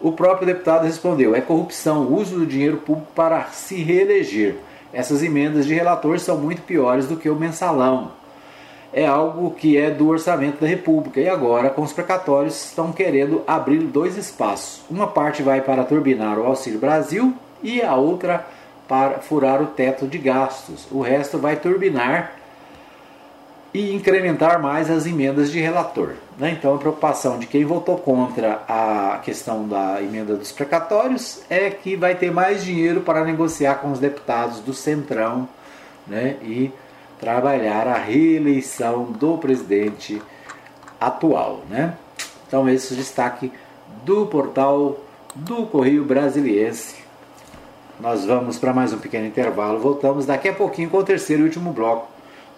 o 0.01 0.13
próprio 0.13 0.47
deputado 0.47 0.85
respondeu: 0.85 1.35
é 1.35 1.41
corrupção, 1.41 2.13
uso 2.13 2.39
do 2.39 2.45
dinheiro 2.45 2.77
público 2.77 3.11
para 3.13 3.45
se 3.45 3.75
reeleger. 3.83 4.55
Essas 4.91 5.21
emendas 5.21 5.65
de 5.65 5.73
relator 5.73 6.19
são 6.19 6.37
muito 6.37 6.61
piores 6.63 7.07
do 7.07 7.17
que 7.17 7.29
o 7.29 7.35
mensalão. 7.35 8.11
É 8.91 9.05
algo 9.05 9.51
que 9.51 9.77
é 9.77 9.91
do 9.91 10.07
orçamento 10.07 10.61
da 10.61 10.67
República. 10.67 11.19
E 11.19 11.29
agora, 11.29 11.69
com 11.69 11.83
os 11.83 11.93
precatórios, 11.93 12.65
estão 12.65 12.91
querendo 12.91 13.43
abrir 13.45 13.79
dois 13.79 14.17
espaços. 14.17 14.81
Uma 14.89 15.05
parte 15.05 15.43
vai 15.43 15.61
para 15.61 15.83
turbinar 15.83 16.39
o 16.39 16.45
Auxílio 16.45 16.79
Brasil 16.79 17.35
e 17.61 17.81
a 17.81 17.95
outra 17.95 18.45
para 18.87 19.19
furar 19.19 19.61
o 19.61 19.67
teto 19.67 20.07
de 20.07 20.17
gastos. 20.17 20.87
O 20.91 21.01
resto 21.01 21.37
vai 21.37 21.55
turbinar 21.55 22.33
e 23.73 23.93
incrementar 23.93 24.61
mais 24.61 24.89
as 24.89 25.05
emendas 25.05 25.51
de 25.51 25.59
relator. 25.59 26.13
Né? 26.37 26.51
Então, 26.57 26.73
a 26.73 26.77
preocupação 26.77 27.37
de 27.37 27.45
quem 27.45 27.63
votou 27.63 27.97
contra 27.97 28.63
a 28.67 29.19
questão 29.23 29.67
da 29.67 30.01
emenda 30.01 30.35
dos 30.35 30.51
precatórios 30.51 31.41
é 31.49 31.69
que 31.69 31.95
vai 31.95 32.15
ter 32.15 32.31
mais 32.31 32.63
dinheiro 32.63 33.01
para 33.01 33.23
negociar 33.23 33.75
com 33.75 33.91
os 33.91 33.99
deputados 33.99 34.59
do 34.59 34.73
Centrão 34.73 35.47
né? 36.07 36.37
e 36.41 36.71
trabalhar 37.19 37.87
a 37.87 37.97
reeleição 37.97 39.03
do 39.05 39.37
presidente 39.37 40.19
atual. 40.99 41.61
Né? 41.69 41.93
Então, 42.47 42.67
esse 42.67 42.93
é 42.93 42.95
o 42.95 42.99
destaque 42.99 43.51
do 44.03 44.25
portal 44.25 44.97
do 45.35 45.67
Correio 45.67 46.03
Brasiliense. 46.03 46.98
Nós 47.99 48.23
vamos 48.23 48.57
para 48.57 48.73
mais 48.73 48.93
um 48.93 48.97
pequeno 48.97 49.27
intervalo. 49.27 49.77
Voltamos 49.77 50.25
daqui 50.25 50.47
a 50.47 50.53
pouquinho 50.53 50.89
com 50.89 50.99
o 50.99 51.03
terceiro 51.03 51.41
e 51.41 51.45
último 51.45 51.73
bloco 51.73 52.07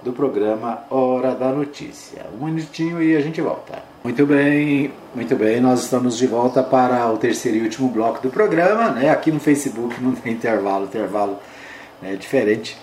do 0.03 0.13
programa 0.13 0.83
Hora 0.87 1.33
da 1.33 1.51
Notícia. 1.51 2.27
Um 2.39 2.45
minutinho 2.45 3.01
e 3.01 3.15
a 3.15 3.21
gente 3.21 3.41
volta. 3.41 3.81
Muito 4.03 4.23
bem, 4.23 4.93
muito 5.15 5.35
bem, 5.35 5.59
nós 5.59 5.81
estamos 5.81 6.15
de 6.15 6.27
volta 6.27 6.61
para 6.61 7.07
o 7.11 7.17
terceiro 7.17 7.57
e 7.57 7.61
último 7.63 7.89
bloco 7.89 8.21
do 8.21 8.29
programa. 8.29 8.91
Né? 8.91 9.09
Aqui 9.09 9.31
no 9.31 9.39
Facebook 9.39 9.99
não 9.99 10.11
tem 10.11 10.33
intervalo, 10.33 10.85
intervalo 10.85 11.39
é 12.03 12.15
diferente. 12.15 12.77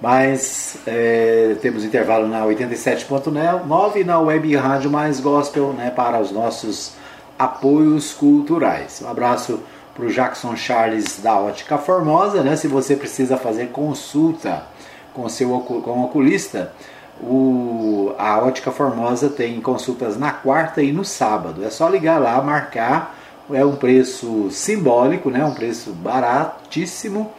Mas 0.00 0.78
é, 0.88 1.54
temos 1.62 1.84
intervalo 1.84 2.26
na 2.26 2.44
87.9 2.44 3.96
e 3.96 4.02
na 4.02 4.18
web 4.18 4.56
rádio 4.56 4.90
mais 4.90 5.20
gospel 5.20 5.72
né, 5.74 5.90
para 5.90 6.18
os 6.18 6.32
nossos 6.32 6.92
apoios 7.38 8.12
culturais. 8.12 9.00
Um 9.00 9.08
abraço 9.08 9.60
para 9.94 10.04
o 10.04 10.10
Jackson 10.10 10.56
Charles 10.56 11.20
da 11.22 11.38
Ótica 11.38 11.78
Formosa. 11.78 12.42
Né? 12.42 12.56
Se 12.56 12.68
você 12.68 12.96
precisa 12.96 13.36
fazer 13.36 13.68
consulta 13.68 14.64
com 15.12 15.28
seu 15.28 15.48
com 15.60 15.74
o 15.74 16.04
oculista, 16.04 16.72
o, 17.20 18.12
a 18.18 18.38
Ótica 18.38 18.70
Formosa 18.70 19.28
tem 19.28 19.60
consultas 19.60 20.16
na 20.16 20.30
quarta 20.30 20.82
e 20.82 20.92
no 20.92 21.04
sábado. 21.04 21.64
É 21.64 21.70
só 21.70 21.88
ligar 21.88 22.20
lá, 22.20 22.40
marcar. 22.40 23.16
É 23.52 23.64
um 23.64 23.74
preço 23.74 24.48
simbólico, 24.50 25.28
né? 25.28 25.44
um 25.44 25.54
preço 25.54 25.90
baratíssimo. 25.90 27.32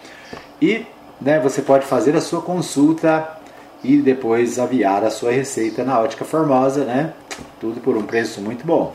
E 0.62 0.86
né, 1.22 1.39
você 1.39 1.62
pode 1.62 1.86
fazer 1.86 2.16
a 2.16 2.22
sua 2.22 2.41
consulta 2.41 3.38
e 3.84 3.97
depois 3.97 4.60
aviar 4.60 5.04
a 5.04 5.10
sua 5.10 5.32
receita 5.32 5.84
na 5.84 5.99
Ótica 5.99 6.26
Formosa, 6.26 6.84
né? 6.84 7.14
Tudo 7.60 7.80
por 7.80 7.97
um 7.97 8.04
preço 8.04 8.41
muito 8.41 8.66
bom. 8.66 8.93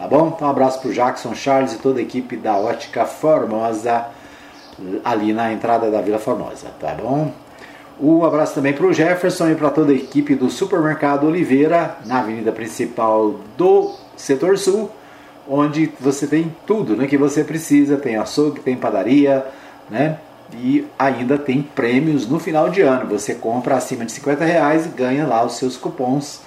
Tá 0.00 0.08
bom? 0.08 0.32
Então 0.34 0.48
um 0.48 0.50
abraço 0.50 0.80
para 0.80 0.88
o 0.88 0.94
Jackson 0.94 1.34
Charles 1.34 1.74
e 1.74 1.76
toda 1.76 1.98
a 1.98 2.02
equipe 2.02 2.34
da 2.34 2.56
Ótica 2.56 3.04
Formosa 3.04 4.06
ali 5.04 5.30
na 5.30 5.52
entrada 5.52 5.90
da 5.90 6.00
Vila 6.00 6.18
Formosa, 6.18 6.68
tá 6.80 6.94
bom? 6.94 7.30
Um 8.00 8.24
abraço 8.24 8.54
também 8.54 8.72
para 8.72 8.86
o 8.86 8.94
Jefferson 8.94 9.50
e 9.50 9.54
para 9.54 9.68
toda 9.68 9.92
a 9.92 9.94
equipe 9.94 10.34
do 10.34 10.48
Supermercado 10.48 11.26
Oliveira, 11.26 11.98
na 12.06 12.20
avenida 12.20 12.50
principal 12.50 13.40
do 13.58 13.94
Setor 14.16 14.56
Sul, 14.56 14.90
onde 15.46 15.92
você 16.00 16.26
tem 16.26 16.56
tudo 16.66 16.96
né, 16.96 17.06
que 17.06 17.18
você 17.18 17.44
precisa: 17.44 17.98
tem 17.98 18.16
açougue, 18.16 18.60
tem 18.60 18.78
padaria, 18.78 19.44
né? 19.90 20.16
E 20.54 20.88
ainda 20.98 21.36
tem 21.36 21.60
prêmios 21.60 22.26
no 22.26 22.40
final 22.40 22.70
de 22.70 22.80
ano. 22.80 23.06
Você 23.10 23.34
compra 23.34 23.76
acima 23.76 24.06
de 24.06 24.12
50 24.12 24.46
reais 24.46 24.86
e 24.86 24.88
ganha 24.88 25.26
lá 25.26 25.44
os 25.44 25.58
seus 25.58 25.76
cupons 25.76 26.40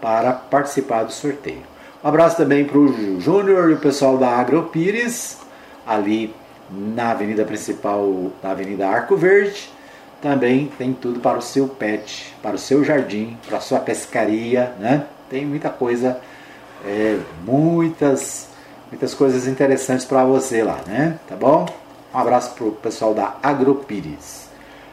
para 0.00 0.32
participar 0.32 1.02
do 1.02 1.12
sorteio. 1.12 1.73
Um 2.04 2.08
abraço 2.08 2.36
também 2.36 2.66
para 2.66 2.76
o 2.76 3.18
Júnior 3.18 3.70
e 3.70 3.72
o 3.72 3.78
pessoal 3.78 4.18
da 4.18 4.28
Agropires, 4.28 5.38
ali 5.86 6.34
na 6.70 7.12
avenida 7.12 7.46
principal, 7.46 8.30
na 8.42 8.50
Avenida 8.50 8.86
Arco 8.86 9.16
Verde 9.16 9.72
também 10.20 10.70
tem 10.76 10.92
tudo 10.92 11.20
para 11.20 11.38
o 11.38 11.42
seu 11.42 11.66
pet, 11.66 12.34
para 12.42 12.56
o 12.56 12.58
seu 12.58 12.84
jardim, 12.84 13.38
para 13.46 13.56
a 13.56 13.60
sua 13.60 13.78
pescaria, 13.78 14.74
né? 14.78 15.04
Tem 15.30 15.46
muita 15.46 15.70
coisa, 15.70 16.20
é, 16.84 17.18
muitas, 17.42 18.48
muitas 18.90 19.14
coisas 19.14 19.46
interessantes 19.46 20.04
para 20.04 20.24
você 20.24 20.62
lá, 20.62 20.80
né? 20.86 21.18
Tá 21.26 21.36
bom? 21.36 21.66
Um 22.14 22.18
abraço 22.18 22.54
para 22.54 22.64
o 22.64 22.72
pessoal 22.72 23.14
da 23.14 23.34
Agropires. 23.42 24.46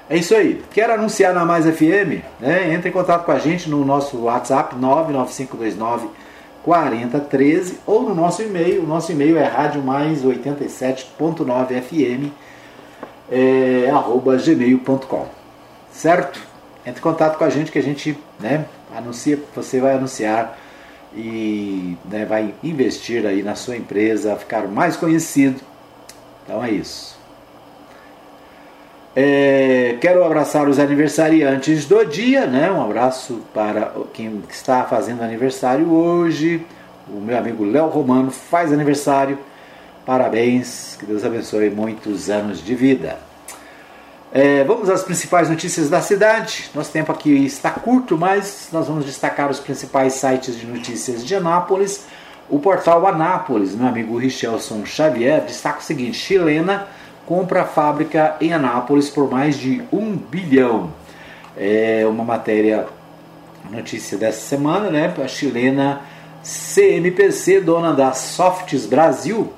É 0.09 0.16
isso 0.16 0.34
aí. 0.34 0.64
Quer 0.72 0.89
anunciar 0.89 1.34
na 1.34 1.43
Mais 1.43 1.66
FM? 1.66 2.24
Né? 2.39 2.74
Entre 2.74 2.88
em 2.89 2.93
contato 2.93 3.26
com 3.26 3.32
a 3.34 3.39
gente 3.39 3.70
no 3.70 3.84
nosso 3.84 4.18
WhatsApp 4.18 4.76
99529 4.78 6.22
4013 6.64 7.80
ou 7.86 8.03
no 8.03 8.16
nosso 8.16 8.41
e-mail. 8.41 8.84
O 8.84 8.88
nosso 8.88 9.12
e-mail 9.12 9.38
é 9.38 9.45
rádio 9.45 9.82
mais 9.82 10.24
87.9 10.24 11.82
FM 11.82 12.32
é, 13.32 13.89
arroba 13.89 14.36
gmail.com. 14.36 15.28
Certo? 15.91 16.41
Entre 16.86 16.99
em 16.99 17.03
contato 17.03 17.38
com 17.38 17.43
a 17.43 17.49
gente 17.49 17.72
que 17.72 17.80
a 17.80 17.84
gente 17.84 18.18
né, 18.39 18.66
anuncia, 18.95 19.39
você 19.55 19.80
vai 19.80 19.93
anunciar 19.93 20.57
e 21.16 21.97
né, 22.09 22.26
vai 22.26 22.53
investir 22.64 23.26
aí 23.26 23.43
na 23.43 23.55
sua 23.55 23.78
empresa, 23.78 24.36
ficar 24.36 24.68
mais 24.68 24.97
conhecido. 24.97 25.62
Então 26.43 26.64
é 26.64 26.72
isso. 26.72 27.20
É, 29.14 29.97
quero 29.99 30.24
abraçar 30.24 30.70
os 30.70 30.80
aniversariantes 30.80 31.86
do 31.86 32.05
dia, 32.05 32.45
né? 32.45 32.72
Um 32.72 32.82
abraço 32.82 33.41
para 33.53 33.91
quem 34.14 34.41
está 34.49 34.86
fazendo 34.86 35.22
aniversário 35.22 35.91
hoje. 35.91 36.66
O 37.09 37.20
meu 37.20 37.38
amigo 37.38 37.66
Léo 37.66 37.88
Romano 37.88 38.32
faz 38.32 38.72
aniversário. 38.72 39.38
Parabéns, 40.05 40.95
que 40.97 41.05
Deus 41.05 41.26
abençoe 41.26 41.70
muitos 41.70 42.30
anos 42.30 42.64
de 42.64 42.74
vida. 42.74 43.20
É, 44.32 44.64
vamos 44.64 44.89
às 44.89 45.03
principais 45.03 45.49
notícias 45.49 45.89
da 45.89 45.99
cidade. 45.99 46.70
Nosso 46.74 46.93
tempo 46.93 47.12
aqui 47.12 47.45
está 47.45 47.70
curto, 47.70 48.18
mas 48.18 48.70
nós 48.72 48.88
vamos 48.88 49.03
destacar 49.03 49.51
os 49.51 49.59
principais 49.59 50.14
sites 50.14 50.57
de 50.57 50.66
notícias 50.66 51.26
de 51.26 51.36
Anápolis. 51.36 52.05
O 52.49 52.59
portal 52.59 53.05
Anápolis, 53.05 53.76
meu 53.76 53.88
amigo 53.88 54.18
Richelson 54.18 54.86
Xavier, 54.86 55.41
destaca 55.41 55.80
o 55.80 55.84
seguinte: 55.84 56.18
chilena 56.18 56.88
compra 57.26 57.61
a 57.61 57.65
fábrica 57.65 58.36
em 58.41 58.53
Anápolis 58.53 59.09
por 59.09 59.30
mais 59.30 59.57
de 59.57 59.82
um 59.91 60.15
bilhão. 60.15 60.91
É 61.57 62.05
uma 62.07 62.24
matéria, 62.24 62.88
notícia 63.69 64.17
dessa 64.17 64.41
semana, 64.41 64.89
né? 64.89 65.13
A 65.24 65.28
chilena 65.28 66.01
CMPC, 66.43 67.61
dona 67.61 67.93
da 67.93 68.13
Softs 68.13 68.86
Brasil, 68.86 69.53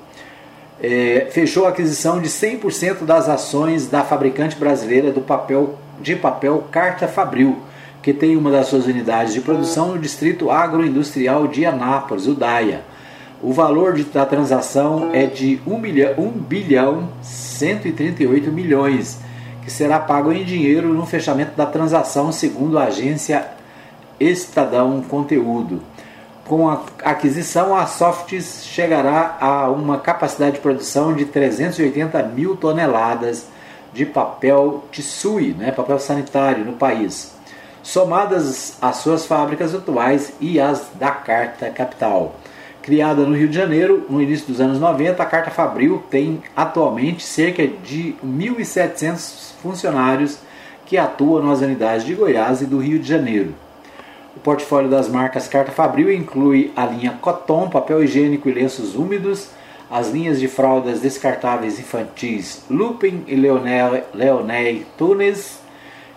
é, 0.82 1.28
fechou 1.30 1.66
a 1.66 1.70
aquisição 1.70 2.20
de 2.20 2.28
100% 2.28 3.04
das 3.04 3.28
ações 3.28 3.86
da 3.86 4.02
fabricante 4.02 4.56
brasileira 4.56 5.10
do 5.10 5.20
papel 5.20 5.78
de 6.00 6.16
papel 6.16 6.64
Carta 6.70 7.06
Fabril, 7.06 7.58
que 8.02 8.12
tem 8.12 8.36
uma 8.36 8.50
das 8.50 8.66
suas 8.66 8.86
unidades 8.86 9.32
de 9.32 9.40
produção 9.40 9.92
no 9.92 9.98
distrito 9.98 10.50
agroindustrial 10.50 11.46
de 11.48 11.64
Anápolis, 11.64 12.26
o 12.26 12.34
DAIA. 12.34 12.82
O 13.44 13.52
valor 13.52 13.92
de, 13.92 14.04
da 14.04 14.24
transação 14.24 15.10
é 15.12 15.26
de 15.26 15.60
1 15.66 15.78
bilhão, 15.78 16.14
1 16.16 16.30
bilhão 16.30 17.08
138 17.20 18.50
milhões, 18.50 19.20
que 19.62 19.70
será 19.70 20.00
pago 20.00 20.32
em 20.32 20.42
dinheiro 20.44 20.94
no 20.94 21.04
fechamento 21.04 21.54
da 21.54 21.66
transação, 21.66 22.32
segundo 22.32 22.78
a 22.78 22.84
agência 22.84 23.46
Estadão 24.18 25.02
Conteúdo. 25.02 25.82
Com 26.46 26.70
a 26.70 26.80
aquisição, 27.02 27.76
a 27.76 27.84
Softs 27.84 28.64
chegará 28.64 29.36
a 29.38 29.68
uma 29.68 29.98
capacidade 29.98 30.52
de 30.52 30.60
produção 30.60 31.12
de 31.12 31.26
380 31.26 32.22
mil 32.22 32.56
toneladas 32.56 33.46
de 33.92 34.06
papel 34.06 34.84
tissue, 34.90 35.52
né, 35.52 35.70
papel 35.70 35.98
sanitário 35.98 36.64
no 36.64 36.72
país, 36.72 37.34
somadas 37.82 38.78
às 38.80 38.96
suas 38.96 39.26
fábricas 39.26 39.74
atuais 39.74 40.32
e 40.40 40.58
às 40.58 40.86
da 40.98 41.10
Carta 41.10 41.68
Capital. 41.68 42.36
Criada 42.84 43.24
no 43.24 43.34
Rio 43.34 43.48
de 43.48 43.56
Janeiro 43.56 44.04
no 44.10 44.20
início 44.20 44.46
dos 44.46 44.60
anos 44.60 44.78
90, 44.78 45.22
a 45.22 45.24
Carta 45.24 45.50
Fabril 45.50 46.04
tem 46.10 46.42
atualmente 46.54 47.22
cerca 47.22 47.66
de 47.66 48.14
1.700 48.22 49.54
funcionários 49.62 50.38
que 50.84 50.98
atuam 50.98 51.42
nas 51.42 51.62
unidades 51.62 52.04
de 52.04 52.14
Goiás 52.14 52.60
e 52.60 52.66
do 52.66 52.76
Rio 52.76 52.98
de 52.98 53.08
Janeiro. 53.08 53.54
O 54.36 54.40
portfólio 54.40 54.90
das 54.90 55.08
marcas 55.08 55.48
Carta 55.48 55.72
Fabril 55.72 56.12
inclui 56.12 56.72
a 56.76 56.84
linha 56.84 57.18
Coton, 57.22 57.70
papel 57.70 58.04
higiênico 58.04 58.50
e 58.50 58.52
lenços 58.52 58.94
úmidos, 58.94 59.48
as 59.90 60.10
linhas 60.10 60.38
de 60.38 60.46
fraldas 60.46 61.00
descartáveis 61.00 61.78
infantis 61.78 62.66
Lupin 62.68 63.24
e 63.26 63.34
Leonel, 63.34 64.04
Leonel 64.12 64.82
Tunes 64.98 65.58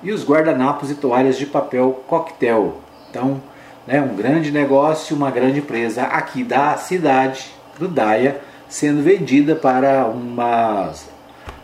e 0.03 0.11
os 0.11 0.27
guardanapos 0.27 0.91
e 0.91 0.95
toalhas 0.95 1.37
de 1.37 1.45
papel 1.45 2.03
coquetel. 2.07 2.81
Então, 3.09 3.41
né, 3.87 4.01
um 4.01 4.15
grande 4.15 4.51
negócio, 4.51 5.15
uma 5.15 5.31
grande 5.31 5.59
empresa 5.59 6.03
aqui 6.03 6.43
da 6.43 6.75
cidade 6.77 7.47
do 7.79 7.87
Daia, 7.87 8.41
sendo 8.67 9.01
vendida 9.01 9.55
para 9.55 10.05
uma 10.05 10.91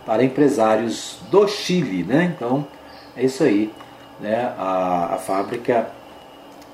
para 0.06 0.24
empresários 0.24 1.20
do 1.32 1.48
Chile, 1.48 2.04
né? 2.04 2.34
Então, 2.36 2.68
é 3.16 3.24
isso 3.24 3.44
aí, 3.44 3.72
né? 4.20 4.54
A, 4.58 5.16
a 5.16 5.18
fábrica 5.18 5.88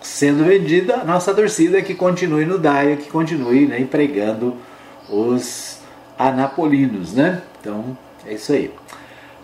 sendo 0.02 0.43
vendida, 0.43 0.95
a 0.95 1.04
nossa 1.04 1.34
torcida 1.34 1.78
é 1.78 1.82
que 1.82 1.93
continue 1.93 2.45
no 2.45 2.58
DAIA, 2.58 2.95
que 2.95 3.10
continue 3.10 3.66
né, 3.66 3.80
empregando 3.80 4.56
os 5.10 5.80
anapolinos, 6.18 7.14
né? 7.14 7.41
Então 7.60 7.97
é 8.26 8.34
isso 8.34 8.54
aí. 8.54 8.72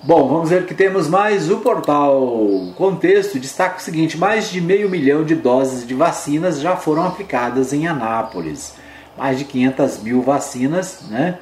Bom, 0.05 0.27
vamos 0.27 0.51
ver 0.51 0.67
que 0.67 0.75
temos 0.75 1.07
mais 1.07 1.49
o 1.49 1.57
portal 1.57 2.71
Contexto 2.77 3.39
destaca 3.39 3.79
o 3.79 3.81
seguinte: 3.81 4.19
mais 4.19 4.51
de 4.51 4.61
meio 4.61 4.87
milhão 4.87 5.23
de 5.23 5.33
doses 5.33 5.87
de 5.87 5.95
vacinas 5.95 6.59
já 6.59 6.75
foram 6.75 7.07
aplicadas 7.07 7.73
em 7.73 7.87
Anápolis. 7.87 8.75
Mais 9.17 9.39
de 9.39 9.45
500 9.45 10.03
mil 10.03 10.21
vacinas, 10.21 10.99
né? 11.09 11.39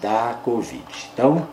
da 0.00 0.38
Covid. 0.44 0.84
Então, 1.12 1.46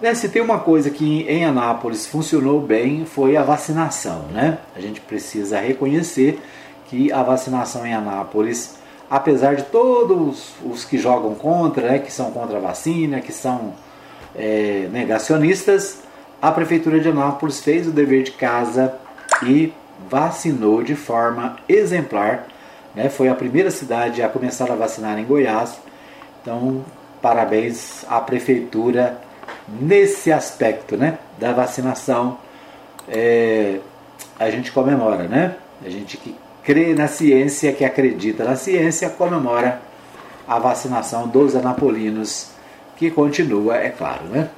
né, 0.00 0.14
se 0.14 0.28
tem 0.28 0.40
uma 0.40 0.60
coisa 0.60 0.90
que 0.90 1.22
em 1.28 1.44
Anápolis 1.44 2.06
funcionou 2.06 2.60
bem 2.60 3.04
foi 3.04 3.36
a 3.36 3.42
vacinação. 3.42 4.22
Né? 4.30 4.58
A 4.74 4.80
gente 4.80 5.00
precisa 5.00 5.58
reconhecer 5.60 6.40
que 6.88 7.12
a 7.12 7.22
vacinação 7.22 7.86
em 7.86 7.92
Anápolis 7.94 8.78
apesar 9.10 9.56
de 9.56 9.62
todos 9.64 10.52
os 10.64 10.84
que 10.84 10.98
jogam 10.98 11.34
contra, 11.34 11.92
né, 11.92 11.98
que 11.98 12.12
são 12.12 12.30
contra 12.30 12.58
a 12.58 12.60
vacina, 12.60 13.20
que 13.20 13.32
são 13.32 13.72
é, 14.34 14.88
negacionistas, 14.92 16.02
a 16.40 16.52
Prefeitura 16.52 17.00
de 17.00 17.08
Anápolis 17.08 17.60
fez 17.60 17.86
o 17.86 17.90
dever 17.90 18.22
de 18.22 18.32
casa 18.32 18.94
e 19.42 19.72
vacinou 20.08 20.82
de 20.82 20.94
forma 20.94 21.56
exemplar. 21.68 22.46
Né, 22.94 23.08
foi 23.08 23.28
a 23.28 23.34
primeira 23.34 23.70
cidade 23.70 24.22
a 24.22 24.28
começar 24.28 24.70
a 24.70 24.74
vacinar 24.74 25.18
em 25.18 25.24
Goiás. 25.24 25.78
Então, 26.42 26.84
parabéns 27.20 28.04
à 28.08 28.20
Prefeitura 28.20 29.20
nesse 29.68 30.32
aspecto 30.32 30.96
né, 30.96 31.18
da 31.38 31.52
vacinação. 31.52 32.38
É, 33.08 33.78
a 34.38 34.50
gente 34.50 34.72
comemora, 34.72 35.24
né? 35.24 35.56
A 35.84 35.88
gente 35.88 36.16
que 36.16 36.34
crê 36.62 36.94
na 36.94 37.08
ciência, 37.08 37.72
que 37.72 37.84
acredita 37.84 38.44
na 38.44 38.56
ciência, 38.56 39.08
comemora 39.08 39.80
a 40.46 40.58
vacinação 40.58 41.26
dos 41.28 41.54
anapolinos, 41.54 42.50
que 42.96 43.10
continua, 43.10 43.76
é 43.76 43.90
claro. 43.90 44.24
Né? 44.24 44.48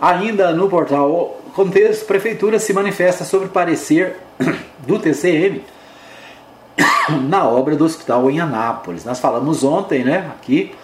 Ainda 0.00 0.52
no 0.52 0.68
portal 0.68 1.40
Contexto, 1.54 2.06
Prefeitura 2.06 2.58
se 2.58 2.72
manifesta 2.72 3.24
sobre 3.24 3.48
parecer 3.48 4.16
do 4.86 4.98
TCM 4.98 5.62
na 7.16 7.48
obra 7.48 7.76
do 7.76 7.84
hospital 7.84 8.30
em 8.30 8.40
Anápolis. 8.40 9.04
Nós 9.04 9.18
falamos 9.18 9.64
ontem, 9.64 10.04
né, 10.04 10.30
aqui, 10.36 10.74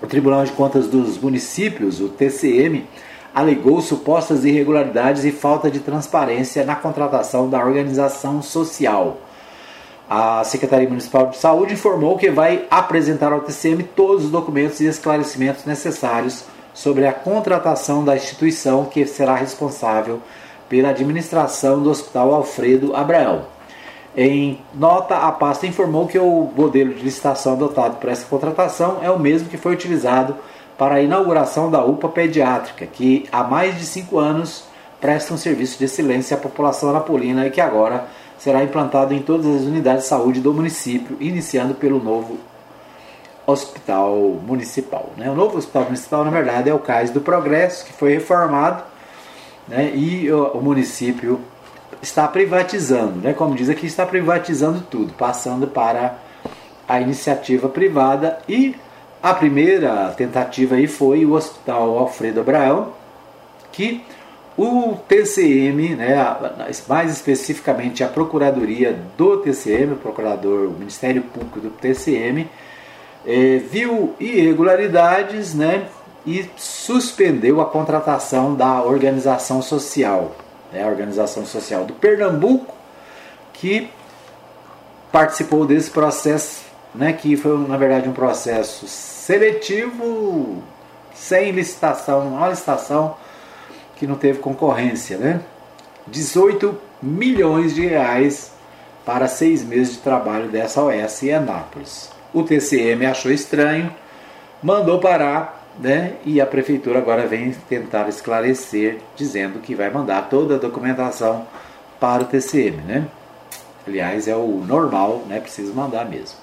o 0.00 0.06
Tribunal 0.06 0.44
de 0.44 0.52
Contas 0.52 0.86
dos 0.86 1.18
Municípios, 1.18 2.00
o 2.00 2.08
TCM, 2.08 2.86
alegou 3.34 3.80
supostas 3.80 4.44
irregularidades 4.44 5.24
e 5.24 5.32
falta 5.32 5.70
de 5.70 5.80
transparência 5.80 6.64
na 6.64 6.74
contratação 6.74 7.48
da 7.48 7.64
organização 7.64 8.42
social 8.42 9.18
a 10.14 10.44
Secretaria 10.44 10.86
Municipal 10.86 11.28
de 11.28 11.38
Saúde 11.38 11.72
informou 11.72 12.18
que 12.18 12.30
vai 12.30 12.66
apresentar 12.70 13.32
ao 13.32 13.40
TCM 13.40 13.82
todos 13.82 14.26
os 14.26 14.30
documentos 14.30 14.78
e 14.80 14.84
esclarecimentos 14.84 15.64
necessários 15.64 16.44
sobre 16.74 17.06
a 17.06 17.14
contratação 17.14 18.04
da 18.04 18.14
instituição 18.14 18.84
que 18.84 19.06
será 19.06 19.34
responsável 19.34 20.20
pela 20.68 20.90
administração 20.90 21.82
do 21.82 21.90
Hospital 21.90 22.34
Alfredo 22.34 22.94
Abraão. 22.94 23.46
Em 24.14 24.60
nota, 24.74 25.16
a 25.16 25.32
pasta 25.32 25.66
informou 25.66 26.06
que 26.06 26.18
o 26.18 26.50
modelo 26.54 26.92
de 26.92 27.02
licitação 27.02 27.54
adotado 27.54 27.96
para 27.96 28.12
essa 28.12 28.26
contratação 28.26 28.98
é 29.02 29.10
o 29.10 29.18
mesmo 29.18 29.48
que 29.48 29.56
foi 29.56 29.72
utilizado 29.72 30.36
para 30.76 30.96
a 30.96 31.02
inauguração 31.02 31.70
da 31.70 31.82
UPA 31.82 32.08
pediátrica, 32.10 32.86
que 32.86 33.26
há 33.32 33.42
mais 33.42 33.78
de 33.78 33.86
cinco 33.86 34.18
anos 34.18 34.64
presta 35.00 35.32
um 35.32 35.38
serviço 35.38 35.78
de 35.78 35.86
excelência 35.86 36.36
à 36.36 36.40
população 36.40 36.90
anapolina 36.90 37.46
e 37.46 37.50
que 37.50 37.60
agora 37.60 38.06
será 38.38 38.62
implantado 38.62 39.14
em 39.14 39.22
todas 39.22 39.46
as 39.46 39.62
unidades 39.62 40.02
de 40.02 40.08
saúde 40.08 40.40
do 40.40 40.52
município, 40.52 41.16
iniciando 41.18 41.74
pelo 41.74 42.02
novo 42.02 42.38
hospital 43.46 44.14
municipal. 44.46 45.10
Né? 45.16 45.30
O 45.30 45.34
novo 45.34 45.56
hospital 45.56 45.84
municipal, 45.84 46.24
na 46.24 46.30
verdade, 46.30 46.68
é 46.68 46.74
o 46.74 46.78
Cais 46.78 47.10
do 47.10 47.20
Progresso, 47.20 47.86
que 47.86 47.92
foi 47.92 48.12
reformado 48.12 48.82
né? 49.66 49.90
e 49.94 50.30
o, 50.30 50.48
o 50.48 50.62
município 50.62 51.40
está 52.02 52.26
privatizando, 52.26 53.20
né? 53.20 53.32
como 53.32 53.54
diz 53.54 53.70
aqui, 53.70 53.86
está 53.86 54.04
privatizando 54.04 54.82
tudo, 54.90 55.14
passando 55.14 55.66
para 55.68 56.18
a 56.88 57.00
iniciativa 57.00 57.68
privada 57.68 58.38
e 58.48 58.74
a 59.22 59.32
primeira 59.32 60.08
tentativa 60.16 60.74
aí 60.74 60.88
foi 60.88 61.24
o 61.24 61.34
Hospital 61.34 61.96
Alfredo 61.96 62.40
Abraão, 62.40 62.92
que 63.70 64.02
o 64.58 64.96
TCM, 65.08 65.94
né, 65.94 66.14
mais 66.88 67.12
especificamente 67.12 68.02
a 68.04 68.08
Procuradoria 68.08 68.98
do 69.16 69.38
TCM, 69.38 69.94
o 69.94 69.96
Procurador, 69.96 70.66
o 70.66 70.72
Ministério 70.72 71.22
Público 71.22 71.60
do 71.60 71.70
TCM, 71.70 72.50
é, 73.24 73.58
viu 73.58 74.14
irregularidades 74.18 75.54
né, 75.54 75.86
e 76.26 76.44
suspendeu 76.56 77.60
a 77.60 77.66
contratação 77.66 78.54
da 78.54 78.82
organização 78.82 79.62
social, 79.62 80.34
né, 80.72 80.82
a 80.82 80.88
organização 80.88 81.44
social 81.44 81.84
do 81.84 81.92
Pernambuco, 81.92 82.74
que 83.52 83.90
participou 85.10 85.66
desse 85.66 85.90
processo, 85.90 86.64
né, 86.94 87.12
que 87.12 87.36
foi 87.36 87.56
na 87.66 87.76
verdade 87.76 88.08
um 88.08 88.12
processo 88.12 88.86
seletivo, 88.88 90.62
sem 91.14 91.52
licitação, 91.52 92.28
uma 92.28 92.48
licitação 92.48 93.16
que 93.96 94.06
não 94.06 94.16
teve 94.16 94.38
concorrência, 94.40 95.16
né? 95.18 95.40
18 96.08 96.76
milhões 97.00 97.74
de 97.74 97.86
reais 97.86 98.52
para 99.04 99.28
seis 99.28 99.62
meses 99.62 99.94
de 99.94 100.00
trabalho 100.00 100.48
dessa 100.48 100.82
OS 100.82 101.22
em 101.22 101.32
Anápolis. 101.32 102.10
O 102.32 102.42
TCM 102.42 103.06
achou 103.06 103.30
estranho, 103.30 103.94
mandou 104.62 104.98
parar, 104.98 105.61
né? 105.78 106.14
E 106.24 106.40
a 106.40 106.46
prefeitura 106.46 106.98
agora 106.98 107.26
vem 107.26 107.52
tentar 107.68 108.08
esclarecer, 108.08 108.98
dizendo 109.16 109.58
que 109.60 109.74
vai 109.74 109.90
mandar 109.90 110.28
toda 110.28 110.56
a 110.56 110.58
documentação 110.58 111.46
para 111.98 112.22
o 112.22 112.26
TCM, 112.26 112.76
né? 112.82 113.06
Aliás, 113.86 114.28
é 114.28 114.36
o 114.36 114.64
normal, 114.66 115.22
né? 115.28 115.40
Precisa 115.40 115.72
mandar 115.72 116.04
mesmo. 116.04 116.38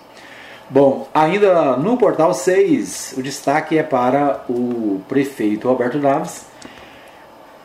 Bom, 0.70 1.08
ainda 1.14 1.78
no 1.78 1.98
portal 1.98 2.34
6, 2.34 3.16
o 3.18 3.24
destaque 3.24 3.78
é 3.78 3.84
para 3.84 4.44
o 4.48 5.02
prefeito 5.08 5.68
Alberto 5.68 5.98
Naves, 5.98 6.46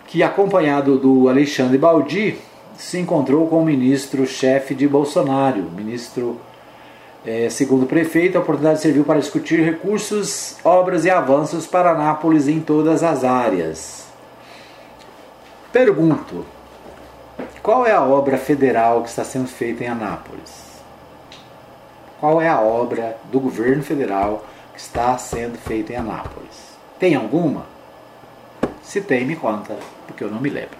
que, 0.06 0.22
acompanhado 0.22 0.96
do 0.96 1.28
Alexandre 1.28 1.76
Baldi, 1.76 2.38
se 2.76 2.98
encontrou 2.98 3.46
com 3.46 3.60
o 3.60 3.64
ministro-chefe 3.64 4.74
de 4.74 4.88
Bolsonaro. 4.88 5.62
Ministro, 5.76 6.40
é, 7.26 7.48
segundo 7.48 7.84
o 7.84 7.86
prefeito, 7.86 8.36
a 8.36 8.40
oportunidade 8.40 8.80
serviu 8.80 9.04
para 9.04 9.18
discutir 9.18 9.60
recursos, 9.60 10.56
obras 10.62 11.04
e 11.04 11.10
avanços 11.10 11.66
para 11.66 11.90
Anápolis 11.90 12.48
em 12.48 12.60
todas 12.60 13.02
as 13.02 13.24
áreas. 13.24 14.04
Pergunto: 15.72 16.44
qual 17.62 17.86
é 17.86 17.92
a 17.92 18.02
obra 18.02 18.36
federal 18.36 19.02
que 19.02 19.08
está 19.08 19.24
sendo 19.24 19.48
feita 19.48 19.84
em 19.84 19.88
Anápolis? 19.88 20.64
Qual 22.20 22.40
é 22.40 22.48
a 22.48 22.60
obra 22.60 23.16
do 23.30 23.40
governo 23.40 23.82
federal 23.82 24.44
que 24.74 24.80
está 24.80 25.16
sendo 25.16 25.56
feita 25.56 25.92
em 25.92 25.96
Anápolis? 25.96 26.74
Tem 26.98 27.14
alguma? 27.14 27.64
Se 28.82 29.00
tem, 29.00 29.24
me 29.24 29.34
conta, 29.34 29.76
porque 30.06 30.22
eu 30.22 30.30
não 30.30 30.40
me 30.40 30.50
lembro. 30.50 30.76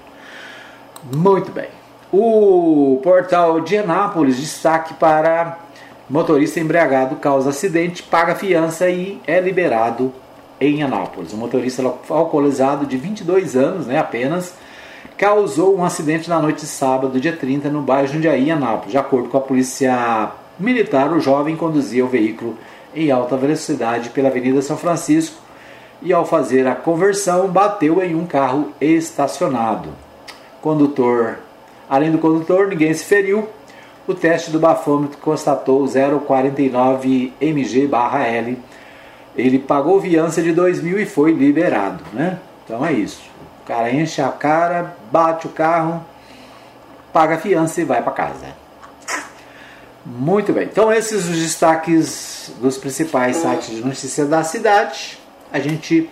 Muito 1.10 1.50
bem. 1.50 1.68
O 2.12 3.00
portal 3.02 3.60
de 3.60 3.76
Anápolis 3.78 4.36
destaque 4.36 4.94
para 4.94 5.63
motorista 6.08 6.60
embriagado 6.60 7.16
causa 7.16 7.50
acidente, 7.50 8.02
paga 8.02 8.34
fiança 8.34 8.88
e 8.88 9.20
é 9.26 9.40
liberado 9.40 10.12
em 10.60 10.82
Anápolis. 10.82 11.32
O 11.32 11.36
motorista 11.36 11.82
alcoolizado 12.08 12.86
de 12.86 12.96
22 12.96 13.56
anos, 13.56 13.86
né, 13.86 13.98
apenas, 13.98 14.54
causou 15.16 15.76
um 15.76 15.84
acidente 15.84 16.28
na 16.28 16.40
noite 16.40 16.60
de 16.60 16.66
sábado, 16.66 17.20
dia 17.20 17.34
30, 17.34 17.68
no 17.70 17.82
bairro 17.82 18.08
Jundiaí, 18.08 18.50
Anápolis. 18.50 18.92
De 18.92 18.98
acordo 18.98 19.28
com 19.28 19.36
a 19.36 19.40
polícia 19.40 20.30
militar, 20.58 21.12
o 21.12 21.20
jovem 21.20 21.56
conduzia 21.56 22.04
o 22.04 22.08
veículo 22.08 22.56
em 22.94 23.10
alta 23.10 23.36
velocidade 23.36 24.10
pela 24.10 24.28
Avenida 24.28 24.62
São 24.62 24.76
Francisco 24.76 25.36
e, 26.00 26.12
ao 26.12 26.24
fazer 26.24 26.66
a 26.66 26.74
conversão, 26.74 27.48
bateu 27.48 28.02
em 28.02 28.14
um 28.14 28.26
carro 28.26 28.72
estacionado. 28.80 29.88
Condutor, 30.60 31.38
além 31.88 32.10
do 32.10 32.18
condutor, 32.18 32.68
ninguém 32.68 32.92
se 32.94 33.04
feriu. 33.04 33.48
O 34.06 34.14
teste 34.14 34.50
do 34.50 34.58
bafômetro 34.58 35.16
constatou 35.18 35.82
0,49 35.84 37.32
mg/L. 37.40 38.58
Ele 39.34 39.58
pagou 39.58 40.00
fiança 40.00 40.42
de 40.42 40.52
2 40.52 40.82
mil 40.82 41.00
e 41.00 41.06
foi 41.06 41.32
liberado, 41.32 42.04
né? 42.12 42.38
Então 42.64 42.84
é 42.84 42.92
isso. 42.92 43.22
O 43.62 43.66
cara 43.66 43.90
enche 43.90 44.20
a 44.20 44.28
cara, 44.28 44.94
bate 45.10 45.46
o 45.46 45.50
carro, 45.50 46.04
paga 47.12 47.36
a 47.36 47.38
fiança 47.38 47.80
e 47.80 47.84
vai 47.84 48.02
para 48.02 48.12
casa. 48.12 48.46
Muito 50.04 50.52
bem. 50.52 50.64
Então 50.64 50.92
esses 50.92 51.26
os 51.26 51.38
destaques 51.38 52.52
dos 52.60 52.76
principais 52.76 53.38
sites 53.38 53.70
de 53.70 53.82
notícias 53.82 54.28
da 54.28 54.44
cidade. 54.44 55.18
A 55.50 55.58
gente 55.58 56.10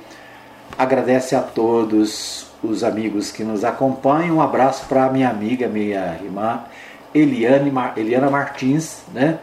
agradece 0.78 1.36
a 1.36 1.42
todos 1.42 2.46
os 2.62 2.82
amigos 2.82 3.30
que 3.30 3.44
nos 3.44 3.64
acompanham. 3.64 4.36
Um 4.36 4.40
abraço 4.40 4.86
para 4.86 5.10
minha 5.10 5.28
amiga, 5.28 5.68
minha 5.68 6.18
irmã 6.22 6.62
Eliane, 7.14 7.72
Eliana 7.96 8.30
Martins, 8.30 9.02
né? 9.12 9.38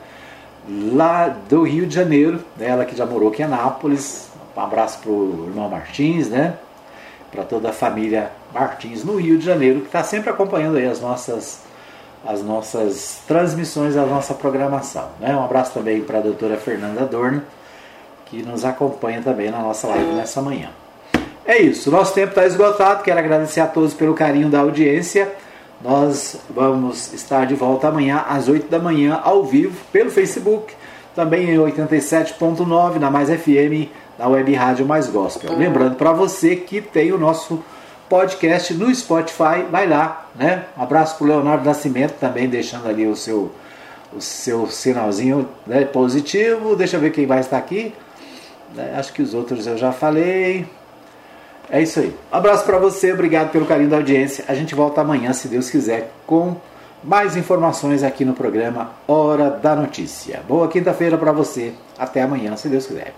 lá 0.94 1.28
do 1.28 1.64
Rio 1.64 1.86
de 1.86 1.96
Janeiro, 1.96 2.44
né? 2.58 2.68
ela 2.68 2.86
que 2.86 2.96
já 2.96 3.06
morou 3.06 3.30
aqui 3.30 3.42
em 3.42 3.46
Anápolis. 3.46 4.30
Um 4.56 4.62
abraço 4.62 5.00
para 5.00 5.12
o 5.12 5.46
irmão 5.48 5.70
Martins, 5.70 6.30
né? 6.30 6.56
para 7.32 7.44
toda 7.44 7.70
a 7.70 7.74
família 7.74 8.32
Martins 8.54 9.04
no 9.04 9.16
Rio 9.16 9.38
de 9.38 9.46
Janeiro, 9.46 9.82
que 9.82 9.88
está 9.88 10.04
sempre 10.04 10.30
acompanhando 10.30 10.78
aí 10.78 10.88
as 10.88 11.00
nossas, 11.00 11.62
as 12.26 12.44
nossas 12.44 13.22
transmissões, 13.28 13.96
a 13.96 14.06
nossa 14.06 14.34
programação. 14.34 15.10
Né? 15.20 15.36
Um 15.36 15.44
abraço 15.44 15.74
também 15.74 16.02
para 16.02 16.18
a 16.18 16.22
doutora 16.22 16.58
Fernanda 16.58 17.06
Dorno 17.06 17.42
que 18.30 18.44
nos 18.44 18.64
acompanha 18.64 19.22
também 19.22 19.50
na 19.50 19.60
nossa 19.60 19.88
live 19.88 20.12
nessa 20.14 20.42
manhã. 20.42 20.70
É 21.46 21.58
isso, 21.60 21.90
nosso 21.90 22.14
tempo 22.14 22.30
está 22.30 22.46
esgotado. 22.46 23.02
Quero 23.02 23.20
agradecer 23.20 23.60
a 23.60 23.66
todos 23.66 23.94
pelo 23.94 24.14
carinho 24.14 24.50
da 24.50 24.60
audiência. 24.60 25.32
Nós 25.82 26.38
vamos 26.50 27.14
estar 27.14 27.46
de 27.46 27.56
volta 27.56 27.88
amanhã 27.88 28.26
às 28.28 28.50
8 28.50 28.70
da 28.70 28.80
manhã 28.80 29.20
ao 29.24 29.44
vivo 29.46 29.76
pelo 29.92 30.12
Facebook, 30.12 30.74
também 31.16 31.50
em 31.50 31.58
87.9 31.58 32.96
na 32.96 33.10
Mais 33.10 33.30
FM, 33.30 33.90
na 34.18 34.28
Web 34.28 34.54
Rádio 34.54 34.86
Mais 34.86 35.08
Gospel. 35.08 35.58
Lembrando 35.58 35.96
para 35.96 36.12
você 36.12 36.56
que 36.56 36.82
tem 36.82 37.14
o 37.14 37.18
nosso 37.18 37.64
podcast 38.10 38.74
no 38.74 38.94
Spotify, 38.94 39.64
vai 39.72 39.88
lá, 39.88 40.28
né? 40.36 40.66
Um 40.78 40.84
abraço 40.84 41.18
para 41.18 41.26
o 41.26 41.28
Leonardo 41.28 41.64
Nascimento 41.64 42.16
também 42.20 42.50
deixando 42.50 42.88
ali 42.88 43.08
o 43.08 43.16
seu 43.16 43.52
o 44.12 44.22
seu 44.22 44.68
sinalzinho 44.68 45.48
né, 45.66 45.86
positivo. 45.86 46.76
Deixa 46.76 46.98
eu 46.98 47.00
ver 47.00 47.12
quem 47.12 47.26
vai 47.26 47.40
estar 47.40 47.58
aqui. 47.58 47.94
Né? 48.76 48.96
Acho 48.98 49.14
que 49.14 49.22
os 49.22 49.34
outros 49.34 49.68
eu 49.68 49.78
já 49.78 49.92
falei. 49.92 50.66
É 51.72 51.82
isso 51.82 52.00
aí. 52.00 52.16
Um 52.32 52.36
abraço 52.36 52.66
para 52.66 52.80
você, 52.80 53.14
obrigado 53.14 53.52
pelo 53.52 53.66
carinho 53.66 53.90
da 53.90 53.98
audiência. 53.98 54.44
A 54.48 54.56
gente 54.56 54.74
volta 54.74 55.02
amanhã, 55.02 55.32
se 55.34 55.48
Deus 55.48 55.70
quiser, 55.70 56.12
com 56.26 56.56
mais 57.04 57.38
informações 57.38 58.04
aqui 58.04 58.26
no 58.26 58.34
programa 58.34 58.92
Hora 59.08 59.52
da 59.52 59.76
Notícia. 59.76 60.42
Boa 60.48 60.68
quinta-feira 60.68 61.18
para 61.18 61.32
você. 61.32 61.74
Até 61.98 62.22
amanhã, 62.22 62.56
se 62.58 62.68
Deus 62.68 62.88
quiser. 62.88 63.14